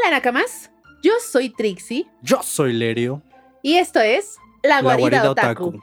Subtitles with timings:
[0.00, 0.70] Hola Nakamas,
[1.02, 3.22] yo soy Trixie Yo soy Lerio.
[3.62, 5.80] y esto es La Guarida, Otaku.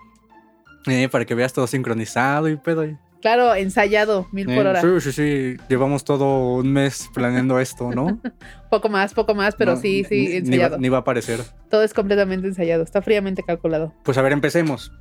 [0.87, 2.85] Eh, para que veas todo sincronizado y pedo.
[3.21, 4.81] Claro, ensayado, mil por Eh, hora.
[4.81, 5.57] Sí, sí, sí.
[5.67, 8.19] Llevamos todo un mes planeando esto, ¿no?
[8.69, 10.77] Poco más, poco más, pero No, sí, sí, ni- Ni va, ensayado.
[10.77, 11.41] ni va a aparecer.
[11.71, 13.93] Todo es completamente ensayado, está fríamente calculado.
[14.03, 14.91] Pues a ver, empecemos.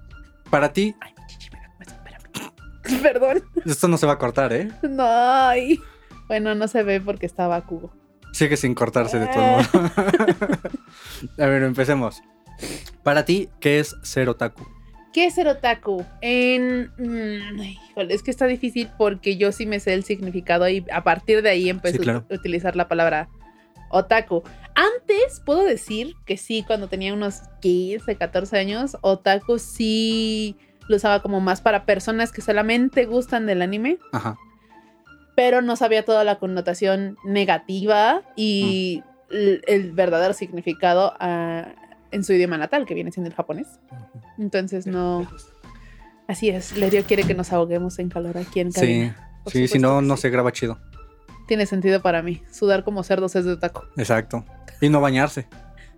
[0.50, 1.12] Para ti, Ay.
[3.02, 3.42] Perdón.
[3.66, 4.68] esto no se va a cortar, ¿eh?
[4.88, 5.78] No, ay.
[6.28, 7.92] Bueno, no se ve porque estaba cubo.
[8.34, 9.62] Sigue sin cortarse de todo modo.
[11.38, 12.22] a ver, empecemos.
[13.02, 14.66] Para ti, ¿qué es ser otaku?
[15.12, 16.04] ¿Qué es ser otaku?
[16.20, 16.90] En.
[16.98, 21.04] mm, híjole, es que está difícil porque yo sí me sé el significado y a
[21.04, 22.26] partir de ahí empecé Sí, claro.
[22.28, 23.28] a utilizar la palabra
[23.90, 24.42] otaku.
[24.74, 30.56] Antes puedo decir que sí, cuando tenía unos 15, 14 años, otaku sí
[30.88, 34.36] lo usaba como más para personas que solamente gustan del anime, Ajá.
[35.36, 41.66] Pero no sabía toda la connotación negativa y el, el verdadero significado ah,
[42.10, 43.66] en su idioma natal, que viene siendo el japonés.
[44.38, 45.26] Entonces no.
[46.28, 49.30] Así es, Lerio quiere que nos ahoguemos en calor aquí en Sí, cabina.
[49.44, 50.22] Por sí, si no, no sí.
[50.22, 50.78] se graba chido.
[51.46, 52.42] Tiene sentido para mí.
[52.50, 53.82] Sudar como cerdos es de otaku.
[53.98, 54.44] Exacto.
[54.80, 55.46] Y no bañarse.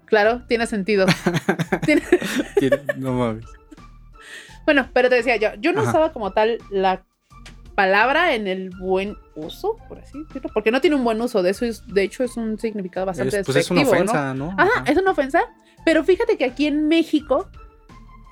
[0.07, 1.07] Claro, tiene sentido.
[1.85, 2.03] Tiene-
[2.59, 3.45] Tiene- no mames.
[4.65, 5.91] Bueno, pero te decía yo, yo no Ajá.
[5.91, 7.05] usaba como tal la
[7.77, 11.43] palabra en el buen uso, por así decirlo, porque no tiene un buen uso.
[11.45, 14.53] De eso es, de hecho, es un significado bastante Es- pues es una ofensa, ¿no?
[14.59, 14.91] Ajá, Ajá.
[14.91, 15.43] es una ofensa.
[15.85, 17.49] Pero fíjate que aquí en México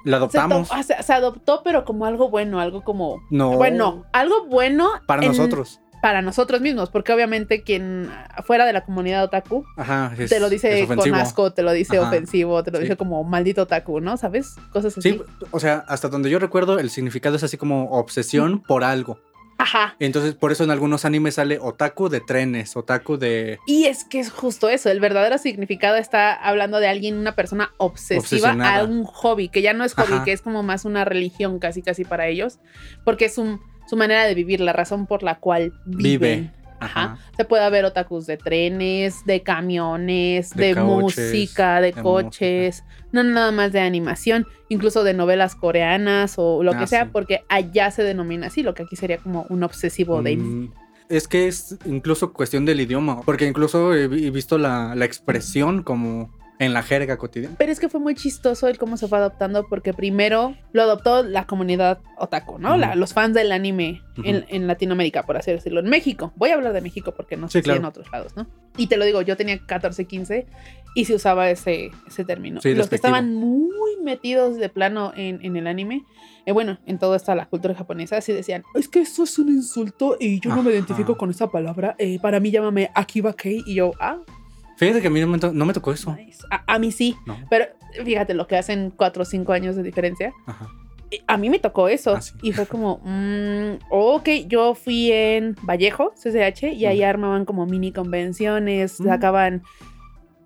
[0.04, 0.68] La se, adoptamos.
[0.72, 3.52] ah, se- se adoptó, pero como algo bueno, algo como No.
[3.52, 5.78] Bueno, algo bueno Para en- nosotros.
[6.02, 8.10] Para nosotros mismos, porque obviamente quien
[8.44, 10.12] fuera de la comunidad otaku Ajá.
[10.18, 12.08] es- te lo dice con asco, te lo dice Ajá.
[12.08, 12.82] ofensivo, te lo Sí.
[12.84, 14.18] dice como maldito otaku, ¿no?
[14.18, 14.56] ¿Sabes?
[14.70, 15.12] Cosas así.
[15.12, 19.18] Sí, o sea, hasta donde yo recuerdo, el significado es así como obsesión por algo.
[19.58, 19.94] Ajá.
[20.00, 23.58] Entonces, por eso en algunos animes sale otaku de trenes, otaku de.
[23.66, 27.70] Y es que es justo eso, el verdadero significado está hablando de alguien, una persona
[27.78, 30.24] obsesiva a un hobby, que ya no es hobby, Ajá.
[30.24, 32.58] que es como más una religión casi casi para ellos,
[33.04, 36.20] porque es un- su manera de vivir, la razón por la cual viven.
[36.20, 36.50] Vive.
[36.84, 37.18] Ajá.
[37.36, 43.22] Se puede ver otakus de trenes, de camiones, de, De música, de, de coches, no
[43.22, 47.10] nada más de animación, incluso de novelas coreanas o lo que Ah, sea, sí.
[47.12, 50.36] porque allá se denomina así, lo que aquí sería como un obsesivo de...
[50.36, 50.72] Mm,
[51.08, 56.30] Es que es incluso cuestión del idioma, porque incluso he visto la, la expresión como
[56.60, 57.56] en la jerga cotidiana.
[57.58, 61.22] Pero es que fue muy chistoso el cómo se fue adoptando, porque primero lo adoptó
[61.24, 62.70] la comunidad otaku, ¿no?
[62.70, 62.78] Ujú.
[62.80, 64.46] La- los fans del anime en, Ujú.
[64.48, 65.80] en Latinoamérica, por así decirlo.
[65.80, 66.32] En México.
[66.36, 67.80] Voy a hablar de México porque no Sí, sé si claro.
[67.80, 68.46] en otros lados, ¿no?
[68.76, 70.46] Y te lo digo, yo tenía 14, 15
[70.94, 72.60] y se usaba ese, ese término.
[72.60, 76.04] Sí, los que estaban muy metidos de plano en, en el anime,
[76.46, 79.48] eh, bueno, en toda esta la cultura japonesa, sí decían, es que eso es un
[79.48, 80.72] insulto y yo no me Ajá.
[80.78, 81.96] identifico con esa palabra.
[81.98, 84.18] eh, para mí llámame Akiba Kei y yo, ah,
[84.76, 86.14] Fíjate que a mí no me, to- no me tocó eso.
[86.16, 86.42] nice.
[86.50, 87.16] A, a mí sí.
[87.26, 87.36] No.
[87.50, 87.66] Pero
[88.04, 90.32] fíjate lo que hacen 4 o 5 años de diferencia.
[90.46, 90.68] Ajá.
[91.28, 92.14] A mí me tocó eso.
[92.16, 92.32] Ah, sí.
[92.42, 97.92] Y fue como, mm, ok, yo fui en Vallejo, CCH, y ahí armaban como mini
[97.92, 99.04] convenciones, Mm.
[99.04, 99.62] sacaban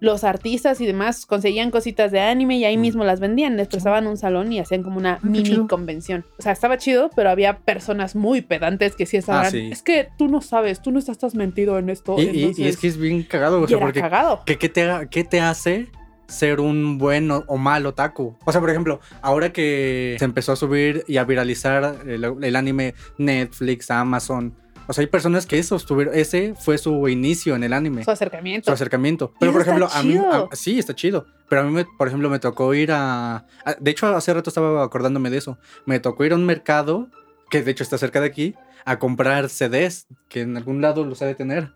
[0.00, 2.80] los artistas y demás, conseguían cositas de anime y ahí Mm.
[2.80, 5.66] mismo las vendían, les prestaban un salón y hacían como una qué mini chido.
[5.68, 6.24] convención.
[6.38, 9.68] O sea, estaba chido, pero había personas muy pedantes que sí estaban, Ah, sí.
[9.72, 12.16] es que tú no sabes, tú no estás, mentido en esto.
[12.18, 14.42] Y, y- y entonces- es que es bien cagado, o sea, porque cagado.
[14.46, 15.88] ¿qué, qué te, qué te hace
[16.28, 18.36] ser un buen o, o mal otaku?
[18.44, 22.56] O sea, por ejemplo, ahora que se empezó a subir y a viralizar el, el
[22.56, 24.54] anime Netflix, Amazon,
[24.88, 28.02] o sea, hay personas que eso estuvieron, ese fue su inicio en el anime.
[28.04, 28.66] Su acercamiento.
[28.70, 29.32] su acercamiento.
[29.38, 31.26] Pero, por ejemplo, a mí, a- sí, está chido.
[31.48, 34.50] Pero a mí, me- por ejemplo, me tocó ir a, a- De hecho, hace rato
[34.50, 35.58] estaba acordándome de eso.
[35.86, 37.08] Me tocó ir a un mercado,
[37.50, 38.54] que de hecho está cerca de aquí,
[38.84, 41.70] a comprar CDs, que en algún lado los ha de tener.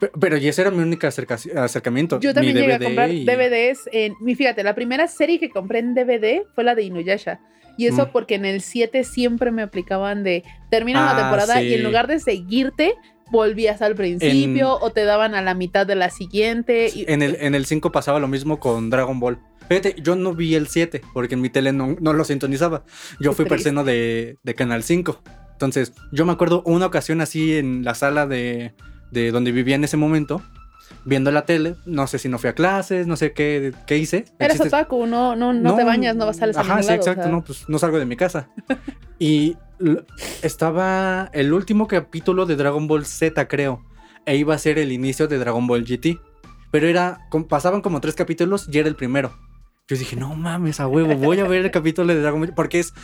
[0.00, 2.18] Pe- Pero, y ese era mi único acerca- acercamiento.
[2.20, 3.88] Yo también mi llegué a DVD comprar y- DVDs.
[3.92, 7.38] En, mi- fíjate, la primera serie que compré en DVD fue la de Inuyasha.
[7.76, 8.10] Y eso Mm.
[8.12, 12.06] porque en el 7 siempre me aplicaban de termina Ah, una temporada y en lugar
[12.06, 12.94] de seguirte,
[13.30, 16.90] volvías al principio o te daban a la mitad de la siguiente.
[16.94, 19.38] Y, En el, en el 5 pasaba lo mismo con Dragon Ball.
[19.68, 22.82] Fíjate, yo no vi el 7 porque en mi tele no, no lo sintonizaba.
[23.20, 23.48] Yo fui triste.
[23.70, 25.22] persona de, de Canal 5.
[25.52, 28.74] Entonces, yo me acuerdo una ocasión así en la sala de,
[29.12, 30.42] de donde vivía en ese momento,
[31.04, 31.76] viendo la tele.
[31.86, 34.24] No sé si no fui a clases, no sé qué, qué hice.
[34.38, 36.92] Eres otaku, no, no, no, te bañas, no vas a salir a Ajá, sí, lado,
[36.92, 37.22] o exacto.
[37.22, 37.32] sea.
[37.32, 38.48] No, pues no salgo de mi casa.
[39.18, 39.56] y
[40.42, 43.84] estaba el último capítulo de Dragon Ball Z, creo.
[44.26, 46.18] E iba a ser el inicio de Dragon Ball GT.
[46.70, 49.36] Pero era, pasaban como tres capítulos y era el primero.
[49.88, 52.54] Yo dije, no mames, a huevo, voy a ver el capítulo de Dragon Ball.
[52.54, 52.94] Porque es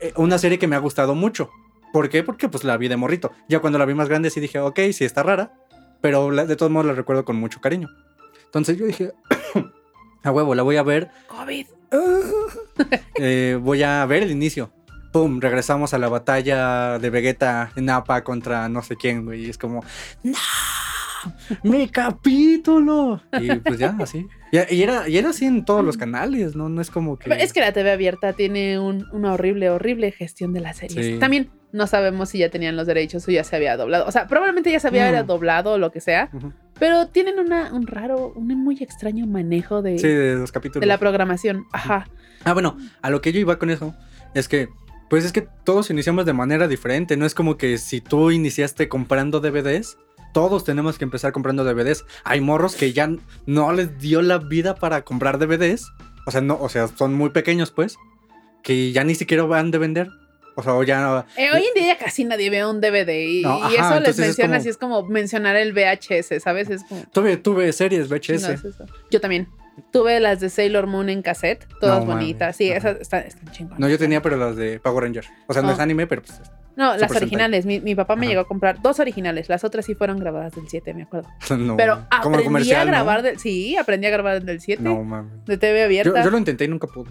[0.00, 1.50] eh, una serie que me ha gustado mucho.
[1.92, 2.22] ¿Por qué?
[2.22, 3.32] Porque pues la vi de morrito.
[3.48, 5.54] Ya cuando la vi más grande sí dije, ok, sí está rara.
[6.06, 7.88] Pero la- de todos modos la recuerdo con mucho cariño.
[8.44, 9.10] Entonces yo dije,
[10.22, 11.10] a huevo, la voy a ver.
[11.28, 11.66] COVID.
[13.18, 14.70] Eh, voy a ver el inicio.
[15.12, 19.46] Pum, regresamos a la batalla de Vegeta en Nappa contra no sé quién, güey.
[19.46, 19.82] Y es como,
[20.22, 20.34] ¡No!
[21.62, 23.20] ¡Mi capítulo!
[23.40, 24.26] Y pues ya, así.
[24.52, 26.68] Y, y era, y era así en todos los canales, ¿no?
[26.68, 27.32] No es como que.
[27.42, 31.06] Es que la TV abierta tiene un- una horrible, horrible gestión de las series.
[31.06, 31.18] Sí.
[31.18, 34.06] También no sabemos si ya tenían los derechos o ya se había doblado.
[34.06, 36.30] O sea, probablemente ya se había doblado o lo que sea,
[36.78, 40.80] pero tienen una, un raro, un muy extraño manejo de, Sí, de los capítulos.
[40.80, 41.66] de la programación.
[41.72, 42.08] Ajá.
[42.44, 43.94] Ah, bueno, a lo que yo iba con eso
[44.34, 44.68] es que,
[45.10, 47.16] pues es que todos iniciamos de manera diferente.
[47.16, 49.98] No es como que si tú iniciaste comprando DVDs,
[50.32, 52.04] todos tenemos que empezar comprando DVDs.
[52.24, 53.10] Hay morros que ya
[53.46, 55.86] no les dio la vida para comprar DVDs.
[56.26, 57.96] O sea, no, o sea, son muy pequeños, pues,
[58.62, 60.08] que ya ni siquiera van de vender.
[60.58, 61.26] O sea, ya.
[61.36, 64.00] Eh, hoy en día ya casi nadie ve un DVD y, No, y ajá, eso
[64.00, 66.70] les menciona así, es como mencionar el VHS, ¿sabes?
[66.70, 67.02] Es como...
[67.12, 68.48] Tuve, tuve series no, VHS.
[68.64, 68.76] es.
[69.10, 69.48] Yo también.
[69.92, 72.56] Tuve las de Sailor Moon en cassette, todas No, bonitas.
[72.56, 73.78] Sí, esas están, están chingonas.
[73.78, 75.26] No, yo tenía, pero las de Power Ranger.
[75.46, 76.40] O sea, no es anime, pero pues.
[76.76, 77.66] No, las originales.
[77.66, 78.30] Mi, mi papá me Ajá.
[78.30, 79.50] llegó a comprar dos originales.
[79.50, 81.28] Las otras sí fueron grabadas del 7, me acuerdo.
[81.58, 82.86] No, Pero aprendí a ¿no?
[82.90, 83.38] grabar del...
[83.38, 84.82] Sí, aprendí a grabar del 7.
[84.82, 85.44] No, mames.
[85.44, 86.24] De TV Yo, abierta.
[86.24, 87.10] yo lo intenté y nunca pude.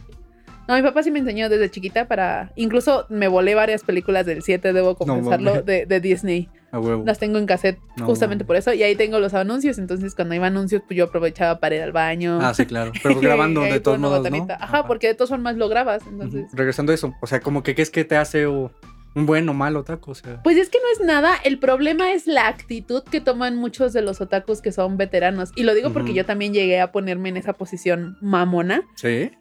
[0.68, 2.52] No, mi papá sí me enseñó desde chiquita para...
[2.56, 6.50] Incluso me volé varias películas del 7, debo confesarlo, de, de Disney.
[6.72, 7.04] A huevo.
[7.06, 8.74] Las tengo en cassette No, justamente por eso.
[8.74, 9.78] Y ahí tengo los anuncios.
[9.78, 12.40] Entonces, cuando iba anuncios, pues yo aprovechaba para ir al baño.
[12.42, 12.92] Ah, sí, claro.
[13.02, 14.48] Pero grabando Ahí de todos modos, ¿no?
[14.60, 16.04] Ajá, porque de todas formas lo grabas.
[16.08, 16.48] Entonces...
[16.54, 18.72] Regresando a eso, o sea, como que qué es que te hace o,
[19.16, 20.44] un buen o mal otaku, o sea.
[20.44, 24.02] Pues es que no es nada, el problema es la actitud que toman muchos de
[24.02, 25.52] los otakus que son veteranos.
[25.56, 28.82] Y lo digo porque yo también llegué a ponerme en esa posición mamona.
[28.96, 29.32] Sí.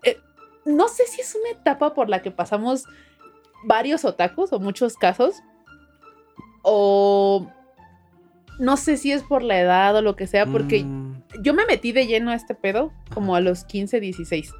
[0.64, 2.84] No sé si es una etapa por la que pasamos
[3.64, 5.42] varios otakus o muchos casos.
[6.62, 7.46] O
[8.58, 11.66] no sé si es por la edad o lo que sea, porque Mm, yo me
[11.66, 14.52] metí de lleno a este pedo como a los 15, 16.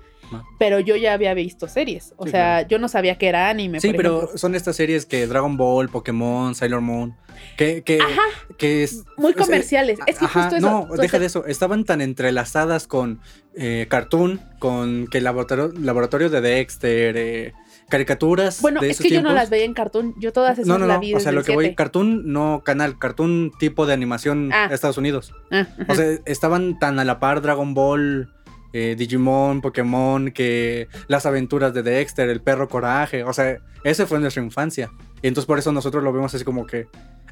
[0.58, 2.14] Pero yo ya había visto series.
[2.16, 2.68] O Sí, sea, claro.
[2.68, 3.80] yo no sabía que era anime.
[3.80, 4.38] Sí, por pero ejemplo.
[4.38, 7.16] son estas series que Dragon Ball, Pokémon, Sailor Moon,
[7.56, 8.22] que, que, Ajá,
[8.58, 9.04] que es...
[9.16, 9.98] muy o sea, comerciales.
[10.06, 10.86] es que Ajá, justo eso.
[10.88, 11.44] no, deja de eso.
[11.46, 13.20] Estaban tan entrelazadas con
[13.56, 17.52] eh, Cartoon, con que el laboratorio, laboratorio de Dexter, eh,
[17.88, 18.60] caricaturas.
[18.62, 20.14] Bueno, de es esos que yo no las veía en Cartoon.
[20.18, 21.00] Yo todas esas No, no, las no.
[21.00, 21.76] vi O sea, lo que voy, 7.
[21.76, 24.68] Cartoon, no canal, Cartoon tipo de animación Ah.
[24.72, 25.32] Estados Unidos.
[25.52, 28.32] Ah, O sea, estaban tan a la par Dragon Ball,
[28.76, 33.22] eh, Digimon, Pokémon, que las aventuras de Dexter, el perro coraje.
[33.24, 34.90] O sea, ese fue nuestra infancia.
[35.22, 36.88] Y entonces por eso nosotros lo vemos así como que.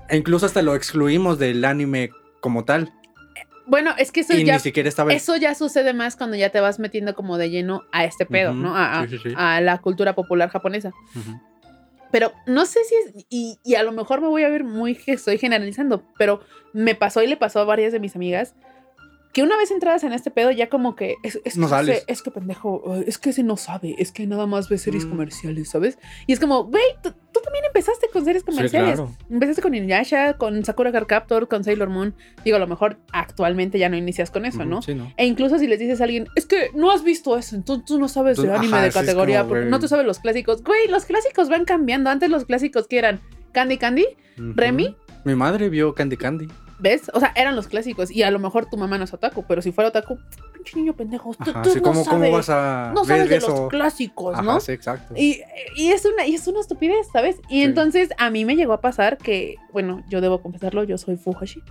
[0.08, 2.10] E incluso hasta lo excluimos del anime
[2.40, 2.92] como tal.
[3.66, 5.12] bueno, es que eso y ya, ni siquiera estaba.
[5.12, 8.54] eso ya sucede más cuando ya te vas metiendo como de lleno a este pedo,
[8.54, 8.76] ¿no?
[8.76, 9.34] A, a- sí, sí, sí.
[9.36, 10.92] a la cultura popular japonesa.
[12.10, 14.94] Pero no sé si es, y, y a lo mejor me voy a ver muy
[14.94, 16.40] que estoy generalizando, pero
[16.74, 18.54] me pasó y le pasó a varias de mis amigas
[19.32, 21.96] que una vez entradas en este pedo ya como que es, es, No que, sales.
[21.98, 25.06] ese- es que pendejo, es que ese no sabe, es que nada más ve series
[25.06, 25.10] Mm.
[25.10, 25.98] comerciales, ¿sabes?
[26.26, 27.12] Y es como, güey, tú,
[27.42, 28.94] también empezaste con series Sí, comerciales.
[28.94, 29.10] claro.
[29.28, 32.14] Empezaste con Inuyasha, con Sakura Card Captor, con Sailor Moon.
[32.44, 34.80] Digo, a lo mejor actualmente ya no inicias con eso, ¿no?
[34.80, 35.12] Sí, ¿no?
[35.16, 37.98] E incluso si les dices a alguien, es que no has visto eso, entonces tú
[37.98, 39.70] no sabes de Tú- anime ajá, de categoría, como, porque güey.
[39.70, 40.62] no te sabes los clásicos.
[40.62, 42.10] Güey, los clásicos van cambiando.
[42.10, 43.20] Antes los clásicos que eran
[43.52, 44.06] Candy Candy,
[44.38, 44.52] Ujú.
[44.54, 44.96] Remy.
[45.24, 46.48] Mi madre vio Candy Candy.
[46.82, 47.10] ¿Ves?
[47.14, 48.10] O sea, eran los clásicos.
[48.10, 50.18] Y a lo mejor tu mamá no es otaku, pero si fuera otaku,
[50.52, 53.28] pinche niño pendejo, tú, Ajá, tú sí, no ¿cómo, sabes, ¿cómo vas a no sabes
[53.30, 53.48] de eso?
[53.48, 54.60] los clásicos, Ajá, ¿no?
[54.60, 55.14] sí, exacto.
[55.16, 55.40] Y,
[55.76, 57.36] y es una, y es una estupidez, ¿sabes?
[57.48, 57.62] Y Sí.
[57.62, 61.62] entonces a mí me llegó a pasar que, bueno, yo debo confesarlo, yo soy Fujoshi.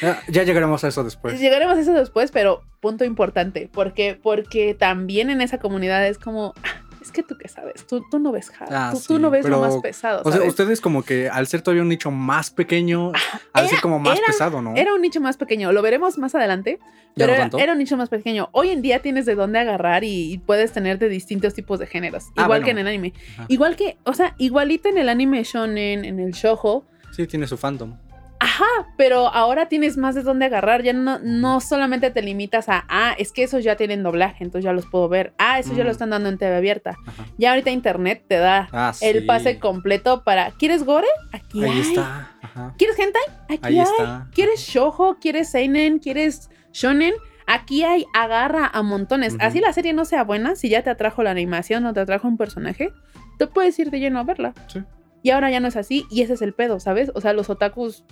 [0.00, 1.38] Ya, ya llegaremos a eso después.
[1.40, 6.54] Llegaremos a eso después, pero punto importante, porque porque también en esa comunidad es como,
[6.62, 9.30] "Ah, es que tú qué sabes, tú, tú no ves hard, Ah, tú, tú no
[9.30, 12.50] ves lo más pesado, O sea, ustedes como que al ser todavía un nicho más
[12.50, 13.12] pequeño,
[13.52, 14.74] al ser como más era- pesado, ¿no?
[14.76, 16.78] Era un nicho más pequeño, lo veremos más adelante,
[17.16, 18.48] ¿Ya pero era, un nicho más pequeño.
[18.52, 21.86] Hoy en día tienes de dónde agarrar y, y puedes tener de distintos tipos de
[21.86, 22.64] géneros, Ah, igual bueno.
[22.66, 23.12] que en el anime.
[23.34, 23.46] Ajá.
[23.48, 27.56] Igual que, o sea, igualito en el anime shonen, en el shoujo, Sí, tiene su
[27.56, 27.96] fandom.
[28.42, 28.64] Ajá,
[28.96, 30.82] pero ahora tienes más de dónde agarrar.
[30.82, 34.64] Ya no, no solamente te limitas a, ah, es que esos ya tienen doblaje, entonces
[34.64, 35.34] ya los puedo ver.
[35.36, 35.86] Ah, esos ya Mm.
[35.86, 36.96] lo están dando en TV abierta.
[37.06, 37.26] Ajá.
[37.36, 40.52] Ya ahorita internet te da Ah, el pase completo para.
[40.52, 41.06] ¿Quieres gore?
[41.32, 41.80] Aquí Ahí hay.
[41.80, 42.30] está.
[42.42, 42.74] Ajá.
[42.78, 43.22] ¿Quieres hentai?
[43.50, 43.84] Aquí Ahí hay.
[43.84, 44.28] está.
[44.32, 45.18] ¿Quieres shoujo?
[45.20, 45.98] ¿Quieres seinen?
[45.98, 47.12] ¿Quieres shonen?
[47.46, 49.36] Aquí hay, agarra a montones.
[49.40, 52.26] Así la serie no sea buena, si ya te atrajo la animación o te atrajo
[52.28, 52.90] un personaje,
[53.38, 54.54] te puedes ir de lleno a verla.
[54.68, 54.82] Sí.
[55.22, 57.10] Y ahora ya no es así, y ese es el pedo, ¿sabes?
[57.14, 58.04] O sea, los otakus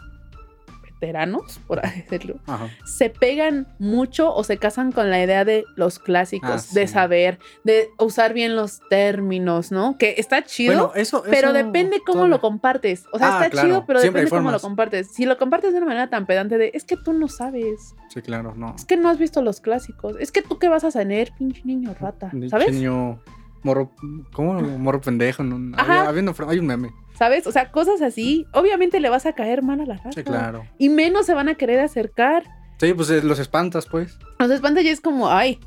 [1.00, 2.68] veteranos, por así decirlo, Ajá.
[2.84, 7.38] se pegan mucho o se casan con la idea de los clásicos, Ah, de saber,
[7.64, 9.96] de usar bien los términos, ¿no?
[9.98, 10.74] Que está chido.
[10.74, 13.04] Bueno, eso, pero depende cómo lo compartes.
[13.12, 13.68] O sea, Ah, está claro.
[13.68, 15.08] chido, pero Siempre depende cómo lo compartes.
[15.12, 18.22] Si lo compartes de una manera tan pedante de, es que tú no sabes, Sí,
[18.22, 18.74] claro, no.
[18.76, 21.62] es que no has visto los clásicos, es que tú qué vas a tener, pinche
[21.64, 22.72] niño rata, ¿sabes?
[22.72, 23.20] Niño
[23.62, 23.92] morro,
[24.32, 24.54] ¿cómo?
[24.60, 25.42] Morro pendejo.
[25.42, 25.76] ¿no?
[25.76, 25.92] Ajá.
[26.00, 26.90] Había- había una fra- hay un meme.
[27.18, 27.46] ¿Sabes?
[27.46, 30.12] O sea, cosas así, obviamente le vas a caer mal a la rata.
[30.12, 30.64] Sí, claro.
[30.78, 32.44] Y menos se van a querer acercar.
[32.78, 34.16] Sí, pues eh, los espantas, pues.
[34.38, 35.58] Los espantas ya es como, ay,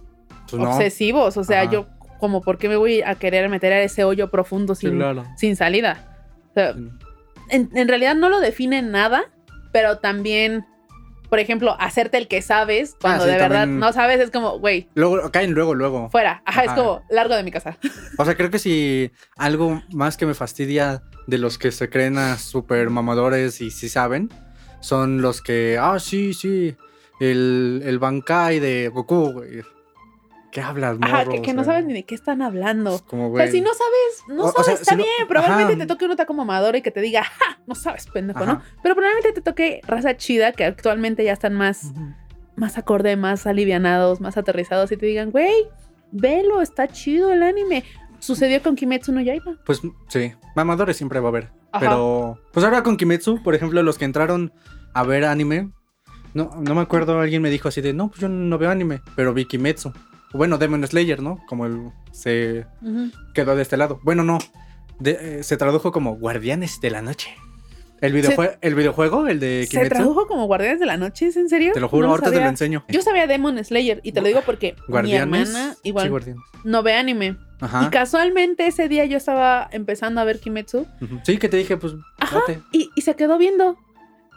[0.50, 0.70] Pues no.
[0.72, 1.36] obsesivos.
[1.36, 1.72] O sea, Ajá.
[1.72, 1.88] yo,
[2.20, 5.26] como, ¿por qué me voy a querer meter a ese hoyo profundo Sí, sin, claro.
[5.36, 6.24] sin salida?
[6.52, 6.88] O sea, Sí.
[7.50, 9.24] en, en realidad no lo define nada,
[9.74, 10.66] pero también,
[11.32, 13.80] por ejemplo, hacerte el que sabes cuando Ah, sí, de verdad también.
[13.80, 16.10] no sabes es como, güey, Luego, caen luego, luego.
[16.10, 16.44] fuera.
[16.46, 17.78] Ajá, es como, largo de mi casa.
[18.18, 22.18] O sea, creo que si algo más que me fastidia de los que se creen
[22.18, 24.28] a super mamadores y sí saben,
[24.82, 26.76] son los que, ah, sí, sí,
[27.22, 29.62] el, el Bankai de Goku, güey.
[30.52, 31.14] ¿Qué hablas, morro?
[31.14, 32.96] Ajá, que, que O no sabes ni de qué están hablando.
[32.96, 33.44] es Como, O güey.
[33.44, 35.28] sea, si no sabes, no O- o sabes, sea, está si no- bien.
[35.28, 35.80] Probablemente ajá.
[35.82, 37.60] te toque uno taco mamador y que te diga, ¡ja!
[37.68, 38.62] No sabes, pendejo, ¿no?
[38.84, 41.94] Pero probablemente te toque raza chida que actualmente ya están más,
[42.58, 45.54] más acorde, más alivianados, más aterrizados y te digan, güey,
[46.12, 47.84] velo, está chido el anime.
[48.20, 49.54] Sucedió con Kimetsu no Yaiba.
[49.66, 51.46] Pues sí, mamadores siempre va a haber.
[51.72, 51.80] Ajá.
[51.80, 54.52] Pero, pues ahora con Kimetsu, por ejemplo, los que entraron
[54.94, 55.72] a ver anime,
[56.34, 59.02] no, no me acuerdo, alguien me dijo así de, no, pues yo no veo anime,
[59.16, 59.94] pero vi Kimetsu.
[60.34, 61.40] Bueno, Demon Slayer, ¿no?
[61.48, 62.66] Como el, se
[63.34, 64.00] quedó de este lado.
[64.04, 64.38] Bueno, no,
[65.00, 67.36] de- eh, se tradujo como Guardianes de la Noche.
[68.02, 71.28] El, videojue- el videojuego, el de ¿Se Kimetsu, tradujo como Guardianes de la Noche?
[71.28, 71.72] ¿Es en serio?
[71.74, 72.84] te lo juro, No ahorita te lo enseño.
[72.90, 75.50] Yo sabía Demon Slayer y te lo digo porque mi Guardianes.
[75.50, 77.38] hermana Sí, igual no ve anime.
[77.60, 77.84] Ajá.
[77.86, 80.88] Y casualmente ese día yo estaba empezando a ver Kimetsu.
[81.24, 82.40] Sí, que te dije, pues, Ajá.
[82.40, 82.60] date.
[82.72, 83.78] y, y se quedó viendo.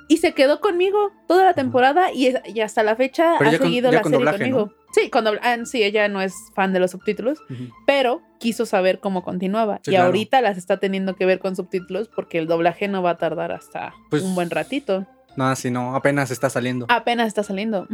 [0.09, 3.67] Y se quedó conmigo toda la temporada y, y hasta la fecha Pero ha con-
[3.69, 4.75] seguido la con serie doblaje, conmigo.
[4.95, 7.39] Sí, dobla- ah, sí, ella no es fan de los subtítulos,
[7.87, 9.81] pero quiso saber cómo continuaba.
[9.83, 10.07] Sí, y claro.
[10.07, 13.51] ahorita las está teniendo que ver con subtítulos porque el doblaje no va a tardar
[13.53, 15.07] hasta Pues- un buen ratito.
[15.37, 16.87] No, si no, apenas está saliendo.
[16.89, 17.89] Apenas está saliendo.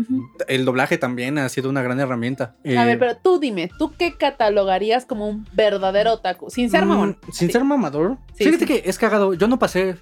[0.47, 2.55] El doblaje también ha sido una gran herramienta.
[2.67, 6.51] A Eh, ver, pero tú dime, ¿tú qué catalogarías como un verdadero otaku?
[6.51, 7.19] Sin ser mm, mamón.
[7.33, 7.53] Sin Sí.
[7.53, 8.19] ser mamador.
[8.35, 9.33] Sí, Fíjate que es cagado.
[9.33, 9.97] Yo no pasé,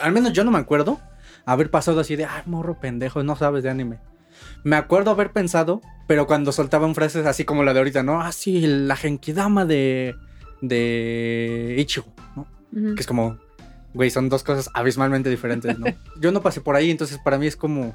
[0.00, 0.98] al menos yo no me acuerdo
[1.46, 3.98] haber pasado así de, ay, morro pendejo, no sabes de anime.
[4.64, 8.20] Me acuerdo haber pensado, pero cuando soltaban frases así como la de ahorita, ¿no?
[8.20, 10.14] Ah, sí, la Genkidama de,
[10.60, 12.46] de Ichigo, ¿no?
[12.94, 13.38] Que es como,
[13.94, 15.86] güey, son dos cosas abismalmente diferentes, ¿no?
[16.20, 17.94] Yo no pasé por ahí, entonces para mí es como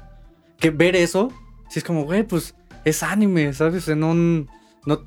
[0.58, 1.32] que ver eso,
[1.68, 3.88] sí es como, güey, pues es anime, ¿sabes?
[3.88, 4.48] En un,
[4.86, 5.00] no,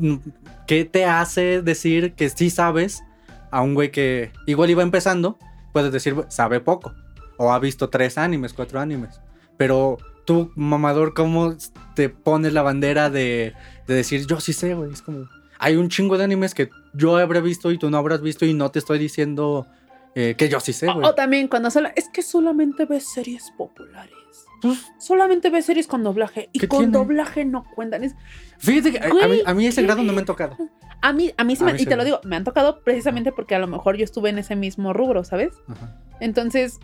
[0.67, 3.03] ¿Qué te hace decir que sí sabes
[3.49, 5.37] a un güey que igual iba empezando?
[5.73, 6.93] Puedes decir, sabe poco,
[7.37, 9.19] o ha visto tres animes, cuatro animes,
[9.57, 9.97] pero
[10.31, 11.55] tú, mamador, ¿cómo
[11.95, 13.53] te pones la bandera de,
[13.87, 14.91] de decir, yo sí sé, güey?
[14.93, 15.27] Es como,
[15.59, 18.53] hay un chingo de animes que yo habré visto y tú no habrás visto y
[18.53, 19.67] no te estoy diciendo
[20.15, 21.05] eh, que yo sí sé, güey.
[21.05, 21.89] o también cuando solo.
[21.95, 24.13] Es que solamente ves series populares.
[24.61, 26.49] Pues, Solamente ves series con doblaje.
[26.53, 26.93] Y ¿Qué con tiene?
[26.93, 28.03] doblaje no cuentan.
[28.03, 28.15] Es-
[28.59, 30.55] Fíjate que a, a mí, a mí ese grado no me han tocado.
[31.01, 32.43] a mí, a mí sí A me, mí y sí te lo digo, me han
[32.43, 35.53] tocado precisamente porque a lo mejor yo estuve en ese mismo rubro, ¿sabes?
[35.67, 35.97] Ajá.
[36.19, 36.79] Entonces,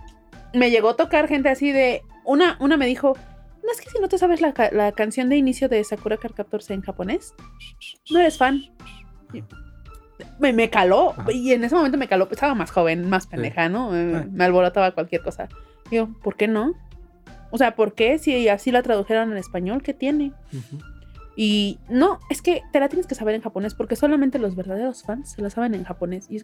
[0.53, 2.01] me llegó a tocar gente así de.
[2.25, 3.15] Una, una me dijo.
[3.67, 6.33] No es que si no te sabes la, la canción de inicio de Sakura Card
[6.33, 7.33] Captors en japonés,
[8.09, 8.61] no eres fan.
[10.39, 11.11] Me, me caló.
[11.17, 11.31] Ajá.
[11.31, 12.27] Y en ese momento me caló.
[12.31, 13.91] Estaba más joven, más pendeja, ¿no?
[13.91, 14.25] Me, Ah.
[14.31, 15.47] me alborotaba cualquier cosa.
[15.91, 16.73] Digo, ¿por qué no?
[17.51, 18.17] O sea, ¿por qué?
[18.19, 20.33] Si así la tradujeron en español, ¿qué tiene?
[21.35, 25.03] Y no, es que te la tienes que saber en japonés porque solamente los verdaderos
[25.03, 26.25] fans se la saben en japonés.
[26.29, 26.43] Y es-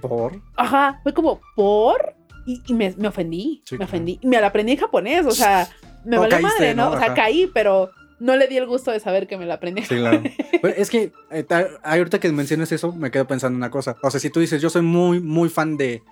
[0.00, 0.40] Por.
[0.56, 2.14] ajá, fue como, ¿por?
[2.46, 3.90] Y, y me, me ofendí, Sí, me claro.
[3.90, 4.18] ofendí.
[4.22, 5.68] Y me la aprendí en japonés, o sea,
[6.04, 6.84] me O valió caíste, madre, ¿no?
[6.86, 6.90] ¿no?
[6.92, 7.14] O sea, Ajá.
[7.14, 9.82] caí, pero no le di el gusto de saber que me la aprendí.
[9.82, 10.22] Sí, claro.
[10.62, 13.96] Pero es que eh, ta- ahorita que mencionas eso, me quedo pensando una cosa.
[14.02, 16.02] O sea, si tú dices, yo soy muy, muy fan de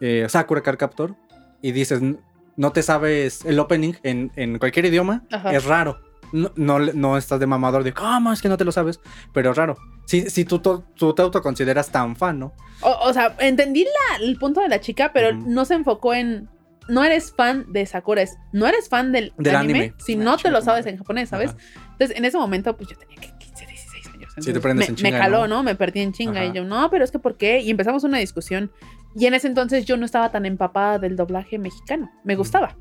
[0.00, 1.14] eh, Sakura Card Captor
[1.62, 2.18] y dices, "N-
[2.56, 5.52] no te sabes el opening en, en cualquier idioma, Ajá.
[5.52, 5.98] es raro.
[6.32, 8.98] No, no, no estás de mamador de, ¿cómo es que no te lo sabes?
[9.32, 9.76] Pero es raro.
[10.06, 12.52] Si, si tú, tú te autoconsideras tan fan, ¿no?
[12.80, 16.48] O, o sea, entendí la- el punto de la chica, pero no se enfocó en.
[16.88, 19.94] No eres fan de Sakura, es, no eres fan del, Del anime, anime.
[19.98, 21.50] si Ah, no te lo sabes en japonés, ¿sabes?
[21.50, 21.58] Ajá.
[21.92, 24.34] Entonces, en ese momento, pues yo tenía que 15, 16 años.
[24.34, 25.56] te entonces prendes me, en chinga, me caló, ¿no?
[25.56, 25.62] ¿no?
[25.62, 26.40] Me perdí en chinga.
[26.42, 26.44] Ajá.
[26.44, 27.60] Y yo, no, pero es que ¿por qué?
[27.60, 28.70] Y empezamos una discusión.
[29.14, 32.10] Y en ese entonces yo no estaba tan empapada del doblaje mexicano.
[32.22, 32.76] Me gustaba,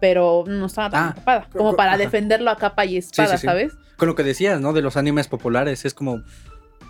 [0.00, 1.48] pero no estaba tan Ah, empapada.
[1.52, 1.98] Como co- para ajá.
[1.98, 3.46] defenderlo a capa y espada, sí, sí.
[3.46, 3.72] ¿sabes?
[3.96, 4.72] Con lo que decías, ¿no?
[4.72, 6.22] De los animes populares, es como,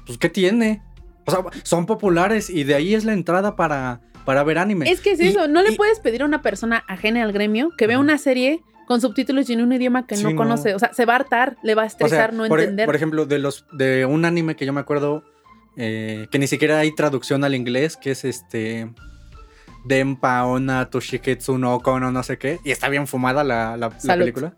[0.06, 0.82] pues, ¿qué tiene?
[1.26, 4.90] O sea, son populares y de ahí es la entrada para, para ver anime.
[4.90, 7.70] Es que es Y- eso, no le puedes pedir a una persona ajena al gremio
[7.78, 10.36] que vea una serie con subtítulos y en un idioma que Sí, no no.
[10.36, 10.74] conoce.
[10.74, 12.64] O sea, se va a hartar, le va a O sea, estresar no por, e-
[12.64, 12.84] entender.
[12.86, 15.24] por ejemplo, de los de un anime que yo me acuerdo
[15.78, 18.88] eh, que ni siquiera hay traducción al inglés, que es este
[19.84, 24.54] Denpa Ona Toshiketsu no Kono no sé qué, y está bien fumada la, la- película.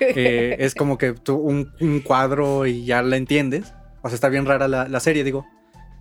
[0.00, 3.72] Eh, es como que tú un, un cuadro y ya la entiendes.
[4.02, 5.46] O sea, está bien rara la, la serie, digo.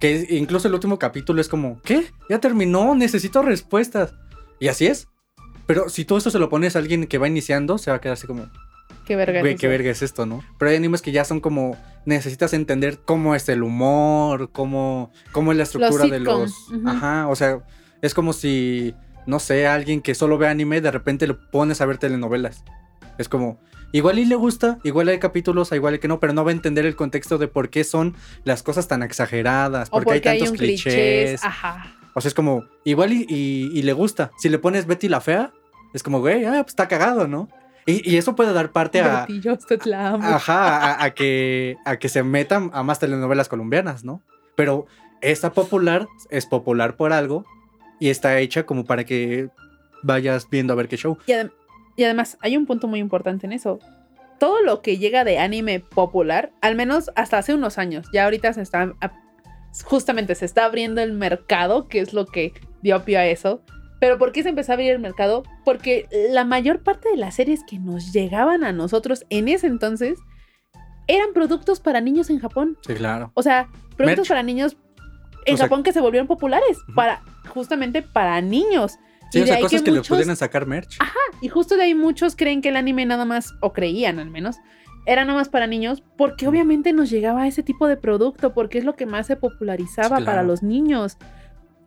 [0.02, 2.12] Que incluso el último capítulo es como, ¿qué?
[2.28, 4.14] Ya terminó, necesito respuestas.
[4.60, 5.08] Y así es.
[5.68, 8.02] Pero si todo esto se lo pones a alguien que va iniciando, se va a
[8.02, 8.50] quedar así como,
[9.06, 9.40] qué verga.
[9.42, 10.44] Güey, qué verga es esto, ¿no?
[10.58, 11.78] Pero hay animes que ya son como.
[12.04, 16.52] Necesitas entender cómo es el humor, cómo, cómo es la estructura de los.
[16.86, 17.60] Ajá, o sea,
[18.02, 18.96] es como si.
[19.28, 22.64] No sé, alguien que solo ve anime, de repente le pones a ver telenovelas.
[23.18, 23.60] Es como.
[23.94, 26.54] Igual y le gusta, igual hay capítulos, igual hay que no, pero no va a
[26.54, 30.52] entender el contexto de por qué son las cosas tan exageradas, por qué hay tantos
[30.52, 30.94] clichés.
[30.94, 31.44] clichés.
[31.44, 31.96] Ajá.
[32.14, 34.32] O sea, es como, igual y, y- y le gusta.
[34.38, 35.52] Si le pones Betty la fea,
[35.94, 37.50] es como, güey, ah, pues está cagado, ¿no?
[37.86, 40.26] Y, y eso puede dar parte a, Betty, yo usted la amo.
[40.28, 44.22] Ajá, a, a que, a que se metan a más telenovelas colombianas, ¿no?
[44.56, 44.86] Pero
[45.22, 47.46] esta popular es popular por algo
[48.00, 49.50] y está hecha como para que
[50.04, 51.18] vayas viendo a ver qué show.
[51.28, 51.52] Y, adem-
[51.96, 53.80] y además, hay un punto muy importante en eso.
[54.40, 58.54] Todo lo que llega de anime popular, al menos hasta hace unos años, ya ahorita
[58.54, 58.94] se está,
[59.84, 63.62] justamente se está abriendo el mercado, que es lo que dio pie a eso.
[64.00, 65.44] Pero ¿por qué se empezó a abrir el mercado?
[65.64, 70.18] Porque la mayor parte de las series que nos llegaban a nosotros en ese entonces
[71.08, 72.78] eran productos para niños en Japón.
[72.86, 73.32] Sí, claro.
[73.36, 73.68] O sea,
[73.98, 74.28] productos Merch.
[74.30, 74.76] para niños
[75.46, 78.98] en O sea- Japón que se volvieron populares, para, justamente para niños.
[79.32, 80.98] Sí, y o sea, cosas que que, le muchos- pudieran sacar merch.
[81.42, 84.58] y justo de ahí muchos creen que el anime nada más, o creían al menos,
[85.06, 88.84] era nada más para niños, porque obviamente nos llegaba ese tipo de producto, porque es
[88.86, 90.26] lo que más se popularizaba claro.
[90.26, 91.18] para los niños.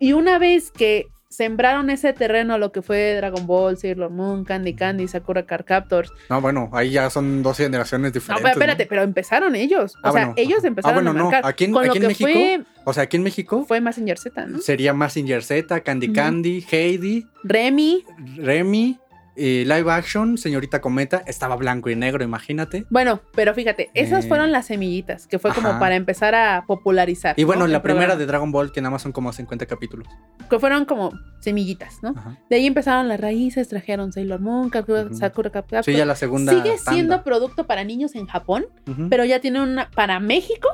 [0.00, 4.74] Y una vez que sembraron ese terreno, lo que fue Dragon Ball, Sailor Moon, Candy
[4.74, 6.12] Candy, Sakura Card Captors.
[6.30, 8.42] No, bueno, ahí ya son dos generaciones No, diferentes.
[8.42, 9.96] pero espérate, pero empezaron ellos.
[9.96, 10.68] O Ah, sea, bueno, ellos ajá.
[10.68, 12.92] empezaron Ah, bueno, a no, aquí en- con aquí lo en que México, fue, O
[12.92, 14.58] sea, aquí en México fue Massinger Z, ¿no?
[14.60, 16.12] sería Massinger Z, Candy.
[16.12, 18.04] Candy, Heidi, Remy.
[18.36, 18.98] Remy,
[19.36, 21.22] eh, Live Action, Señorita Cometa.
[21.26, 22.84] Estaba blanco y negro, imagínate.
[22.90, 27.34] Bueno, pero fíjate, esas Eh, fueron las semillitas, que fue como para empezar a popularizar.
[27.38, 27.66] Y bueno, ¿no?
[27.68, 28.18] la el primera programa.
[28.20, 30.06] de Dragon Ball, que nada más son como 50 capítulos.
[30.50, 32.10] que fueron como semillitas, ¿no?
[32.16, 32.38] Ajá.
[32.50, 35.14] De ahí empezaron las raíces, trajeron Sailor Moon, Sakura, Ujú.
[35.14, 35.84] Sakura Cap Captor.
[35.84, 36.52] Sí, ya la segunda.
[36.52, 36.92] Sigue tanda.
[36.92, 38.66] siendo producto para niños en Japón,
[39.10, 40.68] pero ya tiene una para México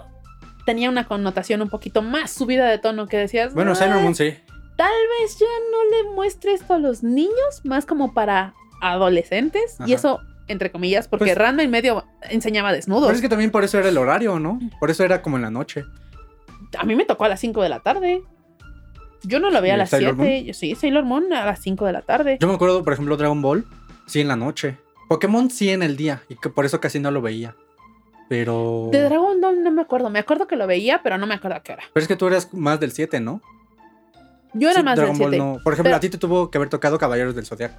[0.66, 3.54] tenía una connotación un poquito más subida de tono que decías.
[3.54, 4.34] Bueno, "Ah, Sailor Moon sí.
[4.80, 9.92] Tal vez ya no le muestre esto a los niños, más como para adolescentes y
[9.92, 13.08] eso entre comillas, porque Pues- Ranma en medio enseñaba desnudos.
[13.08, 14.58] Pero es que también por eso era el horario, ¿no?
[14.80, 15.84] Por eso era como en la noche.
[16.78, 18.22] A mí me tocó a las 5 de la tarde.
[19.22, 20.44] Yo no lo veía a ¿Y las Sailor 7.
[20.44, 22.38] Yo- Sí, Sailor Moon a las 5 de la tarde.
[22.40, 23.66] Yo me acuerdo, por ejemplo, Dragon Ball,
[24.06, 24.78] sí en la noche.
[25.10, 27.54] Pokémon sí en el día, y que por eso casi no lo veía.
[28.30, 28.88] Pero.
[28.90, 30.08] De Dragon Ball no me acuerdo.
[30.08, 31.82] Me acuerdo que lo veía, pero no me acuerdo a qué hora.
[31.92, 33.42] Pero es que tú eras más del 7, ¿no?
[34.54, 35.44] Yo era Sí, más Dragon del Ball 7.
[35.44, 35.58] no.
[35.62, 37.74] Por ejemplo, Pero- a ti te tuvo que haber tocado Caballeros del Zodiaco.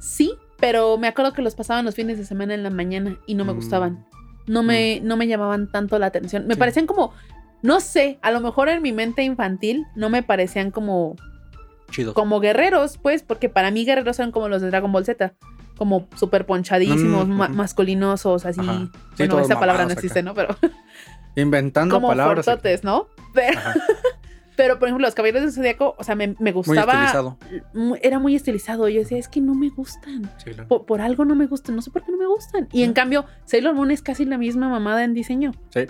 [0.00, 3.34] Sí, pero me acuerdo que los pasaban los fines de semana en la mañana y
[3.34, 3.56] no me Mm.
[3.56, 4.06] gustaban.
[4.46, 6.46] No me, no me llamaban tanto la atención.
[6.46, 6.58] Me Sí.
[6.60, 7.12] parecían como,
[7.62, 11.14] no sé, a lo mejor en mi mente infantil no me parecían como,
[11.90, 12.14] Chido.
[12.14, 15.34] como guerreros, pues, porque para mí guerreros eran como los de Dragon Ball Z.
[15.78, 18.60] Como súper ponchadísimos, Mm, ma- masculinosos, así.
[18.60, 20.26] Sí, bueno, esa palabra no existe, acá.
[20.28, 20.34] ¿no?
[20.34, 20.56] Pero
[21.34, 22.44] Inventando como palabras.
[22.44, 23.06] fortotes, ¿no?
[23.34, 23.58] Pero.
[24.56, 26.92] Pero, por ejemplo, los caballeros del zodiaco, o sea, me, me Muy gustaba.
[26.92, 27.38] estilizado.
[27.74, 28.88] mu- Era muy estilizado.
[28.88, 30.30] Yo decía, es que no me gustan.
[30.38, 30.68] Sí, claro.
[30.68, 31.76] Por, por algo no me gustan.
[31.76, 32.68] No sé por qué no me gustan.
[32.72, 35.52] Y en cambio, Sailor Moon es casi la misma mamada en diseño.
[35.70, 35.86] Sí.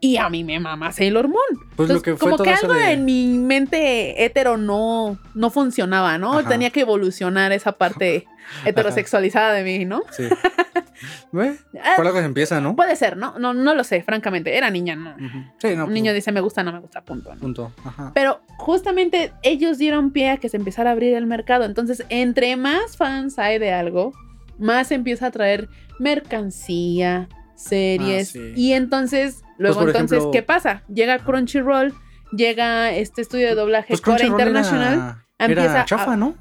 [0.00, 1.40] Y a mí me mama Sailor Moon.
[1.74, 2.92] Pues lo Entonces, que fue como que algo de.
[2.92, 6.38] en mi mente hetero no, no funcionaba, ¿no?
[6.38, 6.48] Ajá.
[6.48, 8.26] Tenía que evolucionar esa parte
[8.64, 10.02] heterosexualizada de mí, ¿no?
[10.10, 10.24] Sí.
[11.32, 12.74] Ve, Ah, Por algo se empieza, ¿no?
[12.74, 13.38] Puede ser, ¿no?
[13.38, 13.52] ¿no?
[13.52, 14.56] No lo sé, francamente.
[14.56, 15.14] Era niña, ¿no?
[15.58, 15.82] Sí, no.
[15.82, 17.34] Un pues, niño dice me gusta, no me gusta, punto.
[17.34, 17.40] ¿no?
[17.40, 17.72] Punto.
[17.84, 18.12] Ajá.
[18.14, 21.64] Pero justamente ellos dieron pie a que se empezara a abrir el mercado.
[21.64, 24.12] Entonces, entre más fans hay de algo,
[24.58, 28.30] más empieza a traer mercancía, series.
[28.30, 28.52] Ah, sí.
[28.56, 30.82] Y entonces, luego por entonces, ejemplo- ¿qué pasa?
[30.92, 31.94] Llega Crunchyroll,
[32.32, 34.94] llega este estudio de doblaje Pues Cora International.
[34.94, 36.34] Era, empieza era a- chafa, ¿no?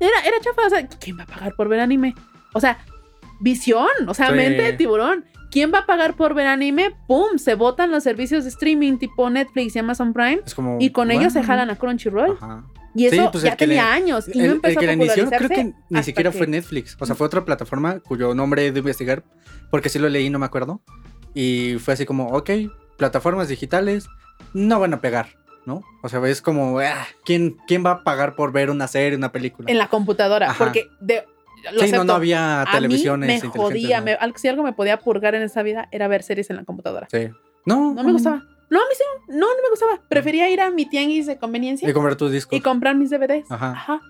[0.00, 2.14] Era, era chafa, o sea, ¿quién va a pagar por ver anime?
[2.54, 2.78] O sea,
[3.40, 4.34] visión, o sea, Sí.
[4.34, 5.24] mente de tiburón.
[5.50, 6.94] ¿Quién va a pagar por ver anime?
[7.06, 7.36] ¡Pum!
[7.36, 10.40] Se botan los servicios de streaming tipo Netflix y Amazon Prime.
[10.46, 10.78] Es como.
[10.80, 12.38] Y con ellos se jalan a Crunchyroll.
[12.40, 12.64] Ajá.
[12.94, 14.28] Y Sí, eso pues ya el que tenía le- años.
[14.28, 16.46] Y el, no el empezó que la a inició, creo que ni siquiera que- fue
[16.46, 16.96] Netflix.
[17.00, 19.24] O sea, fue otra plataforma cuyo nombre he de investigar,
[19.70, 20.80] porque sí lo leí, no me acuerdo.
[21.34, 22.50] Y fue así como, ok,
[22.96, 24.08] plataformas digitales
[24.52, 25.28] no van a pegar,
[25.66, 25.82] ¿no?
[26.02, 29.32] O sea, es como, ah, ¿quién, ¿quién va a pagar por ver una serie, una
[29.32, 29.70] película?
[29.70, 30.50] En la computadora.
[30.50, 30.64] Ajá.
[30.64, 31.24] Porque de,
[31.72, 33.28] lo Sí, no, no había A mí televisiones.
[33.28, 34.00] me inteligentes, jodía.
[34.00, 34.04] ¿no?
[34.06, 37.06] me- si algo me podía purgar en esa vida era ver series en la computadora.
[37.10, 37.28] Sí.
[37.64, 38.44] No, No me gustaba.
[38.68, 40.00] No, a mí sí, no, no me gustaba.
[40.08, 42.58] Prefería ir a mi tianguis de conveniencia Y comprar tus discos.
[42.58, 43.50] y comprar mis DVDs.
[43.50, 44.00] Ajá.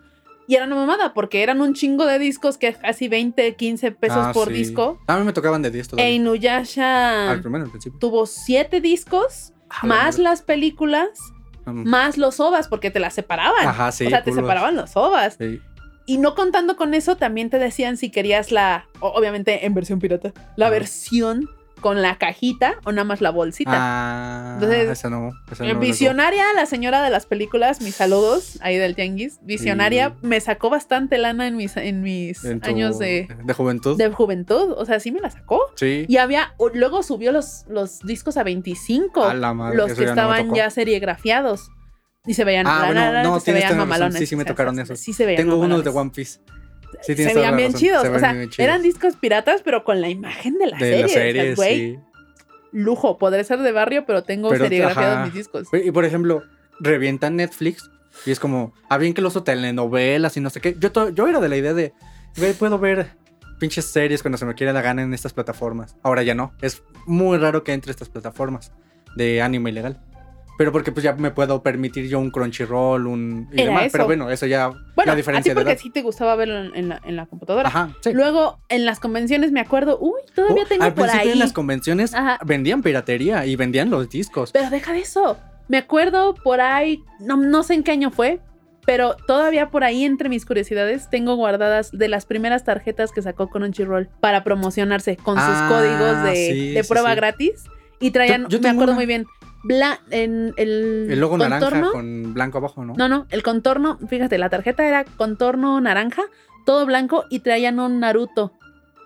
[0.48, 4.18] Y era una mamada, porque eran un chingo de discos que casi 20, 15 pesos
[4.20, 4.54] Ah, por sí.
[4.54, 4.98] disco.
[5.06, 6.10] A mí me tocaban de 10 E todavía.
[6.14, 7.98] Inuyasha Al primero, al principio.
[7.98, 11.08] tuvo siete discos, Ah, más las películas,
[11.64, 11.88] Mm.
[11.88, 13.66] más los ovas, porque te las separaban.
[13.66, 14.06] Ajá, sí.
[14.06, 15.36] o sea, te separaban los ovas.
[15.38, 15.60] Sí.
[16.06, 20.32] Y no contando con eso, también te decían si querías la, obviamente en versión pirata,
[20.56, 20.72] la Ajá.
[20.72, 21.48] versión
[21.82, 23.72] con la cajita o nada más la bolsita.
[23.74, 25.32] Ah, Entonces, esa no.
[25.50, 29.38] Esa no Visionaria, la señora de las películas, mis saludos ahí del tianguis.
[29.42, 33.98] Visionaria me sacó bastante lana en mis, en mis En tu- años de, de juventud.
[33.98, 34.72] de juventud.
[34.78, 35.60] O sea, sí me la sacó.
[35.76, 36.06] Sí.
[36.08, 40.08] Y había, luego subió los, los discos a 25, A la madre, los que ya
[40.10, 41.70] estaban ya serigrafiados.
[42.24, 44.18] Y se veían, Ah, la- bueno, la- no, se veían mamalones.
[44.20, 45.00] sí, sí me O sea, tocaron esos.
[45.00, 45.96] Sí se veían Tengo unos de mamalones.
[46.00, 46.40] One Piece.
[47.02, 48.02] Sí, se veían la bien razón, chidos.
[48.02, 48.58] se O sea, chidos.
[48.58, 51.04] eran discos piratas, pero con la imagen de la de serie.
[51.04, 51.98] O sea, series, güey, sí.
[52.72, 53.18] lujo.
[53.18, 55.24] Podré ser de barrio, pero tengo Pero, serigrafiados ajá.
[55.24, 55.68] mis discos.
[55.72, 56.42] Y por ejemplo,
[56.80, 57.90] revientan Netflix
[58.26, 60.76] y es como, ah, bien que lo uso telenovelas y no sé qué.
[60.78, 61.92] Yo, to- yo era de la idea de,
[62.36, 63.10] güey, puedo ver
[63.58, 65.96] pinches series cuando se me quiera la gana en estas plataformas.
[66.02, 66.52] Ahora ya no.
[66.60, 68.72] Es muy raro que entre estas plataformas
[69.16, 70.00] de anime ilegal.
[70.62, 73.48] Pero porque pues ya me puedo permitir yo un Crunchyroll, un...
[73.50, 73.82] Y Era demás.
[73.86, 73.92] eso.
[73.94, 74.68] Pero bueno, eso ya...
[74.68, 75.76] Bueno, la a ti diferencia de edad.
[75.76, 77.68] sí te gustaba verlo en, en la, en la computadora.
[77.68, 78.12] Ajá, sí.
[78.12, 81.32] Luego, en las convenciones me acuerdo, uy, todavía Oh, tengo al por principio ahí.
[81.32, 82.38] en las convenciones Ajá.
[82.44, 84.52] vendían piratería y vendían los discos.
[84.52, 85.36] Pero deja de eso.
[85.66, 88.38] Me acuerdo por ahí, no, no sé en qué año fue,
[88.86, 93.48] pero todavía por ahí entre mis curiosidades tengo guardadas de las primeras tarjetas que sacó
[93.48, 97.16] Crunchyroll para promocionarse con sus Ah, códigos de, sí, de prueba sí.
[97.16, 97.64] gratis.
[97.98, 98.96] Y traían, Yo- yo me acuerdo una.
[98.96, 99.26] muy bien,
[99.64, 101.58] bla, en el, El logo contorno.
[101.60, 102.94] naranja con blanco abajo, ¿no?
[102.96, 106.22] No, no, el contorno, fíjate, la tarjeta era contorno naranja,
[106.66, 108.52] todo blanco y traían un Naruto.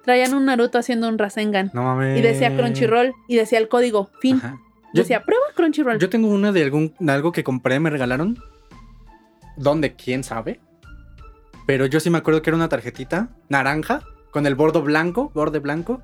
[0.05, 1.71] Traían un Naruto haciendo un Rasengan.
[1.75, 2.19] No mames.
[2.19, 4.37] Y decía Crunchyroll y decía el código, fin.
[4.37, 4.59] Ajá.
[4.95, 5.99] Yo- Decía, prueba Crunchyroll.
[5.99, 8.39] Yo tengo una de algún algo que compré, me regalaron.
[9.57, 9.95] ¿Dónde?
[9.97, 10.61] ¿Quién sabe?
[11.67, 15.59] Pero yo sí me acuerdo que era una tarjetita naranja con el bordo blanco, borde
[15.59, 16.03] blanco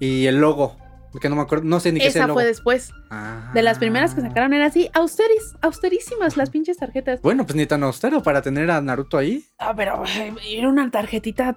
[0.00, 0.76] y el logo,
[1.18, 2.92] que no me acuerdo, no sé ni qué Esa fue después.
[3.10, 3.50] Ah.
[3.54, 7.20] De las primeras que sacaron era así, austeris, austerísimas las pinches tarjetas.
[7.22, 9.44] Bueno, pues ni tan austero para tener a Naruto ahí.
[9.58, 10.02] Ah, pero
[10.46, 11.56] era una tarjetita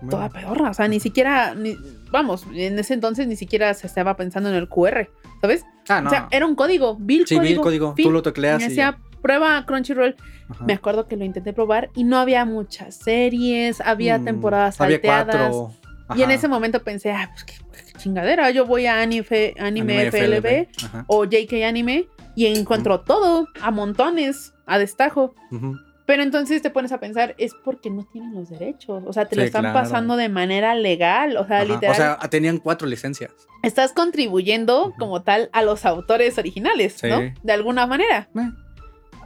[0.00, 0.70] Bueno, toda pedorra.
[0.70, 1.76] O sea, ni siquiera, ni-
[2.10, 5.08] vamos, en ese entonces ni siquiera se estaba pensando en el QR,
[5.40, 5.64] ¿sabes?
[5.88, 6.08] Ah, no.
[6.08, 8.04] O sea, era un código, Bill sí, vi el código, fin.
[8.06, 10.16] tú lo tecleas y decía, prueba Crunchyroll.
[10.50, 10.64] Ajá.
[10.64, 14.96] Me acuerdo que lo intenté probar y no había muchas series, había Mm, temporadas había
[14.96, 15.36] salteadas.
[15.54, 15.72] cuatro.
[16.16, 17.54] Y en ese momento pensé, ah, pues qué,
[17.98, 21.04] chingadera, yo voy a Anime, anime, FLB Ajá.
[21.06, 25.34] o JK Anime y encuentro todo a montones, a destajo.
[25.50, 25.76] Ujú.
[26.06, 29.02] Pero entonces te pones a pensar, es porque no tienen los derechos.
[29.06, 29.78] O sea, te lo están claro.
[29.78, 31.36] pasando de manera legal.
[31.36, 31.64] O sea, Ajá.
[31.66, 31.92] literal.
[31.92, 33.30] O sea, tenían cuatro licencias.
[33.62, 37.20] estás contribuyendo como tal a los autores originales, ¿no?
[37.42, 38.30] De alguna manera.
[38.34, 38.50] Eh.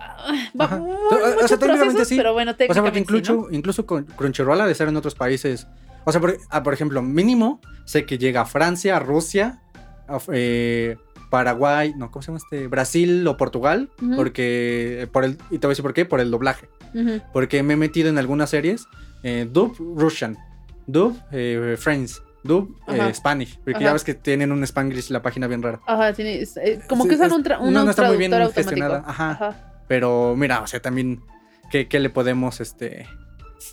[0.00, 0.82] Ah, Va,
[1.44, 2.16] O sea, técnicamente sí.
[2.16, 4.96] pero bueno, O sea, porque técnicamente sí, incluso, incluso con Crunchyroll ha de ser en
[4.96, 5.68] otros países.
[6.04, 9.60] O sea, por, ah, por ejemplo, mínimo sé que llega a Francia, Rusia,
[10.08, 10.96] a eh,
[11.30, 12.66] Paraguay, no, ¿cómo se llama este?
[12.66, 16.30] Brasil o Portugal, porque por el, y te voy a decir por qué, por el
[16.30, 16.68] doblaje.
[17.32, 18.86] Porque me he metido en algunas series,
[19.22, 20.36] eh, dub Russian,
[20.86, 23.14] dub eh, French, dub eh, Ajá.
[23.14, 23.84] Spanish, porque Ajá.
[23.84, 25.80] ya ves que tienen un Spanglish la página bien rara.
[25.86, 28.16] Ajá, tiene- eh, como Sí, que usan es- un, tra- un no, no está muy
[28.18, 28.62] bien automático.
[28.68, 29.84] gestionada, ajá.
[29.88, 31.22] Pero mira, o sea, también,
[31.70, 33.06] ¿qué, qué le podemos, este...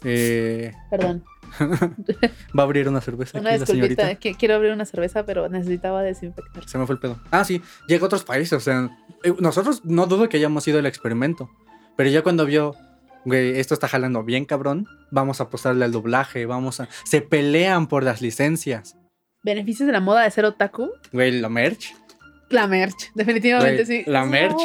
[0.03, 1.23] eh, Perdón.
[1.59, 4.19] Va a abrir una cerveza Una aquí la disculpita, señorita.
[4.19, 6.67] que quiero abrir una cerveza, pero necesitaba desinfectar.
[6.67, 7.19] Se me fue el pedo.
[7.31, 8.53] Ah, sí, llega a otros países.
[8.53, 8.89] O sea,
[9.23, 11.49] eh, nosotros no dudo que hayamos sido el experimento.
[11.97, 12.75] Pero ya cuando vio,
[13.25, 16.87] güey, esto está jalando bien, cabrón, vamos a apostarle al doblaje, vamos a.
[17.03, 18.95] Se pelean por las licencias.
[19.43, 20.91] ¿Beneficios de la moda de ser otaku?
[21.11, 21.95] Güey, la merch.
[22.49, 24.09] La merch, definitivamente Güey, sí.
[24.09, 24.59] la merch.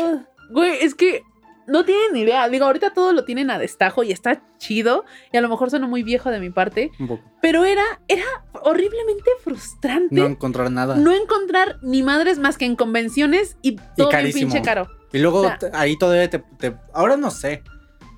[0.51, 1.23] Güey, es que
[1.66, 2.48] no tienen ni idea.
[2.48, 5.05] Digo, ahorita todo lo tienen a destajo y está chido.
[5.33, 6.90] Y a lo mejor suena muy viejo de mi parte.
[6.98, 7.22] Un poco.
[7.42, 8.24] Pero era, era
[8.62, 10.96] horriblemente frustrante No no, encontrar nada.
[11.12, 14.53] encontrar ni madres más que en convenciones y todo bien carísimo.
[14.53, 14.88] pinche caro.
[15.12, 17.62] Y luego O sea- te- ahí todavía te, te- Ahora no sé.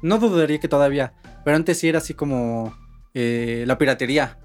[0.03, 1.13] No dudaría que todavía.
[1.45, 2.77] Pero antes sí era así como
[3.15, 4.39] eh, la piratería.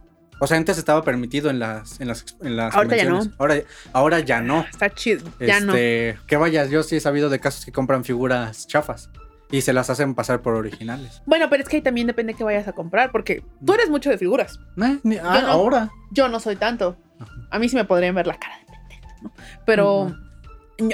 [0.43, 3.39] O sea, antes estaba permitido en las, en las, en las Ahorita ya convenciones.
[3.39, 3.55] Ahora,
[3.93, 4.61] ahora ya no.
[4.61, 5.29] Está chido.
[5.39, 5.73] Ya no.
[5.75, 9.11] Este, Que vayas, yo sí he sabido de casos que compran figuras chafas
[9.51, 11.21] y se las hacen pasar por originales.
[11.27, 14.09] Bueno, pero es que ahí también depende qué vayas a comprar, porque tú eres mucho
[14.09, 14.59] de figuras.
[14.81, 15.47] Eh, ni- ah, no.
[15.47, 15.89] ahora.
[16.09, 16.97] Yo no soy tanto.
[17.19, 17.31] Ajá.
[17.51, 19.33] A mí sí me podrían ver la cara de pendejo, ¿no?
[19.65, 20.15] Pero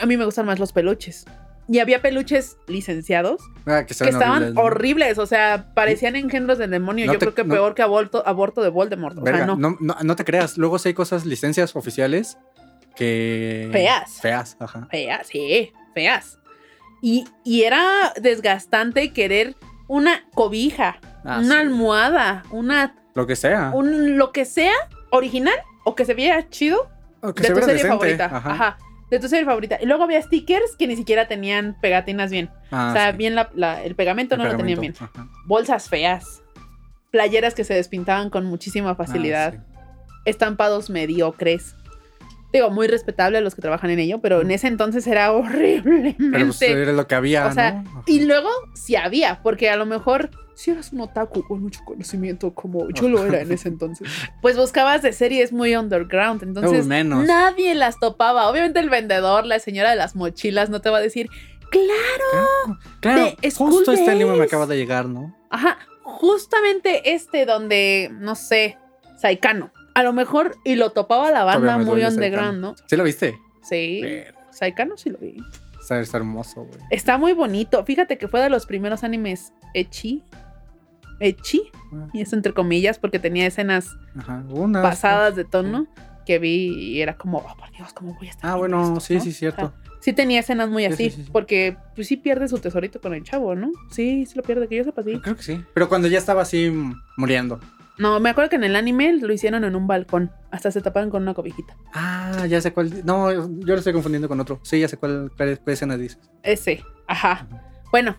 [0.01, 1.25] a mí me gustan más los peluches.
[1.69, 4.61] Y había peluches licenciados Ah, que, que estaban horribles, ¿no?
[4.61, 7.05] horribles, o sea, parecían engendros del demonio.
[7.07, 9.17] No Yo te- creo que no- peor que aborto, aborto de Voldemort.
[9.17, 9.57] O Verga, sea, no.
[9.57, 9.77] no.
[9.81, 10.57] No, no te creas.
[10.57, 12.37] Luego sí hay cosas, licencias oficiales
[12.95, 13.69] que.
[13.71, 14.19] Feas.
[14.21, 14.87] Feas, ajá.
[14.89, 16.39] Feas, sí, feas.
[17.01, 19.55] Y, y era desgastante querer
[19.87, 21.61] una cobija, Ah, una sí.
[21.61, 23.71] almohada, una, Lo que sea.
[23.73, 24.73] un, lo que sea
[25.11, 26.89] original o que se viera chido
[27.21, 28.25] O que de tu serie decente, favorita.
[28.25, 28.51] Ajá.
[28.51, 28.77] Ajá.
[29.09, 29.77] De tu serie favorita.
[29.81, 32.49] Y luego había stickers que ni siquiera tenían pegatinas bien.
[32.71, 33.17] Ah, o sea, sí.
[33.17, 34.93] bien la- la- el pegamento El no lo tenían bien.
[34.99, 35.27] ajá.
[35.45, 36.41] Bolsas feas.
[37.11, 39.53] Playeras que se despintaban con muchísima facilidad.
[39.57, 40.19] Ah, sí.
[40.25, 41.75] Estampados mediocres.
[42.51, 46.17] Digo, muy respetable a los que trabajan en ello, pero en ese entonces era horriblemente.
[46.31, 48.03] Pero pues era lo que había, o sea, ¿no?
[48.07, 52.51] Y luego sí había, porque a lo mejor si eras un otaku con mucho conocimiento,
[52.55, 54.07] como yo lo era en ese entonces,
[54.41, 57.25] pues buscabas de series muy underground, entonces menos.
[57.27, 58.49] nadie las topaba.
[58.49, 61.29] Obviamente el vendedor, la señora de las mochilas, no te va a decir,
[61.69, 65.35] claro, Claro, justo este libro me acaba de llegar, ¿no?
[65.51, 68.77] ajá, justamente este donde, no sé,
[69.17, 69.71] Saikano.
[69.93, 72.75] A lo mejor, y lo topaba la banda muy underground, ¿no?
[72.87, 73.37] ¿Sí lo viste?
[73.61, 75.37] Sí, Ver, Saikano sí lo vi.
[75.79, 76.79] Está, está hermoso, güey.
[76.89, 77.83] Está muy bonito.
[77.85, 80.23] Fíjate que fue de los primeros animes echi.
[81.19, 81.61] Echi.
[81.93, 84.43] Ah, Y eso entre comillas, porque tenía escenas Ajá.
[84.81, 85.87] Pasadas de tono
[86.25, 88.51] que vi y era como, oh, por Dios, ¿cómo voy a estar?
[88.51, 89.21] Ah, bueno, esto, sí, no?
[89.21, 89.73] sí, cierto.
[90.01, 91.29] Sí tenía escenas muy Sí, así, sí, sí, sí.
[91.31, 93.71] porque pues sí pierde su tesorito con el chavo, ¿no?
[93.91, 95.19] Sí, sí lo pierde, que yo sepa, sí.
[95.21, 95.63] Creo que sí.
[95.73, 96.71] Pero cuando ya estaba así
[97.17, 97.59] muriendo.
[97.97, 101.09] No, me acuerdo que en el anime lo hicieron en un balcón, hasta se taparon
[101.09, 101.75] con una cobijita.
[101.93, 103.03] Ah, ya sé cuál.
[103.05, 104.59] No, yo lo estoy confundiendo con otro.
[104.63, 106.19] Sí, ya sé cuál, cuál, cuál escena dices.
[106.43, 107.47] Ese, ajá.
[107.91, 108.15] Bueno,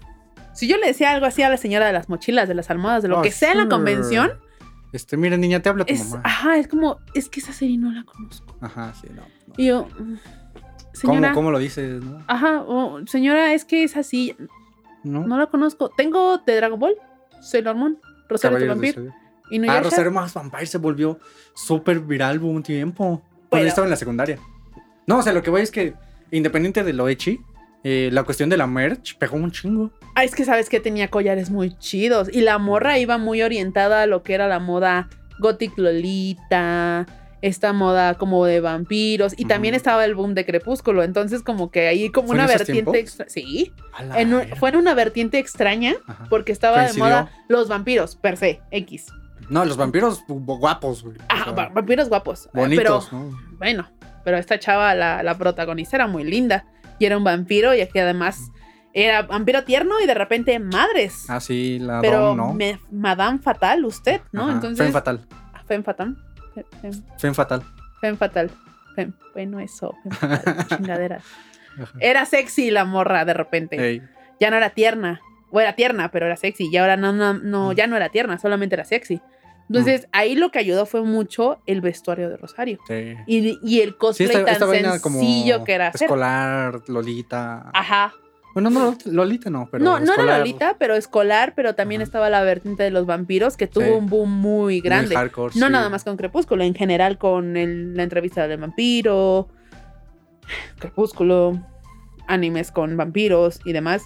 [0.59, 3.03] si yo le decía algo así a la señora de las mochilas, de las almohadas,
[3.03, 4.33] de lo Oh, que sea en la convención,
[4.92, 6.23] Este, mira, niña, te habla tu es, mamá.
[6.25, 8.57] ajá, es como, es que esa serie no la conozco.
[8.61, 9.23] Ajá, sí, no.
[9.47, 9.55] no.
[9.57, 9.87] Y yo,
[10.92, 12.23] señora, ¿Cómo, ¿Cómo lo dices, no?
[12.27, 14.35] ajá, oh, señora, es que es así,
[15.05, 15.27] ¿No?
[15.27, 15.90] no la conozco.
[15.97, 16.97] Tengo de Dragon Ball,
[17.40, 19.51] Sailor Moon, Rosario de Caballeros del Vampir Zodiaco.
[19.51, 21.18] y no Ah, Rosario más Vampire se volvió
[21.55, 23.23] súper viral por un tiempo.
[23.49, 24.38] Cuando yo estaba en la secundaria.
[25.07, 25.94] No, o sea, lo que voy es que,
[26.31, 27.40] independiente de lo echi,
[27.85, 29.90] eh, la cuestión de la merch pegó un chingo.
[30.21, 34.03] Ah, es que sabes que tenía collares muy chidos y la morra iba muy orientada
[34.03, 37.07] a lo que era la moda gothic lolita,
[37.41, 41.87] esta moda como de vampiros y también estaba el boom de Crepúsculo, entonces como que
[41.87, 43.73] ahí como ¿Fue en una vertiente extra, sí,
[44.17, 46.27] en un- fue en una vertiente extraña Ajá.
[46.29, 49.07] porque estaba de moda los vampiros per se, X.
[49.49, 51.17] No, los vampiros gu- guapos, güey.
[51.17, 52.47] O Ah, sea, vampiros guapos.
[52.47, 53.39] eh, bonitos, Pero ¿no?
[53.57, 53.89] bueno,
[54.25, 56.67] pero esta chava, la, la protagonista, era muy linda
[56.99, 58.51] y era un vampiro y aquí además
[59.05, 61.25] era vampiro tierno y de repente madres.
[61.29, 62.55] Ah, sí, la pero Dom, ¿no?
[62.55, 64.45] me- Madame Fatal, usted, ¿no?
[64.45, 64.79] Ajá, Entonces.
[64.79, 65.27] Femme fatal.
[65.55, 66.17] Ah, Femme Fatal.
[66.55, 66.65] Fem,
[67.19, 67.63] fem- fatal.
[68.01, 68.51] femme Fatal.
[68.97, 69.95] Fem- bueno, eso.
[70.03, 71.21] Femme Fatal, chingadera.
[71.81, 71.93] Ajá.
[72.01, 74.03] Era sexy la morra de repente.
[74.41, 75.21] Ya no era tierna.
[75.51, 76.69] O era tierna, pero era sexy.
[76.71, 77.75] Y ahora no, no, no, Mm.
[77.75, 79.21] ya no era tierna, solamente era sexy.
[79.69, 82.79] Entonces, ahí lo que ayudó fue mucho el vestuario de Rosario.
[82.89, 83.15] sí.
[83.27, 86.07] Y, y el Sí, cosplay esta, tan esta como sencillo que era hacer.
[86.07, 87.71] escolar, Lolita.
[87.75, 88.15] Ajá.
[88.61, 92.07] Bueno, no, Lolita no, pero no, no era Lolita, pero escolar, pero también Ajá.
[92.09, 93.90] estaba la vertiente de los vampiros que tuvo Sí.
[93.92, 95.14] un boom muy muy grande.
[95.14, 95.73] hardcore, no sí.
[95.73, 99.49] nada más con Crepúsculo, en general con el- la entrevista del vampiro,
[100.79, 101.61] Crepúsculo,
[102.27, 104.03] animes con vampiros y demás.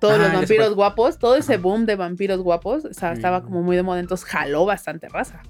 [0.00, 3.16] Todos Ah, los vampiros guapos, todo ese boom de vampiros guapos o sea, Sí.
[3.16, 5.42] estaba como muy de moda, entonces jaló bastante raza.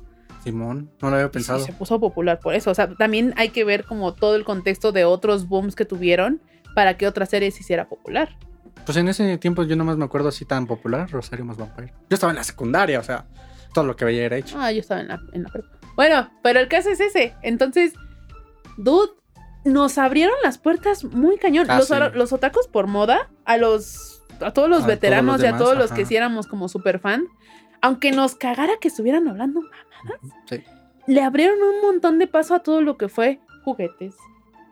[0.44, 1.59] Simón, no lo había pensado.
[1.59, 2.70] se puso popular por eso.
[2.70, 6.40] O sea, también hay que ver como todo el contexto de otros booms que tuvieron
[6.77, 8.37] para que otra serie se hiciera popular.
[8.85, 11.95] Pues en ese tiempo yo nomás me acuerdo así tan popular, Rosario más Vampire.
[12.11, 13.25] Yo estaba en la secundaria, o sea,
[13.73, 14.59] todo lo que veía era hecho.
[14.61, 15.69] Ah, yo estaba en la, en la prepa.
[15.97, 17.35] Bueno, pero el caso es ese.
[17.41, 17.95] Entonces,
[18.77, 19.11] dude,
[19.65, 21.65] nos abrieron las puertas muy cañón.
[21.71, 21.95] Ah, los, sí.
[22.12, 25.57] los otakus por moda, a los a todos los A veteranos todos los y a
[25.59, 26.09] todos los que ajá.
[26.11, 27.25] sí éramos como super fan,
[27.81, 29.62] aunque nos cagara que estuvieran hablando,
[30.45, 30.62] Sí.
[31.07, 34.15] le abrieron un montón de paso a todo lo que fue juguetes,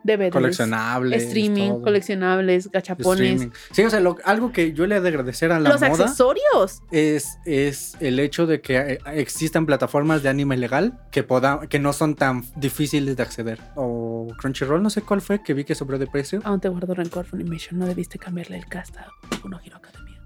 [0.05, 1.23] DVDs, Coleccionables.
[1.23, 1.81] streaming, todo.
[1.81, 3.53] coleccionables, gachapones, Streaming.
[3.71, 5.87] Sí, o sea, lo- algo que yo le he de agradecer a la los moda
[6.05, 6.83] accesorios.
[6.91, 11.79] es, es el hecho de que eh, existan plataformas de anime legal que, poda, que
[11.79, 13.59] no son tan difíciles de acceder.
[13.75, 16.41] O Crunchyroll, no sé cuál fue, que vi que subió de precio.
[16.43, 17.79] Aún te guardo rencor, Funimation.
[17.79, 20.21] No debiste cambiarle el cast a Boku no Hero Academia.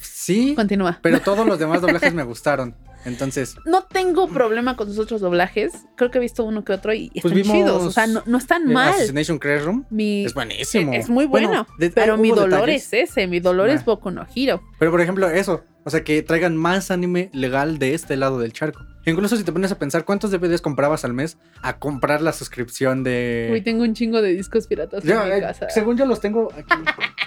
[0.00, 0.98] Sí, Continúa.
[1.02, 2.74] pero todos los demás doblajes me gustaron.
[3.04, 5.72] Entonces, No tengo problema con sus otros doblajes.
[5.96, 7.82] Creo que he visto uno que otro y Pues están vimos, chidos.
[7.84, 8.90] O sea, no, no están mal.
[8.92, 10.92] Assassination Classroom Mi, es buenísimo.
[10.92, 11.66] es muy bueno.
[11.78, 12.92] de- pero mi dolor detalles.
[12.92, 13.26] es ese.
[13.26, 13.84] Mi dolor es Ah.
[13.86, 14.62] Boku no Hero.
[14.78, 15.64] Pero por ejemplo, eso.
[15.84, 18.80] O sea, que traigan más anime legal de este lado del charco.
[19.06, 23.04] Incluso si te pones a pensar cuántos DVDs comprabas al mes a comprar la suscripción
[23.04, 23.48] de.
[23.52, 25.70] Uy, tengo un chingo de discos piratas Yo, en mi eh, casa.
[25.70, 26.74] según yo los tengo aquí.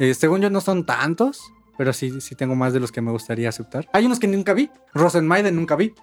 [0.00, 1.40] Eh, según yo no son tantos,
[1.76, 3.88] pero sí, sí tengo más de los que me gustaría aceptar.
[3.92, 4.70] Hay unos que nunca vi.
[4.92, 5.94] Rosenmaiden nunca vi.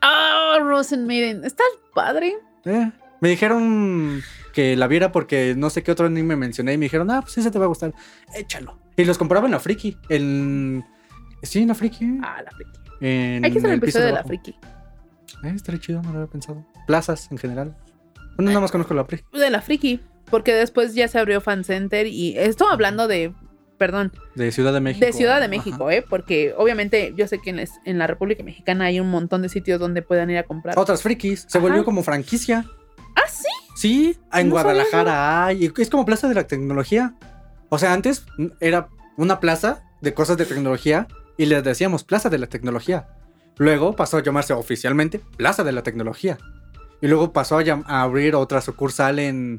[0.00, 1.44] Ah, Rosen Maiden.
[1.44, 1.62] Está
[1.94, 2.36] padre.
[2.64, 4.20] Eh, me dijeron
[4.52, 7.38] que la viera porque no sé qué otro anime mencioné y me dijeron, ah, pues
[7.38, 7.94] ese te va a gustar.
[8.34, 8.78] Échalo.
[8.96, 9.96] Y los compraba en la Friki.
[10.08, 10.84] En...
[11.42, 12.18] Sí, en la Friki.
[12.22, 12.70] Ah, la friki.
[13.00, 14.50] En Hay que hacer el el piso episodio de la friki.
[15.42, 16.64] Eh, estaría chido, no lo había pensado.
[16.86, 17.76] Plazas en general.
[18.36, 19.24] Bueno, nada más conozco la Friki.
[19.32, 20.00] De la friki.
[20.30, 23.34] Porque después ya se abrió Fan Center y estoy hablando de.
[23.82, 25.04] Perdón, De Ciudad de México.
[25.04, 25.48] de Ciudad de Ajá.
[25.48, 26.04] México, ¿eh?
[26.08, 29.48] Porque obviamente yo sé que en, es- en la República Mexicana hay un montón de
[29.48, 30.78] sitios donde puedan ir a comprar.
[30.78, 31.46] Otras frikis.
[31.48, 31.66] Se Ajá.
[31.66, 32.64] volvió como franquicia.
[33.16, 33.48] Ah, sí.
[33.74, 35.64] Sí, en No Guadalajara hay.
[35.64, 37.14] y Es como Plaza de la Tecnología.
[37.70, 38.24] O sea, antes
[38.60, 43.08] era una plaza de cosas de tecnología y les decíamos Plaza de la Tecnología.
[43.56, 46.38] Luego pasó a llamarse oficialmente Plaza de la Tecnología.
[47.00, 49.58] Y luego pasó a abrir otra sucursal en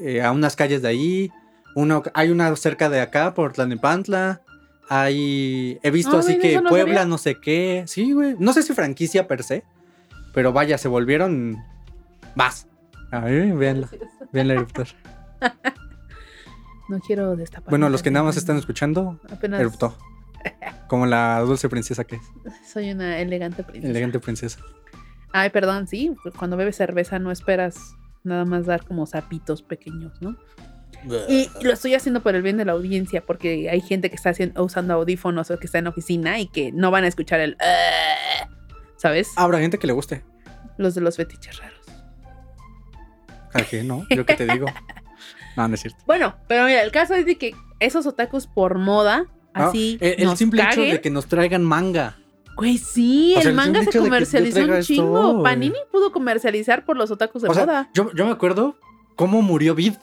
[0.00, 1.32] eh, a unas calles de ahí.
[1.74, 4.42] Uno, hay una cerca de acá por Tlalnepantla.
[4.88, 5.78] Hay.
[5.82, 7.06] He visto Ah, así que no Puebla, sabía.
[7.08, 7.84] no sé qué.
[7.86, 8.36] Sí, güey.
[8.38, 9.64] No sé si franquicia per se.
[10.34, 11.58] Pero vaya, se volvieron
[12.34, 12.66] más.
[13.10, 13.88] A ver, véanla.
[14.32, 14.86] Véanla eruptar.
[16.88, 17.70] No quiero destapar.
[17.70, 19.96] Bueno, los que nada más están escuchando, Apenas eruptó.
[20.88, 22.22] Como la dulce princesa que es.
[22.70, 23.88] soy una elegante princesa.
[23.90, 24.58] Elegante princesa.
[25.32, 26.14] Ay, perdón, sí.
[26.36, 30.36] Cuando bebes cerveza no esperas nada más dar como sapitos pequeños, ¿no?
[31.28, 34.30] Y lo estoy haciendo por el bien de la audiencia, porque hay gente que está
[34.30, 37.56] haciendo, usando audífonos o que está en oficina y que no van a escuchar el...
[38.96, 39.30] ¿Sabes?
[39.36, 40.24] Habrá gente que le guste.
[40.78, 41.80] Los de los fetiches raros.
[43.52, 44.06] ¿A qué no?
[44.10, 44.66] Yo qué te digo.
[45.54, 45.98] No, no es cierto.
[46.06, 50.20] Bueno, pero mira, el caso es de que esos otakus por moda, Ah, así, el,
[50.20, 52.16] el nos simple hecho de que nos traigan manga.
[52.56, 55.42] Güey, sí, O sea, el manga se comercializó un chingo.
[55.42, 57.90] Panini pudo comercializar por los otakus de O sea, moda.
[57.92, 58.78] yo, yo me acuerdo
[59.14, 59.94] cómo murió Vid.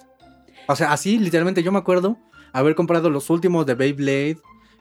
[0.71, 2.17] O sea, así, literalmente, yo me acuerdo
[2.53, 4.38] haber comprado los últimos de Beyblade,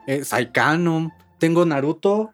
[0.07, 2.33] eh, Saikanom, tengo Naruto,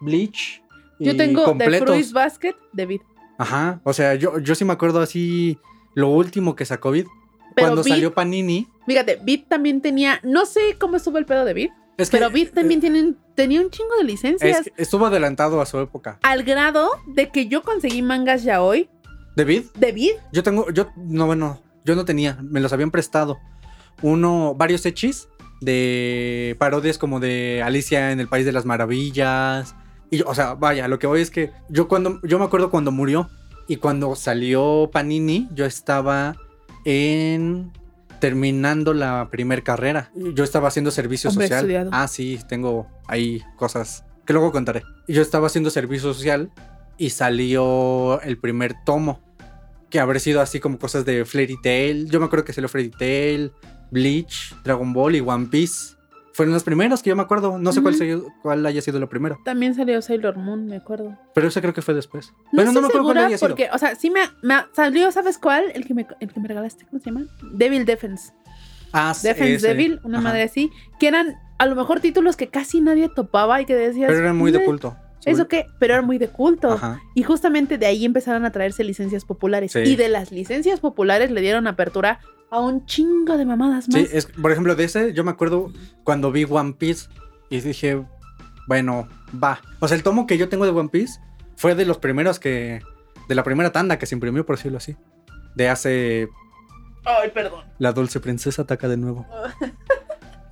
[0.00, 0.62] Bleach.
[0.98, 1.88] Yo tengo The completos.
[1.88, 3.00] Fruits Basket de Vid.
[3.38, 5.58] Ajá, o sea, yo, yo sí me acuerdo así
[5.94, 7.06] lo último que sacó Vid.
[7.54, 8.66] Pero Cuando salió Panini.
[8.86, 12.30] Fíjate, Vid también tenía, no sé cómo estuvo el pedo de Vid, Es que, pero
[12.30, 14.58] Vid también tiene un- tenía un chingo de licencias.
[14.66, 16.18] es que estuvo adelantado a su época.
[16.22, 18.88] Al grado de que yo conseguí mangas ya hoy
[19.36, 19.64] ¿De Vid?
[19.78, 20.12] de Vid.
[20.32, 23.38] Yo tengo, yo, no, bueno, yo no tenía, me los habían prestado.
[24.02, 25.28] Uno, varios hechis
[25.60, 29.74] de parodias como de Alicia en el País de las Maravillas.
[30.10, 32.70] Y, yo, o sea, vaya, lo que voy es que yo cuando, yo me acuerdo
[32.70, 33.30] cuando murió
[33.68, 36.36] y cuando salió Panini, yo estaba
[36.84, 37.72] en
[38.20, 40.10] terminando la primer carrera.
[40.14, 41.60] Yo estaba haciendo servicio Hombre social.
[41.60, 41.90] estudiado.
[41.92, 44.82] Ah, sí, tengo ahí cosas que luego contaré.
[45.06, 46.50] Yo estaba haciendo servicio social
[46.98, 49.20] y salió el primer tomo.
[49.96, 52.10] Que habrá sido así como cosas de Fairy Tail.
[52.10, 53.50] Yo me acuerdo que salió Fairy Tail,
[53.90, 55.94] Bleach, Dragon Ball y One Piece.
[56.34, 57.58] Fueron los primeros que yo me acuerdo.
[57.58, 58.04] No sé cuál, Ujú.
[58.04, 59.38] se- cuál haya sido lo primero.
[59.46, 61.16] También salió Sailor Moon, me acuerdo.
[61.34, 62.30] Pero ese creo que fue después.
[62.52, 63.48] No Pero no me acuerdo cuál haya sido.
[63.48, 65.64] porque, o sea, sí me, me salió, ¿sabes cuál?
[65.74, 67.24] El que, me, el que me regalaste, ¿cómo se llama?
[67.54, 68.34] Devil Defense.
[68.92, 69.68] Ah, sí, Defense ese.
[69.68, 70.28] Devil, una Ajá.
[70.28, 74.08] madre así, que eran a lo mejor títulos que casi nadie topaba y que decías...
[74.08, 74.94] Pero eran muy de "Meh, culto.
[75.26, 75.66] ¿Eso qué?
[75.78, 76.72] Pero eran muy de culto.
[76.72, 77.02] Ajá.
[77.14, 79.72] Y justamente de ahí empezaron a traerse licencias populares.
[79.72, 79.80] Sí.
[79.80, 84.00] Y de las licencias populares le dieron apertura a un chingo de mamadas más.
[84.00, 85.72] Sí, es, por ejemplo, de ese, yo me acuerdo
[86.04, 87.08] cuando vi One Piece
[87.50, 88.04] y dije,
[88.66, 89.08] bueno,
[89.42, 89.60] va.
[89.80, 91.20] O sea, el tomo que yo tengo de One Piece
[91.56, 92.80] fue de los primeros que.
[93.28, 94.96] de la primera tanda que se imprimió, por decirlo así.
[95.54, 96.28] De hace.
[97.04, 97.64] Ay, perdón.
[97.78, 99.26] La dulce princesa ataca de nuevo.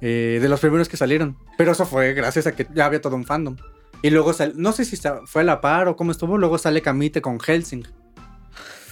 [0.06, 1.38] Eh, de los primeros que salieron.
[1.56, 3.56] Pero eso fue gracias a que ya había todo un fandom.
[4.04, 6.82] Y luego, sal- no sé si fue a la par o cómo estuvo, luego sale
[6.82, 7.84] Kamite con Helsing.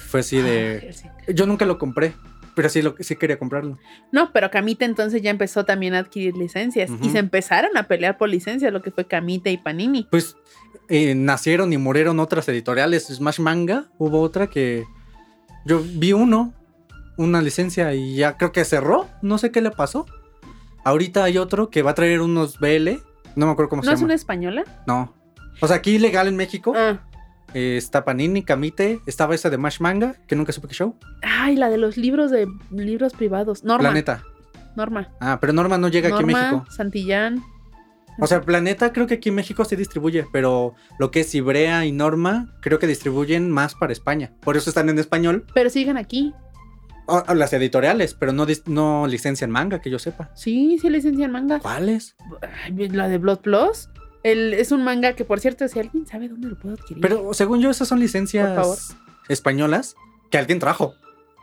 [0.08, 0.80] Fue así Ah, de.
[0.80, 1.10] Helsing.
[1.34, 2.14] Yo nunca lo compré,
[2.54, 3.78] pero sí, lo, sí quería comprarlo.
[4.10, 6.90] No, pero Kamite entonces ya empezó también a adquirir licencias.
[7.02, 10.08] Y se empezaron a pelear por licencias, lo que fue Kamite y Panini.
[10.10, 10.36] Pues
[10.88, 13.06] eh, nacieron y murieron otras editoriales.
[13.08, 14.84] Smash Manga, hubo otra que
[15.66, 16.54] yo vi uno,
[17.18, 19.08] una licencia y ya creo que cerró.
[19.20, 20.06] No sé qué le pasó.
[20.84, 22.98] Ahorita hay otro que va a traer unos BL.
[23.36, 24.06] No me acuerdo cómo ¿No se es llama.
[24.06, 24.64] una española?
[24.86, 25.14] No.
[25.60, 27.00] O sea, aquí legal en México Ah.
[27.54, 30.96] eh, está Panini, Kamite, estaba esa de Mash Manga, que nunca supe qué show.
[31.22, 33.62] Ay, la de los libros de libros privados.
[33.64, 33.88] Norma.
[33.90, 34.22] Planeta.
[34.76, 35.10] Norma.
[35.20, 36.64] Ah, pero Norma no llega aquí a México.
[36.70, 37.42] Santillán.
[38.18, 41.86] O sea, Planeta creo que aquí en México sí distribuye, pero lo que es Ibrea
[41.86, 44.32] y Norma creo que distribuyen más para España.
[44.40, 45.46] Por eso están en español.
[45.54, 46.34] Pero siguen aquí.
[47.06, 50.30] O- o las editoriales, pero no, no licencian manga, que yo sepa.
[50.34, 51.58] Sí, sí licencian manga.
[51.58, 52.16] ¿Cuáles?
[52.76, 53.88] La de Blood Plus.
[54.22, 57.00] El, es un manga que, por cierto, si alguien sabe dónde lo puedo adquirir.
[57.02, 58.94] Pero según yo, esas son licencias
[59.28, 59.96] españolas
[60.30, 60.94] que alguien trajo.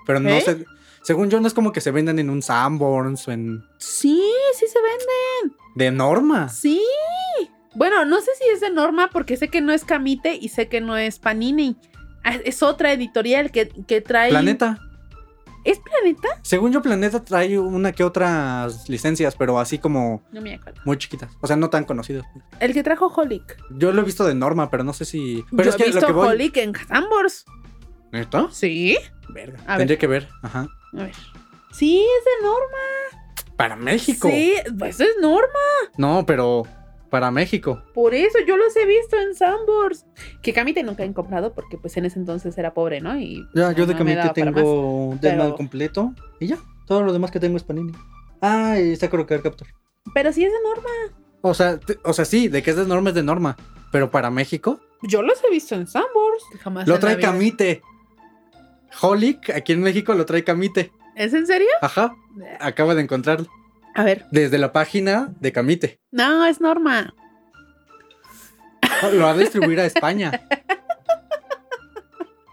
[0.05, 0.41] Pero no ¿Eh?
[0.41, 0.66] sé.
[1.01, 3.64] Según yo, no es como que se vendan en un Sanborns o en.
[3.78, 4.22] Sí,
[4.57, 5.55] sí se vende.
[5.76, 6.49] de norma.
[6.49, 6.82] Sí.
[7.76, 10.68] Bueno, no sé si es de Norma porque sé que no es Camite y sé
[10.70, 11.78] que no es Panini.
[12.24, 14.30] Ah, Es otra editorial que, que trae.
[14.32, 14.80] Planeta.
[15.66, 16.28] ¿Es Planeta?
[16.41, 20.82] Según yo, Planeta trae una que otras licencias, pero así como No me acuerdo.
[20.86, 21.32] muy chiquitas.
[21.41, 22.26] O sea, no tan conocidas.
[22.60, 23.57] El que trajo Holic.
[23.72, 25.43] Yo lo he visto de norma, pero no sé si.
[25.51, 26.28] Pero Yo es que he visto lo que voy.
[26.30, 27.45] Holic en Sambors.
[28.12, 28.47] ¿Neta?
[28.51, 28.97] Sí.
[29.30, 29.60] Verga.
[29.68, 29.97] A Tendría ver.
[29.99, 30.30] que ver.
[30.41, 30.68] Ajá.
[30.93, 31.16] A ver.
[31.72, 33.55] Sí, es de Norma.
[33.55, 34.30] Para México.
[34.30, 35.47] Sí, pues es Norma.
[35.97, 36.64] No, pero
[37.10, 37.82] para México.
[37.93, 40.05] Por eso yo los he visto en Sambors.
[40.41, 43.18] Que Camite nunca he comprado porque pues en ese entonces era pobre, ¿no?
[43.20, 44.34] Y Ya, yo de no Camite más.
[44.34, 46.14] tengo Deadman pero- completo.
[46.39, 46.57] Y ya.
[46.88, 47.91] Todo lo demás que tengo es Panini.
[48.41, 49.68] Ah, y Sakura Card Captor.
[50.14, 50.89] Pero sí es de Norma.
[51.41, 53.55] O sea, o sea, sí, de que es de norma es de norma.
[53.91, 56.43] Pero para México, Yo los he visto en Sambors.
[56.62, 57.18] Jamás lo trae.
[57.20, 57.82] Camite.
[59.01, 60.91] Holic, aquí en México lo trae Camite.
[61.16, 61.68] ¿Es en serio?
[61.82, 62.16] Ajá,
[62.60, 63.47] acabo de encontrarlo.
[63.96, 64.26] A ver.
[64.32, 66.00] Desde la página de Camite.
[66.12, 67.14] No, es Norma.
[69.14, 70.32] Lo va a distribuir a España.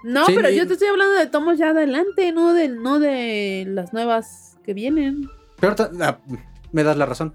[0.04, 0.32] No, Sí.
[0.36, 4.56] pero yo te estoy hablando de tomos ya adelante, no de, no de las nuevas
[4.64, 5.28] que vienen.
[5.58, 6.18] Pero ah,
[6.72, 7.34] me das la razón.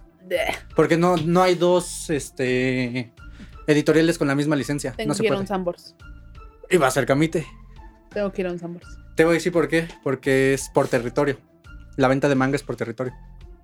[0.76, 3.12] Porque no, no hay dos este,
[3.68, 4.94] editoriales con la misma licencia.
[4.94, 5.96] Tengo no que ir a un Sambors.
[6.70, 7.46] Y va a ser Camite.
[8.10, 8.88] Tengo que ir a un Sambors.
[9.16, 9.88] Te voy a decir por qué.
[10.04, 11.38] Porque es por territorio.
[11.98, 13.14] La venta de manga es por territorio.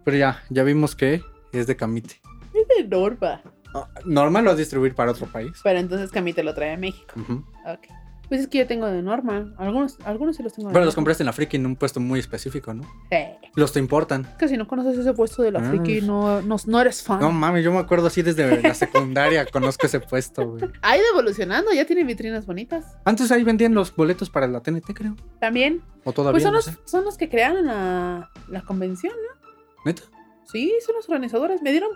[0.08, 2.22] Pero ya, ya vimos que es de Camite.
[2.53, 3.41] Es de Norma.
[3.76, 5.51] Ah, Normal lo va a distribuir para otro país.
[5.62, 7.14] Pero entonces Camite lo trae a México.
[7.20, 7.43] Ujú.
[7.66, 7.88] Ok.
[8.30, 9.53] Pues es que yo tengo de Norma.
[9.58, 10.95] Algunos, algunos sí los tengo de Pero los Norma.
[10.95, 12.84] compraste en la Friki en un puesto muy específico, ¿no?
[13.12, 14.22] Eh, Los te importan.
[14.22, 15.64] es que si no conoces ese puesto de la Ah.
[15.64, 17.20] friki, no, no, no eres fan.
[17.20, 20.64] No mames, yo me acuerdo así desde la secundaria, conozco ese puesto, güey.
[20.82, 22.95] Ha ido evolucionando, ya tiene vitrinas bonitas.
[23.03, 25.18] Antes ahí vendían los boletos para la TNT, creo.
[25.41, 25.82] También.
[26.05, 26.78] O todavía, Pues son, no los, sé.
[26.86, 29.38] son los que crearon la, la convención, ¿no?
[29.86, 30.04] ¿Neta?
[30.52, 31.62] Sí, son los organizadores.
[31.62, 31.90] Me dieron.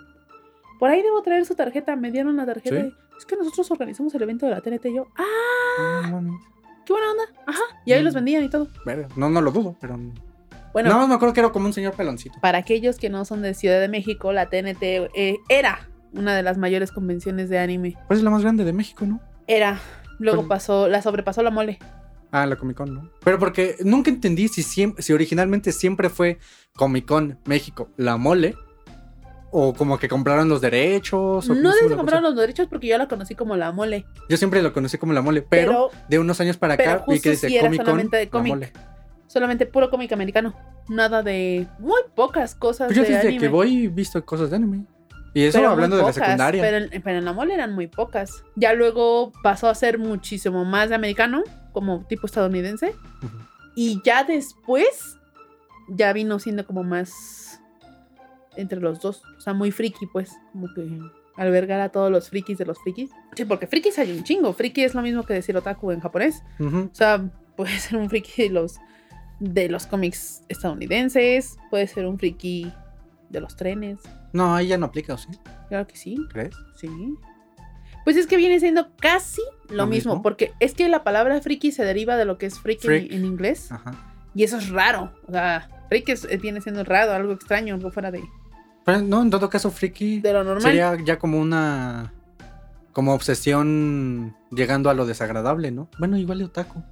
[0.80, 1.96] Por ahí debo traer su tarjeta.
[1.96, 2.82] Me dieron la tarjeta.
[2.82, 2.94] ¿Sí?
[3.18, 4.86] Es que nosotros organizamos el evento de la TNT.
[4.88, 6.02] Y yo, ¡ah!
[6.06, 6.40] Ah, no.
[6.86, 7.24] ¡Qué buena onda!
[7.46, 7.62] Ajá.
[7.86, 8.06] Y ahí Mm.
[8.06, 8.68] los vendían y todo.
[9.16, 9.98] No, no lo dudo, pero.
[10.74, 12.40] Bueno, No, me acuerdo que era como un señor peloncito.
[12.42, 16.44] para aquellos que no son de Ciudad de México, la TNT eh, era una de
[16.44, 17.98] las mayores convenciones de anime.
[18.08, 19.20] Pues es la más grande de México, ¿no?
[19.48, 19.80] Era.
[20.18, 20.48] Luego ¿Cuál?
[20.50, 21.78] pasó, la sobrepasó la mole.
[22.32, 23.10] Ah, la Comic Con, ¿no?
[23.24, 26.40] Pero porque nunca entendí si, siem- si originalmente siempre fue
[26.76, 28.56] Comic Con México, la mole,
[29.52, 31.50] o como que compraron los derechos.
[31.50, 32.30] o No estuvo debes la comprar cosa.
[32.32, 34.06] los derechos porque yo la conocí como la mole.
[34.30, 37.20] Yo siempre lo conocí como la mole, pero, Pero, de unos años para acá vi
[37.20, 38.72] que dice era Comic Con, solamente de la mole.
[39.28, 40.56] solamente puro cómic americano.
[40.88, 41.68] Nada de.
[41.80, 43.42] Muy pocas cosas Pues yo de desde anime.
[43.42, 44.86] que voy he visto cosas de anime.
[45.34, 46.62] Y eso Pero hablando de la secundaria.
[46.62, 48.44] Pero en, pero en la mole eran muy pocas.
[48.56, 52.96] Ya luego pasó a ser muchísimo más de americano, como tipo estadounidense.
[53.76, 55.18] Y ya después,
[55.90, 57.62] ya vino siendo como más
[58.56, 59.24] entre los dos.
[59.38, 60.32] O sea, muy friki, pues.
[60.52, 61.00] Como que
[61.36, 63.12] albergar a todos los frikis de los frikis.
[63.36, 64.54] Sí, porque frikis hay un chingo.
[64.54, 66.44] Friki es lo mismo que decir otaku en japonés.
[66.60, 68.80] O sea, puede ser un friki de los,
[69.40, 71.58] de los cómics estadounidenses.
[71.70, 72.72] Puede ser un friki
[73.30, 74.00] de los trenes.
[74.34, 75.30] No, ahí ya no aplica, ¿o sí?
[75.70, 76.18] Claro que sí.
[76.30, 76.56] ¿Crees?
[76.76, 76.90] Sí.
[78.04, 80.22] Pues es que viene siendo casi lo, ¿Lo mismo, mismo?
[80.24, 83.12] porque es que la palabra friki se deriva de lo que es friki en- Freak.
[83.14, 83.72] En, inglés.
[83.72, 83.94] Ajá.
[84.34, 85.12] Y eso es raro.
[85.28, 88.24] O sea, friki es- viene siendo raro, algo extraño, algo fuera de,
[88.86, 90.64] Pero no, en todo caso, friki de lo normal.
[90.64, 92.14] sería ya como una.
[92.94, 95.88] Como obsesión llegando a lo desagradable, ¿no?
[95.98, 96.84] Bueno, igual de otaku.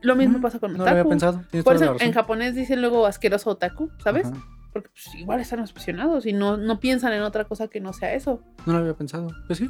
[0.00, 1.10] Lo mismo Mm, pasa con No lo había otaku.
[1.10, 1.44] pensado.
[1.50, 4.26] tienes Por eso en japonés dicen luego asqueroso otaku, ¿sabes?
[4.26, 4.36] Ajá.
[4.72, 8.12] Porque pues, igual están obsesionados y no, no piensan en otra cosa que no sea
[8.14, 8.42] eso.
[8.66, 9.28] No lo había pensado.
[9.46, 9.68] Pues sí.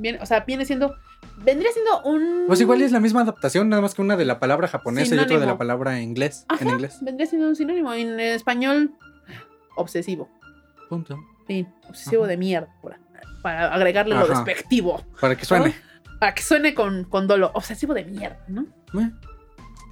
[0.00, 0.94] Viene, o sea, viene siendo.
[1.38, 2.44] Vendría siendo un.
[2.46, 5.18] Pues igual es la misma adaptación, nada más que una de la palabra japonesa y
[5.18, 6.44] otra de la palabra inglés.
[6.48, 6.64] Ajá.
[6.64, 6.98] En inglés.
[7.02, 7.92] Vendría siendo un sinónimo.
[7.92, 8.94] En español,
[9.76, 10.28] obsesivo.
[10.88, 11.18] Punto.
[11.46, 12.30] Sí, obsesivo Ajá.
[12.30, 12.74] de mierda.
[12.82, 12.98] Para,
[13.42, 15.02] para agregarle lo despectivo.
[15.20, 15.74] Para que suene.
[16.18, 17.50] Para que suene con, con dolo.
[17.54, 18.66] Obsesivo de mierda, ¿no?
[19.00, 19.10] Eh,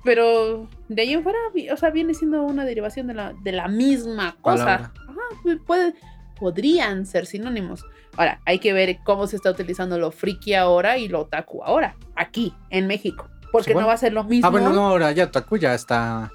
[0.05, 1.39] Pero de ahí en fuera,
[1.73, 4.65] o sea, viene siendo una derivación de la, de la misma cosa.
[4.65, 4.93] Palabra.
[5.09, 5.95] Ajá, puede,
[6.39, 7.85] podrían ser sinónimos.
[8.19, 11.95] Ahora, hay que ver cómo se está utilizando lo friki ahora y lo otaku ahora,
[12.17, 13.29] aquí, en México.
[13.53, 14.45] Porque no va a ser lo mismo.
[14.45, 16.33] Ah, bueno, no, ahora ya otaku ya está.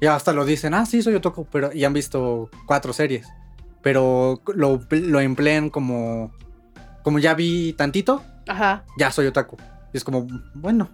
[0.00, 3.28] Ya hasta lo dicen, ah, sí, soy otaku, pero ya han visto cuatro series.
[3.82, 6.32] Pero lo, lo emplean como.
[7.02, 8.86] Como ya vi tantito, Ajá.
[8.96, 9.58] ya soy otaku.
[9.92, 10.88] Y es como, bueno,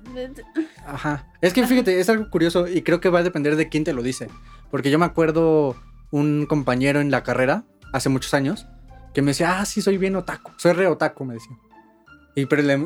[0.84, 1.28] Ajá.
[1.42, 3.92] Es que fíjate, es algo curioso y creo que va a depender de quién te
[3.92, 4.28] lo dice.
[4.72, 5.76] Porque yo me acuerdo
[6.10, 7.62] un compañero en la carrera,
[7.92, 8.66] hace muchos años,
[9.14, 11.56] que me decía, ah, sí, soy bien otaku, soy re otaku, me decía.
[12.34, 12.76] Y pero le,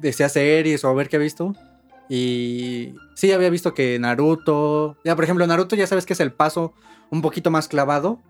[0.00, 1.54] decía series o a ver qué ha visto.
[2.08, 4.96] Y sí, había visto que Naruto.
[5.04, 6.74] Ya, por ejemplo, Naruto ya sabes que es el paso
[7.10, 8.20] un poquito más clavado.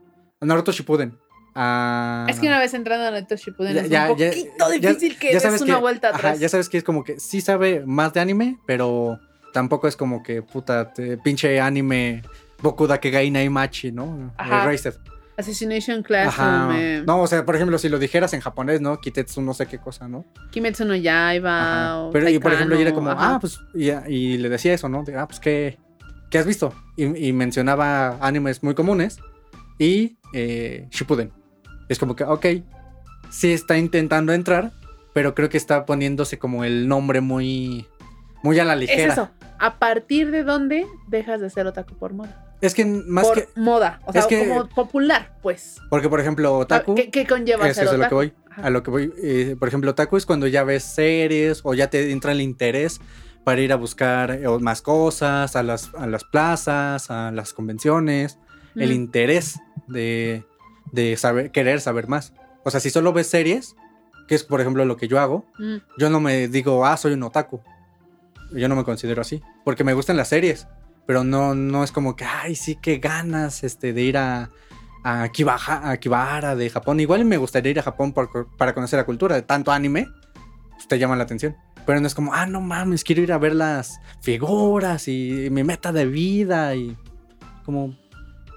[0.41, 1.19] Naruto Shippuden.
[1.55, 4.89] Ah, Es que una vez entrando a Naruto Shippuden Ya- es ya- un poquito ya-
[4.91, 6.41] difícil que des una que- vuelta ajá, atrás.
[6.41, 9.19] ya sabes que es como que sí sabe más de anime, pero
[9.53, 12.23] tampoco es como que puta, te- pinche anime
[12.63, 14.33] Boku da Kegai Naimachi, ¿no?
[14.37, 14.63] Ajá.
[14.65, 14.95] Erased.
[15.41, 19.01] Assassination Classroom, eh, No, o sea, por ejemplo, si lo dijeras en japonés, ¿no?
[19.01, 20.25] Kitetsu no sé qué cosa, ¿no?
[20.51, 21.61] Kimetsu no Yaiba.
[21.61, 21.99] Ajá.
[21.99, 23.35] o Pero y por ejemplo, yo era como, ajá.
[23.35, 25.03] ah, pues, y, y le decía eso, ¿no?
[25.05, 25.79] De, ah, pues, ¿qué,
[26.31, 26.73] qué has visto?
[26.97, 29.19] Y, y mencionaba animes muy comunes
[29.79, 31.33] y eh, Shippuden.
[31.89, 32.47] Es como que, ok,
[33.31, 34.71] sí está intentando entrar,
[35.13, 37.87] pero creo que está poniéndose como el nombre muy,
[38.43, 39.13] muy a la Es ligera.
[39.13, 39.31] eso.
[39.59, 42.50] ¿A partir de dónde dejas de ser otaku por moda?
[42.61, 44.01] Es que más por que, moda.
[44.05, 45.79] O sea, que- como popular, pues.
[45.89, 48.33] porque por ejemplo, otaku, ¿Qué, qué conlleva eso ser es a lo que voy.
[48.51, 48.63] Ajá.
[48.67, 51.89] A lo que voy, eh, por ejemplo, otaku es cuando ya ves series o ya
[51.89, 53.01] te entra el interés
[53.45, 58.39] para ir a buscar eh, más cosas, a las, a las plazas, a las convenciones,
[58.77, 59.59] el interés
[59.89, 60.45] de,
[60.93, 62.35] de saber, querer saber más.
[62.65, 63.75] O sea, si solo ves series,
[64.29, 65.77] que es por ejemplo lo que yo hago, Mm.
[65.99, 67.61] yo no me digo, ah, soy un otaku.
[68.53, 70.67] Yo no me considero así, porque me gustan las series,
[71.11, 74.49] pero no, no es como que, ay, sí, qué ganas este, de ir a,
[75.03, 77.01] a, Akibaha- a Akibahara de Japón.
[77.01, 80.07] Igual me gustaría ir a Japón por- para conocer la cultura de tanto anime,
[80.71, 81.57] pues te llama la atención.
[81.85, 85.65] Pero no es como, ah, no mames, quiero ir a ver las figuras y mi
[85.65, 86.97] meta de vida y
[87.65, 87.93] como,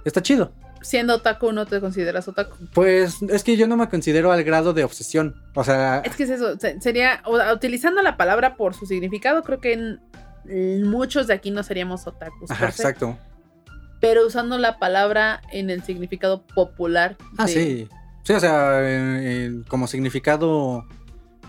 [0.06, 0.54] está chido.
[0.84, 2.56] Siendo otaku, no te consideras otaku.
[2.76, 5.42] Pues es que yo no me considero al grado de obsesión.
[5.56, 6.56] O sea, Es que es eso.
[6.60, 9.98] se- Sería, utilizando la palabra por su significado, creo que
[10.46, 12.50] muchos de aquí no seríamos otakus.
[12.52, 13.18] ajá, exacto.
[14.00, 17.16] Pero usando la palabra en el significado popular.
[17.38, 17.90] Ah, de- sí.
[18.24, 20.86] Sí, o sea, eh, eh, como significado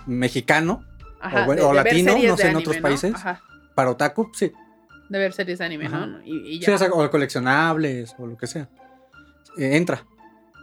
[0.07, 0.85] mexicano,
[1.21, 2.83] Ajá, O bueno, de- o de ver latino, no sé, en anime, otros ¿no?
[2.83, 3.15] países.
[3.15, 3.41] Ajá,
[3.75, 4.53] para otaku, sí.
[5.09, 6.05] de ver series de anime, Ajá.
[6.07, 6.23] ¿no?
[6.25, 6.67] Y, y ya.
[6.67, 8.69] Sí, o, sea, o coleccionables o lo que sea.
[9.57, 10.05] Eh, entra.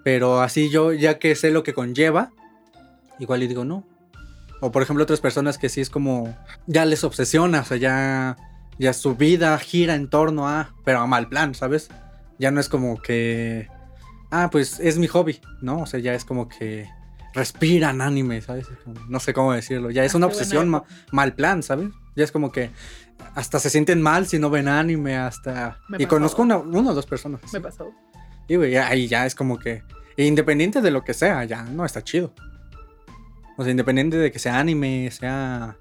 [0.03, 2.32] Pero así yo, ya que sé lo que conlleva,
[3.19, 3.86] igual y digo no.
[4.62, 6.34] O por ejemplo, otras personas que sí es como,
[6.68, 8.38] ya les obsesiona, o sea, ya,
[8.80, 11.89] ya su vida gira en torno a, pero a mal plan, ¿sabes?
[12.39, 13.68] Ya no es como que,
[14.30, 15.82] ah, pues es mi hobby, ¿no?
[15.82, 16.88] O sea, ya es como que
[17.34, 18.68] respiran anime, ¿sabes?
[19.09, 21.89] No sé cómo decirlo, ya es Ah, una obsesión ma- mal plan, ¿sabes?
[22.16, 22.70] Ya es como que
[23.36, 25.80] hasta se sienten mal si no ven anime, hasta...
[25.89, 26.09] Me y pasó.
[26.09, 27.41] conozco una, una o dos personas.
[27.43, 27.59] Me así.
[27.59, 27.91] pasó.
[28.47, 29.84] Y ahí ya es como que,
[30.18, 32.34] independiente de lo que sea, ya no está chido.
[33.62, 35.78] O sea, independiente de que sea anime, sea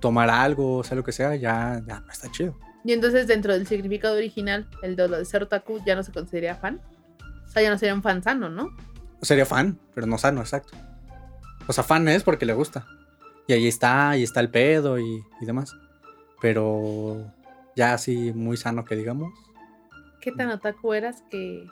[0.00, 2.58] tomar algo, sea lo que sea, ya, ya no está chido.
[2.84, 6.80] Y entonces, dentro del significado original, el de ser otaku ya no se consideraría fan.
[7.46, 8.76] O sea, ya no sería un fan sano, ¿no?
[9.22, 10.76] Sería fan, pero no sano, exacto.
[11.68, 12.84] O sea, fan es porque le gusta.
[13.46, 15.72] Y ahí está, y está el pedo y, y demás.
[16.40, 17.32] Pero
[17.76, 19.32] ya así muy sano que digamos.
[20.20, 21.64] ¿Qué tan otaku eras que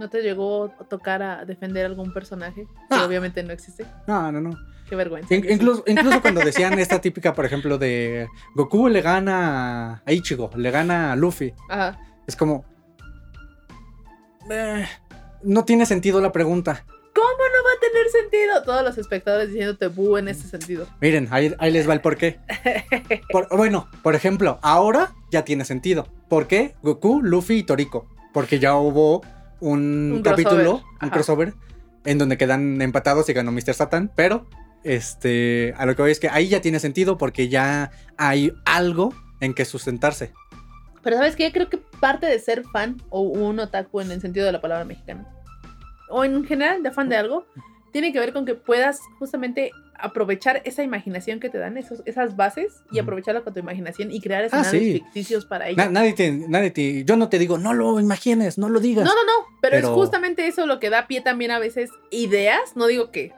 [0.00, 3.04] no te llegó a tocar a defender algún personaje que Ah.
[3.06, 3.86] obviamente no existe?
[4.08, 4.50] No, no, no.
[4.88, 5.32] Qué vergüenza.
[5.32, 8.26] In- incluso cuando decían esta típica, por ejemplo, de
[8.56, 11.54] Goku le gana a Ichigo, le gana a Luffy.
[11.68, 11.96] Ajá.
[12.26, 12.64] Es como.
[14.50, 14.86] eh,
[15.42, 16.84] no tiene sentido la pregunta.
[17.14, 18.62] ¿Cómo no va a tener sentido?
[18.64, 20.86] Todos los espectadores diciéndote bu en ese sentido.
[21.00, 22.38] Miren, ahí, ahí les va el porqué.
[23.32, 26.06] Por- bueno, por ejemplo, ahora ya tiene sentido.
[26.28, 26.74] ¿Por qué?
[26.82, 28.06] Goku, Luffy y Toriko.
[28.32, 29.22] Porque ya hubo
[29.60, 30.84] un, Un capítulo, crossover.
[30.84, 31.10] un Ajá.
[31.10, 31.54] crossover,
[32.04, 33.74] en donde quedan empatados y ganó Mr.
[33.74, 34.10] Satan.
[34.14, 34.46] Pero,
[34.84, 39.14] este, a lo que voy es que ahí ya tiene sentido porque ya hay algo
[39.40, 40.32] en que sustentarse.
[41.02, 41.50] Pero ¿sabes qué?
[41.52, 44.84] Creo que parte de ser fan o un otaku en el sentido de la palabra
[44.84, 45.26] mexicana,
[46.10, 47.46] o en general de fan de algo,
[47.92, 52.34] tiene que ver con que puedas justamente aprovechar esa imaginación que te dan, esos, esas
[52.36, 54.92] bases, y aprovecharla con tu imaginación y crear Ah, escenarios sí.
[54.94, 55.76] ficticios para ello.
[55.76, 59.04] Na- nadie te, nadie te, yo no te digo, no lo imagines, no lo digas.
[59.04, 62.76] No, no, no, pero, es justamente eso lo que da pie también a veces ideas,
[62.76, 63.32] no digo que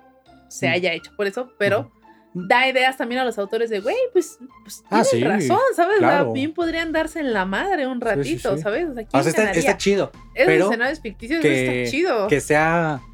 [0.48, 1.90] se haya hecho por eso, pero
[2.34, 5.96] da ideas también a los autores de, güey, pues, pues Ah, tienen sí, razón, ¿sabes?
[5.98, 8.56] O sea, bien podrían darse en la madre un ratito.
[8.56, 8.88] ¿sabes?
[8.88, 9.60] O sea, O ¿quién sea, está, ganaría?
[9.60, 10.12] está chido.
[10.34, 12.28] Esos pero escenarios ficticios que- está chido.
[12.28, 13.11] que sea, se-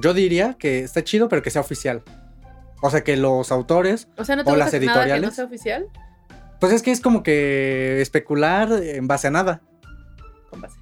[0.00, 2.02] yo diría que está chido, pero que sea oficial.
[2.82, 5.34] O sea, que los autores, o sea, no te o las nada que no editoriales.
[5.34, 5.86] sea oficial.
[6.60, 9.62] pues es que es como que especular en base a nada,
[10.48, 10.76] Con base.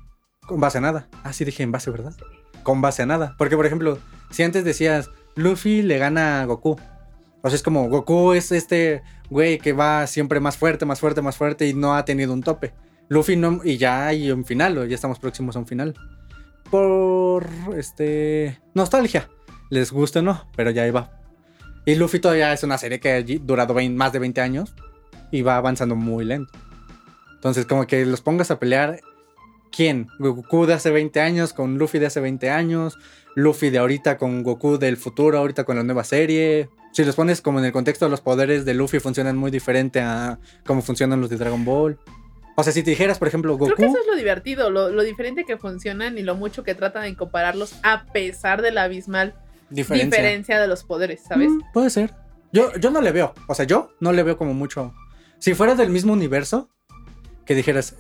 [0.47, 1.09] con base a nada.
[1.25, 2.15] Ah, sí dije en base, ¿verdad?
[2.63, 3.35] Con base a nada.
[3.37, 3.99] Porque, por ejemplo,
[4.31, 6.77] si antes decías, Luffy le gana a Goku.
[7.43, 11.23] O sea, es como, Goku es este güey que va siempre más fuerte, más fuerte,
[11.23, 12.75] más fuerte y no ha tenido un tope.
[13.09, 15.95] Luffy no, y ya hay un final, o ya estamos próximos a un final.
[16.71, 17.47] Por,
[17.77, 19.29] este, nostalgia.
[19.71, 21.11] les guste o no, pero ya iba.
[21.87, 24.75] Y Luffy todavía es una serie que ha durado más de 20 años
[25.31, 26.53] y va avanzando muy lento.
[27.35, 29.01] Entonces, como que los pongas a pelear.
[29.71, 30.09] ¿Quién?
[30.19, 32.99] Goku de hace 20 años con Luffy de hace 20 años.
[33.35, 36.69] Luffy de ahorita con Goku del futuro, ahorita con la nueva serie.
[36.93, 40.01] Si los pones como en el contexto de los poderes de Luffy funcionan muy diferente
[40.01, 41.99] a cómo funcionan los de Dragon Ball.
[42.61, 43.67] O sea, si te dijeras, por ejemplo, Goku.
[43.67, 46.75] Creo que eso es lo divertido, lo, lo diferente que funcionan y lo mucho que
[46.75, 49.35] tratan de compararlos a pesar de la abismal
[49.71, 51.51] diferencia, diferencia de los poderes, ¿sabes?
[51.51, 52.17] Mm, puede ser.
[52.53, 53.33] Yo, yo no le veo.
[53.47, 54.93] O sea, yo no le veo como mucho.
[55.39, 56.69] Si fuera del mismo universo,
[57.47, 57.95] que dijeras,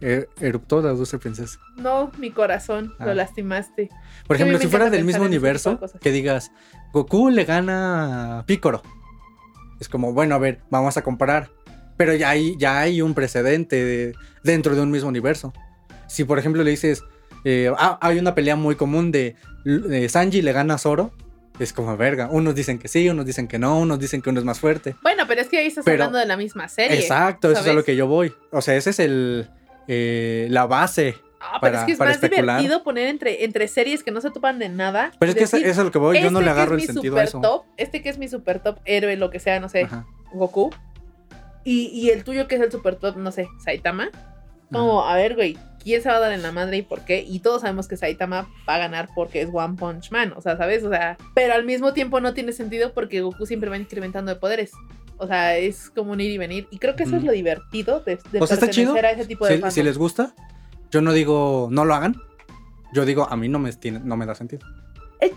[0.00, 1.60] eh, eruptó la dulce princesa.
[1.76, 3.06] No, mi corazón, Ah.
[3.06, 3.90] lo lastimaste.
[4.26, 6.50] Por ejemplo, si fuera del mismo de universo, que digas,
[6.92, 8.82] Goku le gana a Picoro.
[9.78, 11.50] Es como, bueno, a ver, vamos a comparar.
[11.96, 15.52] Pero ya hay, ya hay un precedente de- dentro de un mismo universo.
[16.08, 17.02] Si, por ejemplo, le dices,
[17.44, 21.12] eh, ah, hay una pelea muy común de, de Sanji le gana a Zoro,
[21.58, 22.28] es como, verga.
[22.30, 24.96] Unos dicen que sí, unos dicen que no, unos dicen que uno es más fuerte.
[25.02, 26.98] Bueno, pero es que ahí estás Pero- hablando de la misma serie.
[26.98, 27.76] Exacto, eso es a ¿sabes?
[27.76, 28.34] lo que yo voy.
[28.50, 29.48] O sea, ese es el,
[29.86, 31.14] eh, la base.
[31.40, 32.56] Ah, pero para- es que es más especular.
[32.58, 35.12] divertido poner entre, entre series que no se topan de nada.
[35.20, 36.80] Pero es que eso es a lo que voy, yo no este le agarro el
[36.82, 37.40] sentido a eso.
[37.40, 40.06] Top, este que es mi super top héroe, lo que sea, no sé, Ajá.
[40.32, 40.70] Goku.
[41.64, 44.10] Y, y el tuyo que es el super top, no sé, Saitama.
[44.72, 47.24] Como, a ver, güey, ¿quién se va a dar en la madre y por qué?
[47.26, 50.56] Y todos sabemos que Saitama va a ganar porque es One Punch Man, o sea,
[50.56, 50.82] ¿sabes?
[50.84, 54.40] O sea, pero al mismo tiempo no tiene sentido porque Goku siempre va incrementando de
[54.40, 54.72] poderes.
[55.16, 56.66] O sea, es como un ir y venir.
[56.72, 57.26] Y creo que eso es Ujú.
[57.26, 58.94] lo divertido de, de O sea, está chido.
[58.94, 60.34] pertenecer a ese tipo de Si, si les gusta,
[60.90, 62.16] yo no digo no lo hagan.
[62.92, 64.66] Yo digo, a mí no me, tiene- no me da sentido.
[65.20, 65.32] Es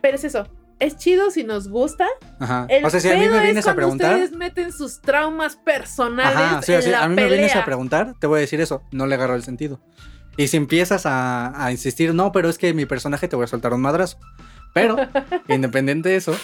[0.00, 0.48] pero es eso.
[0.82, 2.08] Es chido si nos gusta.
[2.40, 2.66] Ajá.
[2.68, 4.14] El O sea, si a mí me es vienes a preguntar.
[4.14, 6.36] Ustedes meten sus traumas personales.
[6.36, 7.64] Ajá, sí, o en la a mí me vienes a pelea.
[7.64, 8.82] preguntar, te voy a decir eso.
[8.90, 9.80] No le agarro el sentido.
[10.36, 13.46] Y si empiezas a, a insistir, no, pero es que mi personaje te voy a
[13.46, 14.18] soltar un madrazo.
[14.74, 14.96] Pero,
[15.48, 16.34] independiente de eso,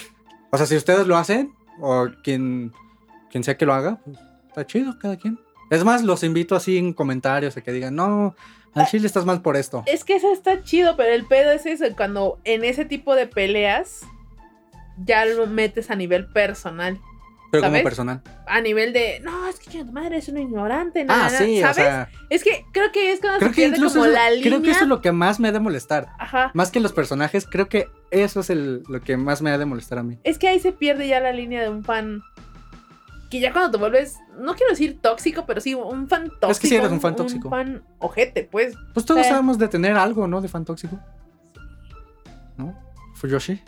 [0.51, 2.71] o sea, si ustedes lo hacen, o quien,
[3.29, 4.17] quien sea que lo haga, pues
[4.47, 5.37] está chido, cada quien.
[5.69, 8.35] Es más, los invito así en comentarios a que digan, no,
[8.73, 9.83] al chile estás mal por esto.
[9.85, 11.83] Es que eso está chido, pero el pedo es eso.
[11.97, 14.03] Cuando en ese tipo de peleas
[15.05, 16.99] ya lo metes a nivel personal.
[17.51, 17.83] Pero como ¿sabes?
[17.83, 18.21] personal.
[18.45, 21.03] A nivel de, no, es que tu madre es un ignorante.
[21.03, 21.77] na, Ah, na, na", sí, ¿sabes?
[21.77, 24.43] o sea, es que creo que es cuando creo se pierde como lo- la línea.
[24.49, 26.09] creo que eso es lo que más me ha de molestar.
[26.19, 26.51] Ajá.
[26.53, 29.65] Más que los personajes, creo que eso es el, lo que más me ha de
[29.65, 30.19] molestar a mí.
[30.23, 32.21] Es que ahí se pierde ya la línea de un fan.
[33.31, 36.51] Que ya cuando te vuelves, no quiero decir tóxico, pero sí un fan tóxico.
[36.51, 37.47] Es que sí eres un fan tóxico.
[37.47, 38.75] Un fan ojete, pues.
[38.93, 40.39] Pues todos sabemos de tener algo, ¿no?
[40.41, 40.99] De fan tóxico.
[42.57, 42.75] ¿No?
[43.15, 43.61] Fuyoshi.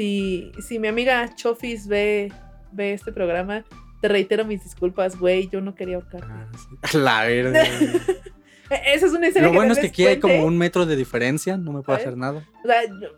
[0.00, 2.32] Si, si mi amiga Chofis ve,
[2.72, 3.66] ve este programa,
[4.00, 5.50] te reitero mis disculpas, güey.
[5.50, 6.22] Yo no quería ahorcar.
[6.24, 6.96] Ah, sí.
[6.98, 7.62] La verga.
[8.86, 11.58] Esa es una historia Lo bueno es que aquí hay como un metro de diferencia,
[11.58, 12.06] no me puedo ¿Sabes?
[12.06, 12.48] hacer nada.
[12.64, 13.10] O sea, yo-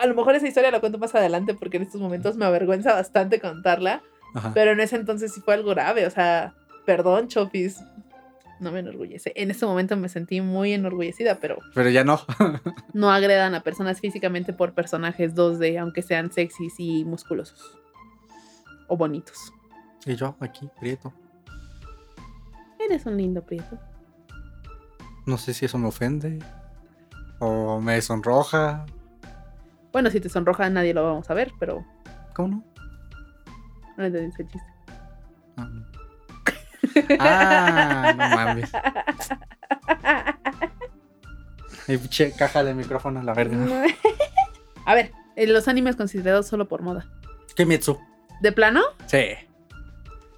[0.00, 2.92] a lo mejor esa historia la cuento más adelante porque en estos momentos me avergüenza
[2.94, 4.00] bastante contarla.
[4.34, 4.52] Ajá.
[4.54, 6.06] Pero en ese entonces sí fue algo grave.
[6.06, 6.54] O sea,
[6.86, 7.80] perdón, Chofis.
[8.60, 9.32] No me enorgullece.
[9.36, 12.20] En este momento me sentí muy enorgullecida, pero Pero ya no.
[12.92, 17.78] no agredan a personas físicamente por personajes 2D, aunque sean sexys y musculosos.
[18.88, 19.52] O bonitos.
[20.06, 21.12] y yo aquí, prieto.
[22.78, 23.78] Eres un lindo prieto.
[25.26, 26.38] No sé si eso me ofende.
[27.38, 28.86] O me sonroja.
[29.92, 31.84] Bueno, si te sonroja nadie lo vamos a ver, pero
[32.34, 32.64] ¿Cómo no?
[33.96, 34.68] no entendí ese chiste.
[35.56, 35.84] Ah, no.
[37.20, 38.70] Ah, no mames.
[41.86, 43.56] Y pinche caja de micrófono a la verga.
[44.84, 47.06] a ver, eh, los animes considerados solo por moda.
[47.56, 47.98] Kimetsu.
[48.40, 48.82] ¿De plano?
[49.06, 49.24] Sí.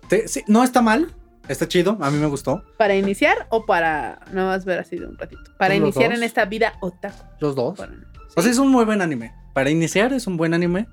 [0.08, 1.12] Te- sí, No está mal.
[1.48, 1.98] Está chido.
[2.00, 2.62] A mí me gustó.
[2.78, 5.42] ¿Para iniciar o para nada más ver así de un ratito?
[5.58, 6.18] Para iniciar dos.
[6.18, 7.24] en esta vida otaku.
[7.40, 7.76] Los dos.
[7.76, 7.94] Bueno,
[8.36, 9.34] O sea, es un muy buen anime.
[9.52, 10.86] Para iniciar es un buen anime.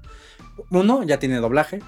[0.71, 1.79] Uno, ya tiene doblaje.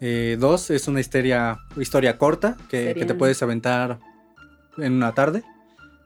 [0.00, 3.98] Eh, dos, es una historia, historia corta que, que te puedes aventar
[4.76, 5.42] en una tarde.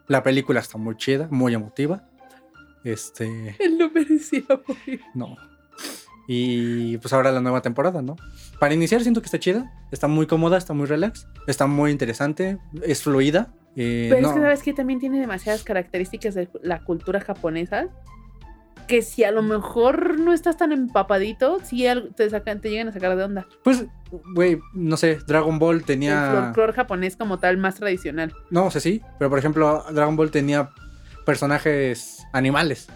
[0.09, 2.09] La película está muy chida, muy emotiva.
[2.85, 5.01] Este, Él no merecía morir.
[5.15, 5.37] no.
[6.29, 8.17] Y pues ahora la nueva temporada, ¿no?
[8.61, 9.73] Para iniciar siento que está chida.
[9.91, 11.27] Está muy cómoda, está muy relax.
[11.47, 12.59] Está muy interesante.
[12.85, 13.53] Es fluida.
[13.77, 17.89] eh, Pero no- es que sabes que también tiene demasiadas características de la cultura japonesa
[18.87, 22.89] que si a lo mejor no estás tan empapadito, sí al- te, sacan, te llegan
[22.89, 23.47] a sacar de onda.
[23.65, 23.87] Pues,
[24.35, 26.31] güey, no sé, Dragon Ball El tenía...
[26.45, 28.33] folclore japonés como tal, más tradicional.
[28.51, 30.71] No, o sea, sí, pero por ejemplo, Dragon Ball tenía
[31.25, 32.89] personajes animales.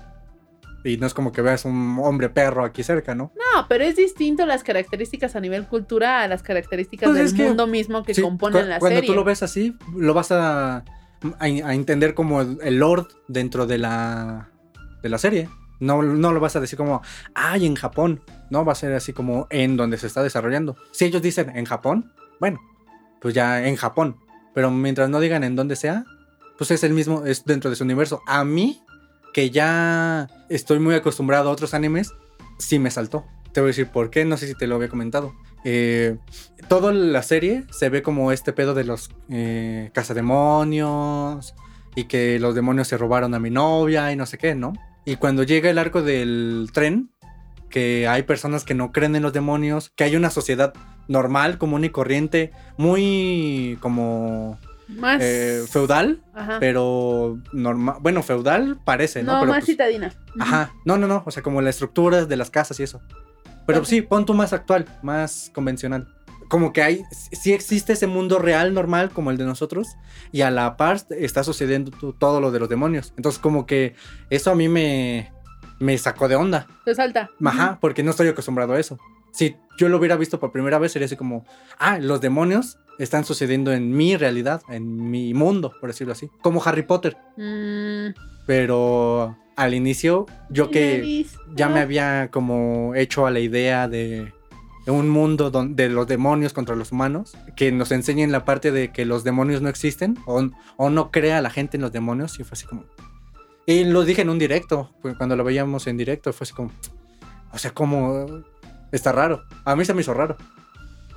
[0.84, 3.32] Y no es como que veas un hombre perro aquí cerca, ¿no?
[3.34, 7.42] No, pero es distinto las características a nivel cultura a las características Pues del que-
[7.48, 9.10] mundo mismo que Sí, componen la cuando serie.
[9.10, 10.84] tú lo ves así, lo vas a, a,
[11.40, 14.50] a entender como el, el lord dentro de la,
[15.02, 15.48] de la serie.
[15.80, 17.02] No, no lo vas a decir como,
[17.34, 18.22] ay, en Japón.
[18.50, 20.76] No, va a ser así como en donde se está desarrollando.
[20.92, 22.60] Si ellos dicen en Japón, bueno,
[23.20, 24.16] pues ya en Japón.
[24.54, 26.04] Pero mientras no digan en dónde sea,
[26.56, 28.22] pues es el mismo, es dentro de su universo.
[28.26, 28.82] A mí,
[29.32, 32.14] que ya estoy muy acostumbrado a otros animes,
[32.58, 33.26] sí me saltó.
[33.52, 35.34] Te voy a decir por qué, no sé si te lo había comentado.
[35.64, 36.18] Eh,
[36.68, 41.54] toda la serie se ve como este pedo de los eh, cazademonios
[41.96, 44.74] y que los demonios se robaron a mi novia y no sé qué, ¿no?
[45.06, 47.10] Y cuando llega el arco del tren,
[47.70, 50.74] que hay personas que no creen en los demonios, que hay una sociedad
[51.08, 55.22] normal, común y corriente, muy como Más.
[55.22, 56.58] eh, feudal, Ajá.
[56.58, 59.34] pero normal, bueno, feudal parece, ¿no?
[59.34, 60.12] no, Pero, más pues, citadina.
[60.40, 63.00] Ajá, no, no, no, o sea, como las estructuras de las casas y eso.
[63.64, 66.08] Pero sí, pon tú más actual, más convencional.
[66.48, 69.88] Como que hay, sí existe ese mundo real normal como el de nosotros
[70.32, 73.12] y a la par está sucediendo todo lo de los demonios.
[73.16, 73.94] Entonces como que
[74.30, 75.32] eso a mí me,
[75.78, 76.66] me sacó de onda.
[76.84, 77.30] Te salta.
[77.44, 78.98] Ajá, porque no estoy acostumbrado a eso.
[79.32, 81.44] Si yo lo hubiera visto por primera vez sería así como,
[81.78, 86.30] ah, los demonios están sucediendo en mi realidad, en mi mundo, por decirlo así.
[86.40, 87.16] Como Harry Potter.
[87.36, 88.14] Mm,
[88.46, 94.35] Pero al inicio yo que ya me había como hecho a la idea de, de
[94.92, 98.92] un mundo don- de los demonios contra los humanos, que nos enseñen la parte de
[98.92, 102.52] que los demonios no existen o, no crea la gente en los demonios y fue
[102.54, 102.84] así como...
[103.66, 106.70] Y lo dije en un directo, cuando lo veíamos en directo, fue así como...
[107.52, 108.44] O sea, como...
[108.92, 109.42] Está raro.
[109.64, 110.36] A mí se me hizo raro.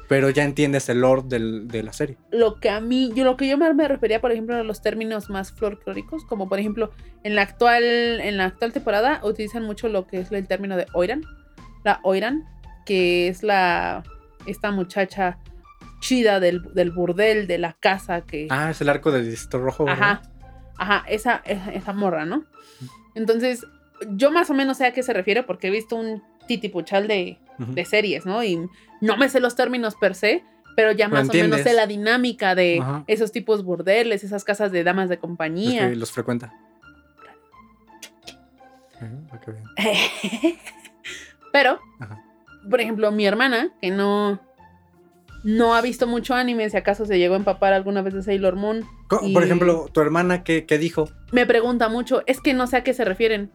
[0.07, 2.17] Pero ya entiendes el lore del- de la serie.
[2.31, 5.29] lo que a mí, yo lo que yo me refería, por ejemplo, a los términos
[5.29, 6.89] más folclóricos, como por ejemplo,
[7.23, 10.87] en la actual, en la actual temporada utilizan mucho lo que es el término de
[10.93, 11.21] Oiran,
[11.83, 12.45] la Oiran,
[12.85, 14.03] que es la
[14.45, 15.37] esta muchacha
[15.99, 19.85] chida del, del burdel, de la casa que Ah, es el arco del distrito rojo.
[19.85, 20.01] ¿verdad?
[20.01, 20.21] Ajá,
[20.77, 22.45] ajá, esa, esa, esa morra, ¿no?
[23.15, 23.65] Entonces,
[24.11, 27.37] yo más o menos sé a qué se refiere porque he visto un titipuchal de,
[27.57, 28.43] de series, ¿no?
[28.43, 28.59] Y
[29.01, 30.43] no me sé los términos per se,
[30.75, 33.03] pero ya más o menos sé la dinámica de Ajá.
[33.07, 35.89] esos tipos burdeles, esas casas de damas de Los compañía.
[35.89, 36.53] que los frecuenta.
[39.01, 39.27] Bien.
[41.51, 42.23] pero, Ajá.
[42.69, 44.39] Por ejemplo, mi hermana, que no,
[45.43, 48.55] no ha visto mucho anime, si acaso se llegó a empapar alguna vez de Sailor
[48.55, 48.83] Moon,
[49.23, 51.09] Y- Por ejemplo, tu hermana, ¿qué, qué dijo?
[51.31, 53.51] me pregunta mucho, es que no sé a qué se refieren.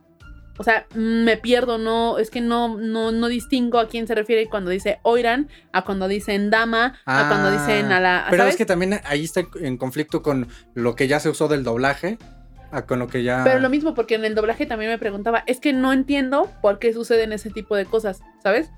[0.57, 4.49] O sea, me pierdo, no, es que no, no, no distingo a quién se refiere
[4.49, 8.27] cuando dice oiran, a cuando dicen dama, a cuando Ah, dicen a la.
[8.31, 11.65] Pero es que también ahí está en conflicto con lo que ya se usó del
[11.65, 12.19] doblaje,
[12.71, 13.43] a con lo que ya...
[13.45, 16.79] Pero lo mismo, porque en el doblaje también me preguntaba, es que no entiendo por
[16.79, 18.71] qué suceden ese tipo de cosas, ¿sabes?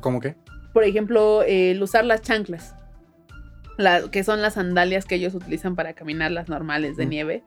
[0.00, 0.36] ¿Cómo qué?
[0.72, 2.74] Por ejemplo, el usar las chanclas,
[3.76, 7.08] la- que son las sandalias que ellos utilizan para caminar las normales de Mm.
[7.08, 7.42] nieve.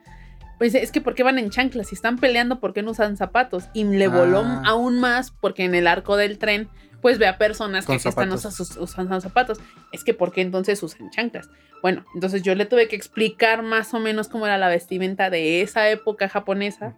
[0.58, 1.88] Pues es que ¿por qué van en chanclas?
[1.90, 3.66] Si están peleando, ¿por qué no usan zapatos?
[3.74, 4.64] Y le voló Ah.
[4.66, 6.68] aún más porque en el arco del tren,
[7.02, 9.60] pues ve a personas que Con aquí están usando zapatos.
[9.92, 11.50] Es que ¿por qué entonces usan chanclas?
[11.84, 15.62] Bueno, entonces yo le tuve que explicar más o menos cómo era la vestimenta de
[15.62, 16.96] esa época japonesa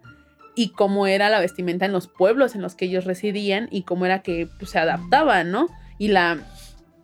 [0.62, 4.04] y cómo era la vestimenta en los pueblos en los que ellos residían y cómo
[4.04, 5.68] era que pues, se adaptaban, ¿no?
[5.98, 6.38] Y la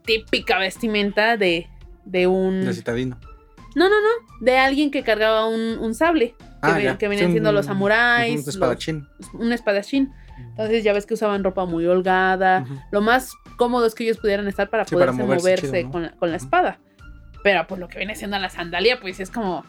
[0.04, 1.68] típica vestimenta de,
[2.04, 2.64] de un...
[2.64, 3.18] De citadino.
[3.74, 6.36] No, no, no, de alguien que cargaba un, un sable, que,
[6.88, 9.06] Ah, que venían Sí, siendo un- los samuráis, Un los- espadachín.
[9.34, 10.12] un espadachín.
[10.50, 12.66] Entonces ya ves que usaban ropa muy holgada.
[12.90, 15.82] Lo más cómodo es que ellos pudieran estar para Sí, para poderse moverse moverse chido,
[15.86, 15.92] ¿no?
[15.92, 16.78] con, la, con la espada.
[17.42, 19.64] Pero pues lo que viene siendo la sandalia, pues es como,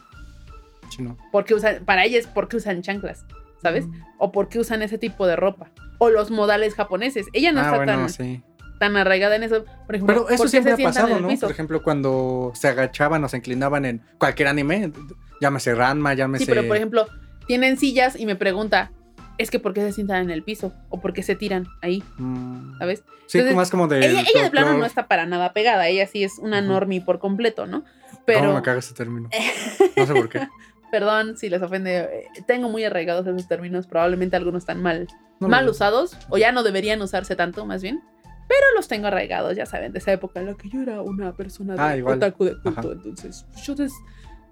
[0.89, 1.17] Sí, no.
[1.31, 3.25] ¿por qué usan, para ellas, ¿por qué usan chanclas?
[3.61, 3.85] ¿Sabes?
[4.17, 5.71] O por qué usan ese tipo de ropa.
[5.99, 7.27] O los modales japoneses.
[7.33, 8.43] Ella no ah, está bueno, tan, sí.
[8.79, 9.65] tan arraigada en eso.
[9.85, 11.27] Por ejemplo, Pero ¿por eso siempre ha pasado, ¿no?
[11.27, 14.91] Por ejemplo, cuando se agachaban o se inclinaban en cualquier anime,
[15.41, 16.45] llámese Ranma, llámese...
[16.45, 17.07] Sí, pero por ejemplo,
[17.47, 18.91] tienen sillas y me pregunta,
[19.37, 20.73] es que ¿por qué se sientan en el piso?
[20.89, 22.03] ¿O por qué se tiran ahí?
[22.17, 23.03] Mm, ¿Sabes?
[23.27, 23.99] Sí, Entonces, más como de...
[23.99, 26.67] ella, ella de plano no está para nada pegada, ella sí es una Ujú.
[26.67, 27.81] normie por completo, ¿no?
[27.81, 29.29] ¿Cómo Pero, me caga ese término?
[29.97, 30.47] No sé por qué.
[30.91, 35.07] Perdón si les ofende, eh, tengo muy arraigados esos términos, probablemente algunos están mal,
[35.39, 38.01] No mal usados, o ya no deberían usarse tanto, más bien.
[38.47, 41.33] Pero los tengo arraigados, ya saben, de esa época en la que yo era una
[41.35, 42.89] persona de Ah, otaku de culto, Ajá.
[42.93, 43.93] entonces yo des-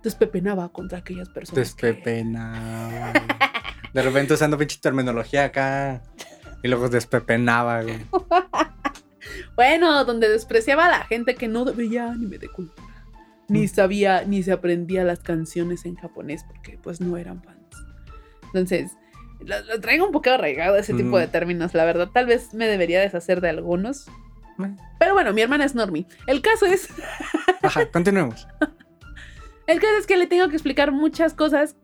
[0.03, 1.55] despepenaba contra aquellas personas.
[1.63, 3.13] Despepenaba.
[3.93, 6.01] De repente usando pinche terminología acá.
[6.61, 7.99] Y luego despepenaba, güey.
[9.55, 12.84] Bueno, donde despreciaba a la gente que no veía anime de cultura.
[13.47, 17.59] Ni sabía, ni se aprendía las canciones en japonés porque pues no eran fans.
[18.45, 18.91] Entonces,
[19.39, 22.09] lo, lo traigo un poco arraigado ese tipo de términos, la verdad.
[22.13, 24.07] Tal vez me debería deshacer de algunos.
[24.57, 24.77] Mm.
[24.99, 26.05] Pero bueno, mi hermana es normie.
[26.27, 26.89] El caso es,
[27.61, 28.47] Ajá, continuemos.
[29.67, 31.75] el caso es que le tengo que explicar muchas cosas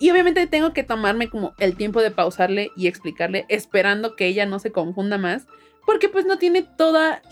[0.00, 4.46] Y obviamente tengo que tomarme como el tiempo de pausarle y explicarle, esperando que ella
[4.46, 5.46] no se confunda más,
[5.84, 7.22] porque pues no tiene toda,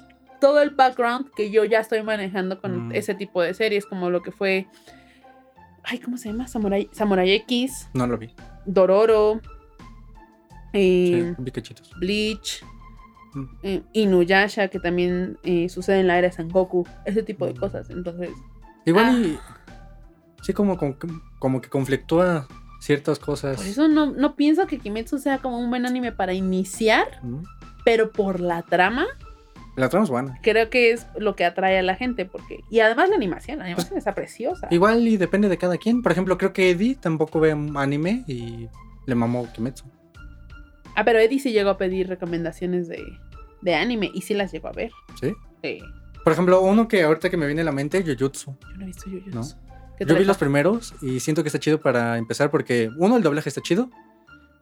[0.41, 2.93] todo el background que yo ya estoy manejando con Mm.
[2.95, 4.67] ese tipo de series, como lo que fue,
[5.85, 6.47] ay, ¿cómo se llama?
[6.49, 8.31] Samurai, Samurai X, No lo vi.
[8.65, 9.41] Dororo,
[10.73, 11.91] Sí, eh, vi cachitos.
[11.99, 12.63] Bleach,
[13.35, 13.45] Mm.
[13.63, 17.57] eh, Inuyasha, que también eh, sucede en la era de Sangoku, ese tipo de Mm.
[17.57, 17.91] cosas.
[17.91, 18.31] Entonces,
[18.85, 19.13] Igual Ah.
[19.13, 19.39] y.
[20.43, 20.95] Sí, como, como,
[21.41, 22.47] como que conflictúa
[22.81, 23.57] ciertas cosas.
[23.57, 27.21] por eso no, no pienso que Kimetsu sea como un buen anime para iniciar,
[27.85, 29.07] pero por la trama,
[29.77, 30.39] La trama es buena.
[30.43, 32.25] creo que es lo que atrae a la gente.
[32.25, 34.69] porque Y además la animación, la Pues animación está preciosa.
[34.71, 36.03] Igual y depende de cada quien.
[36.03, 38.69] Por ejemplo, creo que Eddie tampoco ve anime y
[39.05, 39.85] le mamó Kimetsu.
[40.95, 43.03] Ah, pero Eddie sí llegó a pedir recomendaciones de,
[43.61, 44.91] de anime y sí las llegó a ver.
[45.21, 45.35] ¿Sí?
[45.63, 45.79] Sí.
[46.25, 48.57] Por ejemplo, uno que ahorita que me viene a la mente, Jujutsu.
[48.59, 49.31] Yo no he visto Jujutsu.
[49.31, 49.43] No.
[49.99, 53.23] ¿Qué Yo vi los primeros y siento que está chido para empezar porque, uno, el
[53.23, 53.91] doblaje está chido.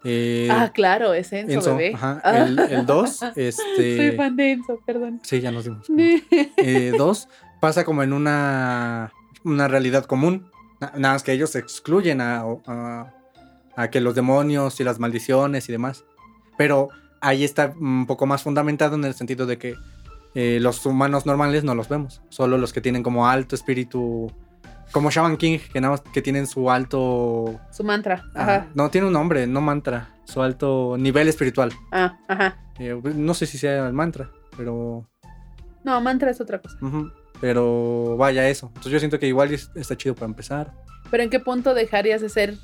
[0.05, 1.95] Eh, Ah, claro, es Enzo, Enzo, bebé.
[1.95, 2.21] ajá.
[2.23, 2.39] Ah.
[2.47, 4.13] El, el dos, Soy este...
[4.13, 5.21] fan de Enzo, perdón.
[5.23, 5.87] Sí, ya nos dimos.
[6.59, 7.29] Eh, dos,
[7.61, 9.13] pasa como en una,
[9.45, 10.51] una realidad común.
[10.81, 13.15] Na- Nada más que ellos excluyen a, a-
[13.77, 16.05] a que los demonios y las maldiciones y demás.
[16.57, 16.91] Pero
[17.21, 19.75] ahí está un poco más fundamentado en el sentido de que
[20.37, 22.21] eh, los humanos normales no los vemos.
[22.29, 24.31] Solo los que tienen como alto espíritu.
[24.95, 27.61] Como Shaman King, que nada más que tienen su alto.
[27.73, 28.25] Su mantra.
[28.33, 28.55] Ajá.
[28.55, 28.67] Ajá.
[28.77, 30.15] No tiene un nombre, no mantra.
[30.25, 31.73] Su alto nivel espiritual.
[31.91, 32.59] Ah, ajá.
[32.79, 35.05] Eh, no sé si sea el mantra, pero.
[35.83, 36.79] No, mantra es otra cosa.
[37.41, 38.69] Pero vaya eso.
[38.69, 40.73] Entonces yo siento que igual es- está chido para empezar.
[41.11, 42.55] Pero ¿en qué punto dejarías de ser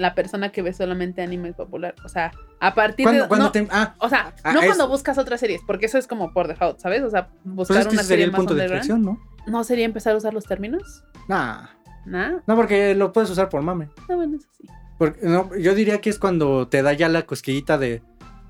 [0.00, 1.94] la persona que ve solamente anime popular?
[2.04, 3.38] O sea, a partir ¿Cuándo, de...
[3.38, 6.32] no, te- ah, O sea, Ah, no cuando buscas otras series, porque eso es como
[6.32, 7.02] por default, ¿sabes?
[7.02, 9.02] O sea, pues buscar es que una ese sería serie el más punto de inflexión,
[9.04, 9.18] ¿no?
[9.46, 11.04] ¿No sería empezar a usar los términos?
[11.28, 11.66] Nah.
[12.06, 12.42] ¿No?
[12.46, 13.88] No, porque lo puedes usar por mame.
[14.08, 14.66] No, bueno, eso sí.
[14.98, 18.02] Porque, no, yo diría que es cuando te da ya la cosquillita de.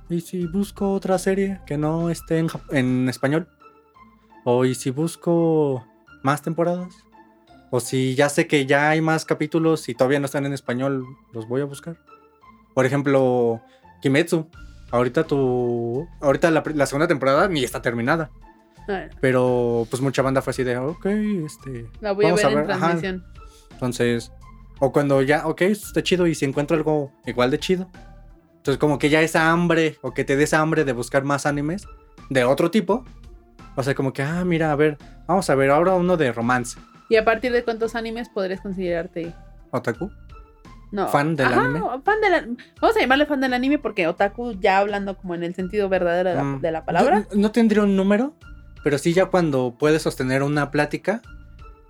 [0.08, 3.48] ¿Y si busco otra serie que no esté en, en español?
[4.44, 5.86] ¿O y si busco
[6.22, 6.88] más temporadas?
[7.70, 11.04] ¿O si ya sé que ya hay más capítulos y todavía no están en español,
[11.32, 11.96] los voy a buscar?
[12.74, 13.60] Por ejemplo,
[14.02, 14.48] Kimetsu.
[14.90, 16.08] Ahorita tu.
[16.20, 18.30] Ahorita la, segunda temporada ni está terminada.
[18.88, 21.86] Ah, Pero pues mucha banda fue así de, ok, este.
[22.00, 22.80] La voy a Vamos ver, a en ver, ajá.
[22.86, 23.24] transmisión.
[23.70, 24.32] Entonces,
[24.80, 27.88] o cuando ya, ok, esto está chido y si encuentro algo igual de chido.
[28.56, 31.86] Entonces, como que ya esa hambre, o que te des hambre de buscar más animes
[32.28, 33.04] de otro tipo.
[33.76, 34.98] O sea, como que, ah, mira, a ver,
[35.28, 36.78] vamos a ver ahora uno de romance.
[37.10, 39.34] ¿Y a partir de cuántos animes podrías considerarte?
[39.72, 40.10] Otaku.
[40.92, 41.08] No.
[41.08, 41.80] ¿Fan del Ajá, anime?
[42.04, 45.42] Fan del an- Vamos a llamarle fan del anime porque otaku, ya hablando como en
[45.44, 47.26] el sentido verdadero de la, Mm, de la palabra.
[47.30, 48.34] yo no tendría un número,
[48.82, 51.20] pero sí ya cuando puedes sostener una plática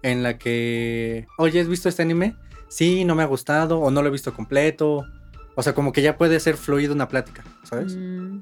[0.03, 2.35] en la que, oye, ¿has visto este anime?
[2.69, 5.07] Sí, no me ha gustado, o no lo he visto completo.
[5.55, 7.97] O sea, como que ya puede ser fluido una plática, ¿sabes?
[7.97, 8.41] Mm,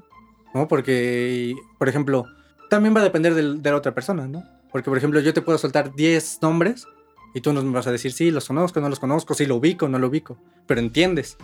[0.53, 0.67] ¿no?
[0.67, 2.25] Porque, por ejemplo,
[2.69, 4.43] también va a depender de la otra persona, ¿no?
[4.71, 6.87] Porque, por ejemplo, yo te puedo soltar 10 nombres
[7.33, 9.87] y tú nos vas a decir, sí, los conozco, no los conozco, sí, lo ubico,
[9.87, 11.37] no lo ubico, pero entiendes.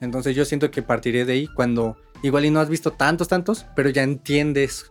[0.00, 3.66] Entonces yo siento que partiré de ahí cuando igual y no has visto tantos, tantos,
[3.76, 4.90] pero ya entiendes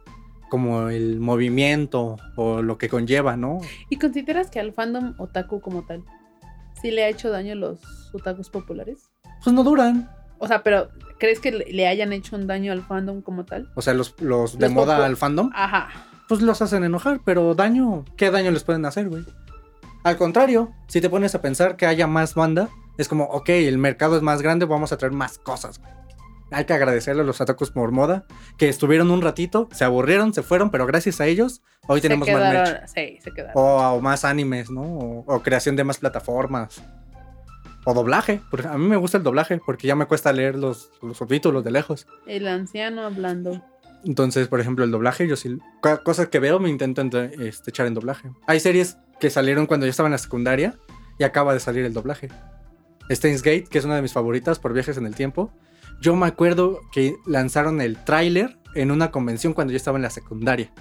[0.50, 3.60] como el movimiento o lo que conlleva, ¿no?
[3.90, 6.04] ¿Y consideras que al fandom otaku como tal
[6.82, 7.80] sí le ha hecho daño a los
[8.14, 9.10] otakus populares?
[9.44, 10.10] Pues no duran.
[10.40, 13.70] O sea, pero ¿crees que le hayan hecho un daño al fandom como tal?
[13.76, 15.90] O sea, los, los de Los moda popu- al fandom, Ajá.
[16.32, 19.26] Pues los hacen enojar, pero daño, ¿qué daño les pueden hacer, güey?
[20.06, 23.78] Al contrario, si te pones a pensar que haya más banda, es como, ok, el
[23.78, 25.92] mercado es más grande, vamos a traer más cosas, güey.
[26.52, 28.24] Hay que agradecerle a los atacos por moda,
[28.58, 32.40] que estuvieron un ratito, se aburrieron, se fueron, pero gracias a ellos, hoy tenemos más
[32.40, 32.88] merch.
[32.88, 33.62] Sí, se quedaron.
[33.62, 34.84] O, o más animes, ¿no?
[34.84, 36.82] O, o creación de más plataformas.
[37.84, 38.40] O doblaje.
[38.50, 41.62] porque a mí me gusta el doblaje, porque ya me cuesta leer los, los subtítulos
[41.66, 42.08] de lejos.
[42.26, 43.62] El anciano hablando.
[44.06, 45.58] Entonces, por ejemplo, el doblaje, yo sí,
[46.04, 48.30] cosas que veo me intento ent- este, echar en doblaje.
[48.48, 50.76] Hay series que salieron cuando yo estaba en la secundaria
[51.20, 52.30] y acaba de salir el doblaje.
[53.12, 55.52] Steins Gate, que es una de mis favoritas por viajes en el tiempo.
[56.02, 60.10] Yo me acuerdo que lanzaron el tráiler en una convención cuando yo estaba en la
[60.10, 60.72] secundaria.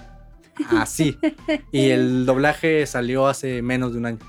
[0.69, 1.17] Así.
[1.71, 4.19] y el doblaje salió hace menos de un año.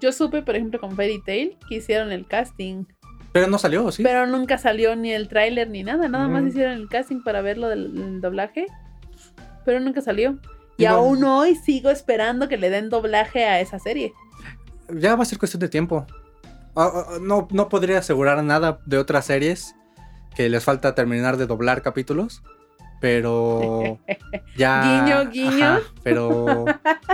[0.00, 2.84] Yo supe, por ejemplo, con Fairy Tail que hicieron el casting,
[3.32, 4.02] Pero no salió, ¿sí?
[4.02, 6.48] pero nunca salió ni el tráiler ni nada, nada más Mm.
[6.48, 8.66] hicieron el casting para verlo del, del doblaje,
[9.64, 10.38] pero nunca salió.
[10.76, 14.14] Y aún hoy sigo esperando que le den doblaje a esa serie.
[14.88, 16.06] Ya va a ser cuestión de tiempo.
[16.74, 19.74] Ah, ah, no, no podría asegurar nada de otras series
[20.34, 22.42] que les falta terminar de doblar capítulos.
[23.00, 23.98] Pero
[24.56, 25.04] ya.
[25.04, 25.66] Guiño, guiño.
[25.66, 26.64] Ajá, pero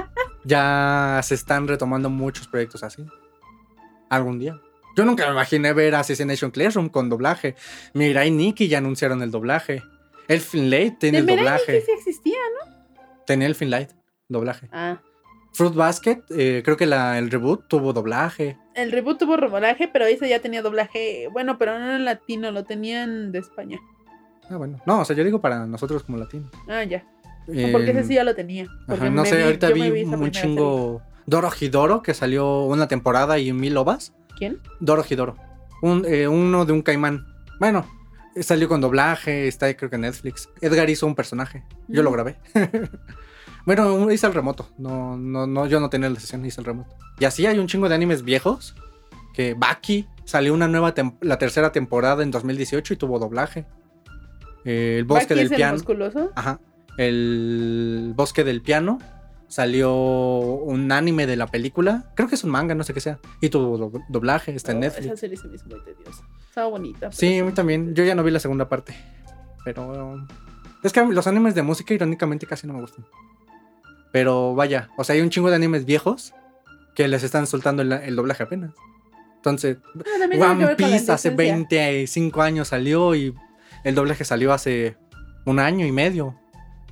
[0.45, 3.05] ya se están retomando muchos proyectos así.
[4.09, 4.61] Algún día.
[4.97, 7.55] Yo nunca me imaginé ver Assassination Classroom con doblaje.
[7.93, 9.83] Mirai Nikki ya anunciaron el doblaje.
[10.29, 11.73] El Finlight tiene De el Mirai doblaje.
[11.73, 13.05] Nikki sí existía, ¿no?
[13.27, 13.91] Tenía el Finlight,
[14.29, 14.69] doblaje.
[14.73, 15.01] Ah.
[15.53, 18.59] Fruit Basket, eh, creo que la, el reboot tuvo doblaje.
[18.75, 21.29] El reboot tuvo doblaje, pero ese ya tenía doblaje.
[21.33, 23.79] Bueno, pero no en latino, lo tenían de España.
[24.51, 24.81] Ah, bueno.
[24.87, 26.51] No, o sea, yo digo para nosotros como latinos.
[26.69, 27.05] Ah, ya.
[27.47, 28.67] Porque ese Eh, sí ya lo tenía.
[28.89, 33.53] Ajá, no sé, vi- ahorita vi, un chingo Doro Hidoro que salió una temporada y
[33.53, 34.13] mil ovas.
[34.37, 34.61] ¿Quién?
[34.80, 35.37] Doro Hidoro.
[35.82, 37.26] Un, eh, uno de un caimán.
[37.61, 37.87] Bueno,
[38.41, 40.49] salió con doblaje, está creo que en Netflix.
[40.61, 41.64] Edgar hizo un personaje.
[41.89, 42.14] Yo lo Mm.
[42.14, 42.37] grabé.
[43.66, 44.68] bueno, hice el remoto.
[44.78, 46.95] No, no, no, yo no tenía la sesión, hice el remoto.
[47.18, 48.74] Y así hay un chingo de animes viejos.
[49.34, 53.66] Que Baki salió una nueva la tercera temporada en 2018 y tuvo doblaje.
[54.64, 55.72] Eh, el bosque ¿Baki del es el piano.
[55.74, 56.32] musculoso?
[56.34, 56.59] Ajá.
[56.97, 58.99] El bosque del piano.
[59.49, 62.13] Salió un anime de la película.
[62.17, 63.19] Creo que es un manga, no sé qué sea.
[63.41, 65.07] Y tuvo do- doblaje, está en Oh, Netflix.
[65.07, 66.25] Esa serie se me hizo muy tediosa.
[66.49, 67.13] Estaba bonita.
[67.13, 67.95] Sí, a mí también.
[67.95, 68.95] Yo ya no vi la segunda parte.
[69.65, 70.27] Pero.
[70.83, 73.05] Es que los animes de música, irónicamente, casi no me gustan.
[74.13, 76.33] Pero vaya, o sea, hay un chingo de animes viejos
[76.95, 78.73] que les están soltando el, el doblaje apenas.
[79.37, 79.79] Entonces,
[80.43, 81.87] Ah, One Piece hace indecencia.
[81.87, 83.35] 25 años salió y
[83.85, 84.97] el doblaje salió hace
[85.45, 86.39] un año y medio.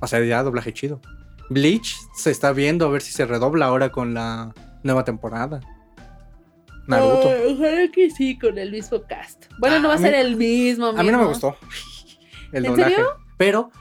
[0.01, 1.01] O sea, ya doblaje chido.
[1.49, 5.59] Bleach se está viendo a ver si se redobla ahora con la nueva temporada.
[6.87, 7.29] Naruto.
[7.49, 9.45] Ojalá que sí, con el mismo cast.
[9.59, 10.87] Bueno, Ah, no va a ser mí- el mismo.
[10.87, 11.55] A mí no me gustó
[12.51, 12.91] el ¿En doblaje.
[12.95, 13.07] serio?
[13.37, 13.71] Pero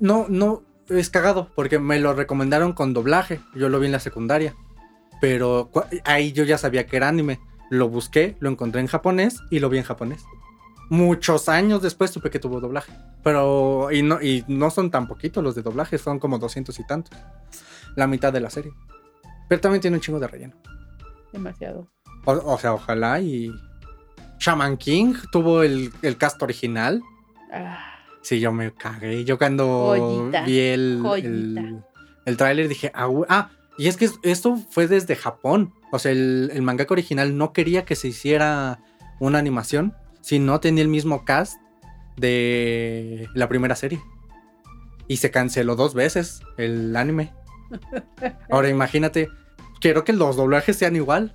[0.00, 3.40] no, no, es cagado porque me lo recomendaron con doblaje.
[3.54, 4.54] Yo lo vi en la secundaria.
[5.20, 5.70] Pero
[6.04, 7.38] ahí yo ya sabía que era anime.
[7.70, 10.24] Lo busqué, lo encontré en japonés y lo vi en japonés.
[10.90, 12.92] Muchos años después supe que tuvo doblaje.
[13.22, 16.84] Pero, y no, y no son tan poquitos los de doblaje, son como 200 y
[16.86, 17.18] tantos.
[17.94, 18.72] La mitad de la serie.
[19.48, 20.54] Pero también tiene un chingo de relleno.
[21.32, 21.88] Demasiado.
[22.24, 23.52] O, o sea, ojalá y.
[24.40, 27.02] Shaman King tuvo el, el cast original.
[27.52, 27.84] Ah,
[28.20, 29.24] Sí, yo me cagué.
[29.24, 31.82] Yo cuando Joyita, vi el, el,
[32.24, 33.26] el tráiler dije, ah, güey".
[33.30, 35.72] ah, y es que es- esto fue desde Japón.
[35.92, 38.80] O sea, el, el mangaka original no quería que se hiciera
[39.18, 41.60] una animación si no tenía el mismo cast
[42.16, 44.00] de la primera serie.
[45.06, 47.32] Y se canceló dos veces el anime.
[48.50, 49.28] Ahora imagínate,
[49.80, 51.34] quiero que los doblajes sean igual.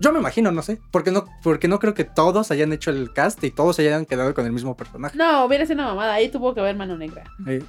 [0.00, 3.12] Yo me imagino, no sé, porque no, porque no creo que todos hayan hecho el
[3.12, 5.16] cast y todos se hayan quedado con el mismo personaje.
[5.16, 6.14] No, hubiera sido una mamada.
[6.14, 7.22] Ahí tuvo que haber mano negra.
[7.46, 7.62] Eh,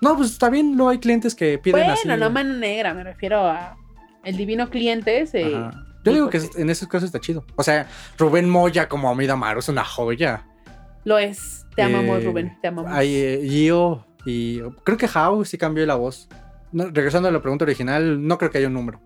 [0.00, 2.08] no, pues está bien, no hay clientes que piden Bueno, así.
[2.08, 3.76] no mano negra, me refiero a
[4.24, 5.26] el divino cliente.
[5.26, 5.56] Se...
[6.08, 7.44] Yo digo que en esos casos está chido.
[7.56, 7.88] O sea,
[8.18, 10.46] Rubén Moya como Amida Maru es una joya.
[11.04, 11.66] Lo es.
[11.76, 12.58] Te amamos, Eh, Rubén.
[12.60, 12.90] Te amamos.
[12.92, 16.28] Hay eh, Gio y creo que How sí cambió la voz.
[16.72, 19.00] No, regresando a la pregunta original, no creo que haya un número.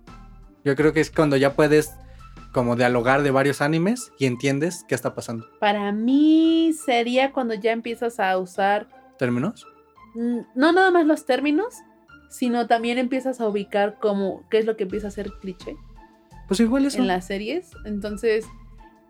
[0.64, 1.92] Yo creo que es cuando ya puedes
[2.53, 5.46] como dialogar de varios animes y entiendes qué está pasando.
[5.61, 8.88] Para mí sería cuando ya empiezas a usar
[9.18, 9.66] ¿Términos?
[10.14, 11.74] mm, no nada más los términos,
[12.28, 15.76] sino también empiezas a ubicar como qué es lo que empieza a ser cliché
[16.53, 16.98] Pues igual eso.
[16.98, 17.70] en las series.
[17.84, 18.44] Entonces,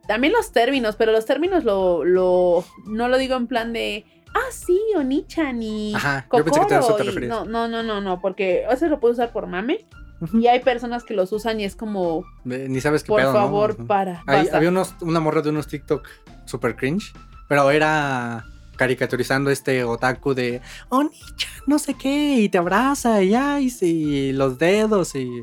[0.07, 4.51] también los términos, pero los términos lo, lo no lo digo en plan de ah,
[4.51, 7.29] sí, Onichan y Ajá, yo pensé que te- a eso Kokoro te y-.
[7.29, 9.87] No, no, no, no, no, porque eso lo puedo usar por mame
[10.35, 13.87] y hay personas que los usan y es como, Eh, Ni sabes qué por favor,
[13.87, 14.23] para.
[14.27, 16.07] Había unos, una morra de unos TikTok
[16.45, 17.13] super cringe,
[17.49, 18.45] pero era
[18.77, 24.59] caricaturizando este otaku de Oni-chan, no sé qué, y te abraza, y ay, sí, los
[24.59, 25.43] dedos, y,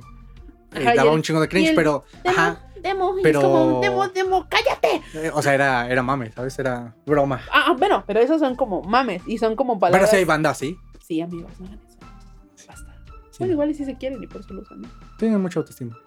[0.72, 3.46] Ajá, y daba el- un chingo de cringe, pero, Demo, ajá, demo, y pero- es
[3.46, 5.02] como, demo, demo, cállate.
[5.16, 6.58] eh, o sea, era, era mame, ¿sabes?
[6.60, 7.42] Era broma.
[7.52, 10.10] Ah, bueno, pero esos son como mames y son como Pero palabras.
[10.12, 11.98] si hay banda así, Sí, amigos, no hagan eso.
[12.68, 12.94] Basta.
[13.32, 14.90] sí, Bueno, igual y si se quieren y por eso lo usan, ¿no?
[15.18, 15.98] tienen mucha autoestima.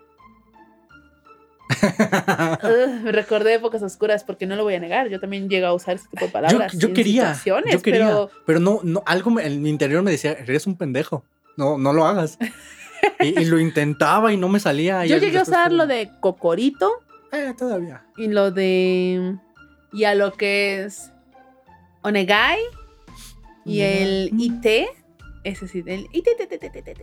[3.03, 5.09] Me recordé épocas oscuras porque no lo voy a negar.
[5.09, 6.73] Yo también llego a usar ese tipo de palabras.
[6.77, 10.33] yo en quería, yo quería, Pero pero, no, no, algo en mi interior me decía,
[10.33, 11.25] eres un pendejo,
[11.57, 12.39] no, no lo hagas.
[13.21, 15.05] y, y lo intentaba y no me salía.
[15.07, 16.91] yo llegué a usar fue- lo de cocorito
[17.33, 18.05] Eh, todavía.
[18.17, 19.37] y lo de.
[19.93, 21.11] Y a lo que es
[22.03, 22.59] Onegai
[23.65, 24.41] y el Mm.
[24.41, 24.87] IT.
[25.45, 26.29] Ese sí, el IT.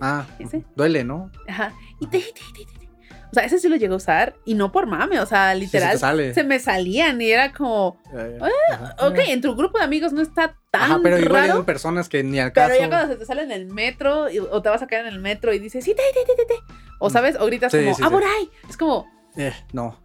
[0.02, 0.64] Ah, ¿Ese?
[0.76, 1.30] duele, ¿no?
[1.48, 1.74] Ajá.
[2.00, 2.89] IT, IT, IT, IT.
[3.32, 5.60] O sea, ese sí lo llegué a usar y no por mame, o sea, sí
[5.60, 6.00] literal.
[6.34, 8.96] se me salían y era como, ajá.
[9.08, 11.54] ok, en tu grupo de amigos no está tan Ajá, pero igual raro.
[11.54, 12.70] eran personas que ni al caso.
[12.72, 15.06] Pero ya cuando se te sale en el metro y- o te vas a caer
[15.06, 16.60] en el metro y dices, sí, te, te, te, te, te",
[17.00, 18.50] O sabes, o gritas Sí, como, sí, ¡ah, por ahí!
[18.68, 19.06] Es como,
[19.38, 20.00] Eh, no,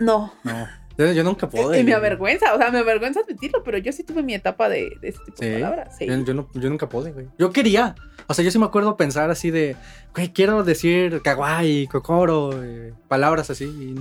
[0.00, 0.32] no.
[0.44, 0.68] no.
[0.98, 1.74] Yo, yo nunca puedo.
[1.78, 4.98] Y me avergüenza, o sea, me avergüenza admitirlo, pero yo sí tuve mi etapa de,
[5.00, 5.96] de ese tipo de palabras.
[5.96, 6.06] Sí.
[6.06, 7.28] Yo, yo no, yo nunca pude, güey.
[7.38, 7.94] Yo quería.
[8.26, 9.76] O sea, yo sí me acuerdo pensar así de,
[10.12, 13.64] güey, quiero decir kawaii, kokoro, eh, palabras así.
[13.64, 13.94] y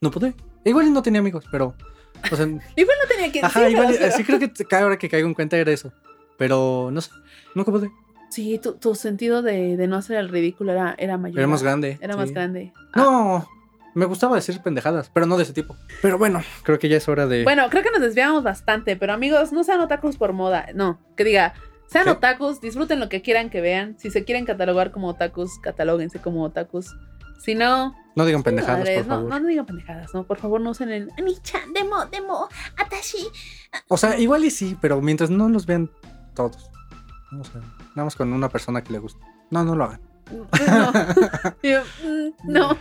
[0.00, 0.34] no pude.
[0.64, 1.76] Igual no tenía amigos, pero.
[2.32, 4.86] O sea, Igual no tenía que ajá, sí, igual, o sea, sí creo que cada
[4.86, 5.92] hora que caigo en cuenta era eso.
[6.36, 7.12] Pero no sé,
[7.54, 7.90] nunca pude.
[8.30, 11.38] Sí, tu, tu sentido de, de no hacer el ridículo era, era mayor.
[11.38, 11.98] Era más grande.
[12.00, 12.72] Era más grande.
[12.96, 13.46] No,
[13.94, 15.76] me gustaba decir pendejadas, pero no de ese tipo.
[16.02, 17.44] Pero bueno, creo que ya es hora de.
[17.44, 20.66] Bueno, creo que nos desviamos bastante, pero amigos, no sean otakus por moda.
[20.74, 21.54] No, que diga,
[21.86, 22.10] sean ¿Qué?
[22.10, 23.96] otakus, disfruten lo que quieran que vean.
[23.98, 26.94] Si se quieren catalogar como otakus, catalóguense como otakus.
[27.38, 29.30] Si no, no digan pendejadas, madres, por no, favor.
[29.30, 30.24] no, no digan pendejadas, ¿no?
[30.24, 33.26] Por favor, no usen el Ani-chan, demo, demo, Atashi.
[33.88, 35.90] O sea, igual y sí, pero mientras no los vean
[36.34, 36.70] todos.
[37.30, 39.20] Vamos a nada más con una persona que le guste.
[39.50, 40.00] No, no lo hagan.
[40.30, 40.46] No.
[41.62, 42.72] Yo, mm, no.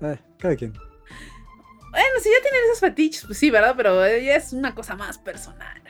[0.00, 0.72] Eh, cada quien.
[0.72, 3.74] Bueno, si ya tienen esos fetiches, pues sí, ¿verdad?
[3.76, 5.80] Pero ya es una cosa más personal.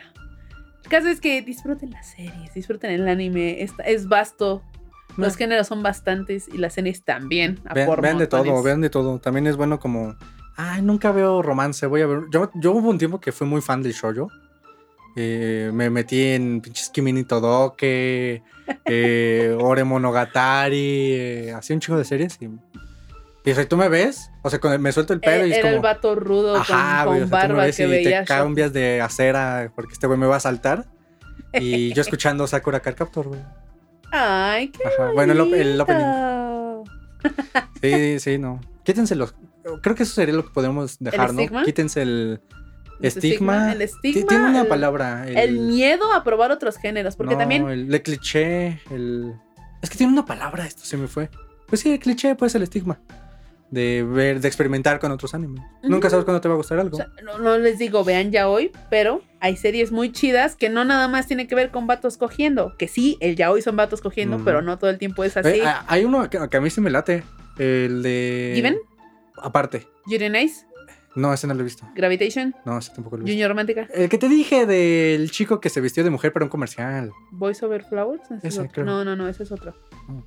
[0.83, 3.61] El caso es que disfruten las series, disfruten el anime.
[3.61, 4.63] Es, es vasto.
[5.17, 7.59] Los géneros son bastantes y las series también.
[7.73, 9.19] Vean, de todo, vean de todo.
[9.19, 10.15] También es bueno como.
[10.55, 12.21] Ay, nunca veo romance, voy a ver.
[12.31, 14.29] Yo, yo hubo un tiempo que fui muy fan del shoujo.
[15.17, 18.43] Eh, me metí en pinches Kimi ni Todoke,
[18.85, 22.37] eh, Ore Monogatari, eh, así un chingo de series.
[22.41, 22.49] Y,
[23.45, 25.63] y sea, tú me ves, o sea, me suelto el pelo Eh, y es Era
[25.69, 25.75] como.
[25.75, 27.89] el vato rudo Ajá, con, güey, con o sea, tú me barba ves que y
[27.89, 28.19] veía.
[28.21, 30.85] te cambias de acera porque este güey me va a saltar.
[31.53, 33.39] Y yo escuchando Sakura Card Captor, güey.
[34.11, 35.11] Ay, qué Ajá.
[35.13, 36.83] Bueno, el, op- el opening.
[37.81, 38.61] Sí, sí, no.
[38.83, 39.35] Quítense los.
[39.81, 41.39] Creo que eso sería lo que podemos dejar, ¿no?
[41.41, 41.63] estigma?
[41.63, 42.41] Quítense el
[42.99, 43.71] El estigma.
[43.71, 44.27] El Ti- estigma.
[44.27, 45.25] Tiene una el- palabra.
[45.27, 47.15] El, miedo a probar otros géneros.
[47.15, 47.67] Porque no, también.
[47.67, 48.79] El, el cliché.
[48.91, 49.33] El.
[49.81, 51.29] Es que tiene una palabra, esto se me fue.
[51.67, 52.99] Pues sí, el cliché, pues el estigma.
[53.71, 55.61] De ver, de experimentar con otros animes.
[55.83, 56.95] Nunca sabes cuándo te va a gustar algo.
[56.95, 60.69] o sea, no, no les digo, vean ya hoy, pero hay series muy chidas que
[60.69, 62.75] no nada más tiene que ver con vatos cogiendo.
[62.77, 65.39] Que sí, el ya hoy son vatos cogiendo, pero no todo el tiempo es Eh,
[65.39, 65.61] así.
[65.65, 67.23] ah, hay uno que, que a mí sí me late.
[67.57, 68.51] El de.
[68.55, 68.77] ¿Given?
[69.41, 69.87] Aparte.
[70.07, 70.65] Yuri Nice,
[71.15, 71.87] No, ese no lo he visto.
[71.95, 73.33] Gravitation, No, ese tampoco lo he visto.
[73.33, 76.49] Junior Romántica, El que te dije del chico que se vistió de mujer para un
[76.49, 77.11] comercial.
[77.31, 78.29] Voice Over Flowers.
[78.31, 78.83] ese es otro.
[78.85, 79.73] No, no, no, ese es otro.
[80.07, 80.19] Mm.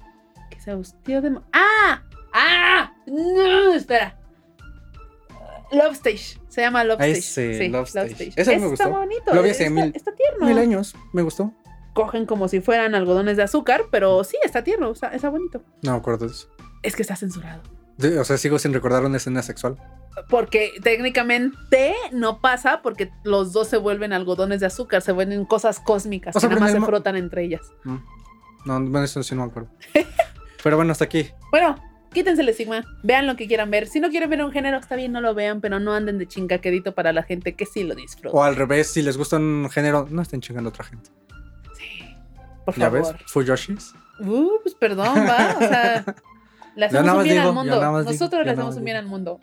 [0.51, 1.39] Que se vistió de.
[1.53, 2.03] ¡Ah!
[2.33, 2.88] ¡Ah!
[3.11, 4.17] No, espera.
[5.73, 6.39] Love Stage.
[6.49, 7.19] Se llama Love Stage.
[7.19, 8.13] Ese, Sí, Love Stage.
[8.13, 8.33] Stage.
[8.37, 8.91] Ese me Está gustó.
[8.91, 9.35] bonito.
[9.35, 10.47] Lo vi hace está, mil- está tierno.
[10.47, 10.95] Mil años.
[11.13, 11.53] Me gustó.
[11.95, 15.63] Cogen como si fueran algodones de azúcar, pero sí, está tierno, está, está bonito.
[15.83, 16.49] No me acuerdo de eso.
[16.83, 17.63] Es que está censurado.
[18.21, 19.77] O sea, sigo sin recordar una escena sexual.
[20.29, 25.81] Porque técnicamente no pasa porque los dos se vuelven algodones de azúcar, se vuelven cosas
[25.81, 27.63] cósmicas O sea, que nada más se frotan entre ellas.
[27.85, 27.97] Mm.
[28.65, 29.71] No, eso sí no me acuerdo.
[30.63, 31.31] Pero bueno, hasta aquí.
[31.51, 31.77] Bueno,
[32.13, 33.87] quítense el estigma, vean lo que quieran ver.
[33.87, 36.27] Si no quieren ver un género, está bien, no lo vean, pero no anden de
[36.27, 38.37] chingaquedito para la gente que sí lo disfruta.
[38.37, 41.11] O al revés, si les gusta un género, no estén chingando a otra gente.
[41.77, 42.05] Sí,
[42.65, 43.15] por ¿Ya favor.
[43.15, 43.23] ves?
[43.27, 43.95] Fuyoshis.
[44.21, 45.55] Uh, pues perdón, va.
[45.57, 46.05] O sea,
[46.77, 47.75] le hacemos un bien digo, al mundo.
[47.79, 49.05] digo, Nosotros yo le hacemos un bien digo.
[49.05, 49.41] al mundo.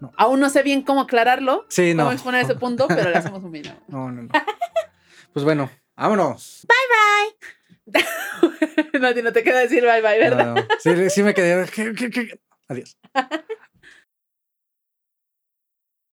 [0.00, 0.12] No.
[0.16, 2.12] Aún no sé bien cómo aclararlo, Sí, cómo no.
[2.12, 3.64] exponer ese punto, pero le hacemos un bien.
[3.88, 4.28] No, no, no.
[5.32, 6.64] Pues bueno, vámonos.
[6.68, 7.57] no, a
[9.14, 10.46] ti no te queda decir bye bye, ¿verdad?
[10.46, 10.66] No, no.
[10.78, 11.66] Sí, sí me quedé.
[11.66, 12.40] ¿Qué, qué, qué?
[12.68, 12.96] Adiós.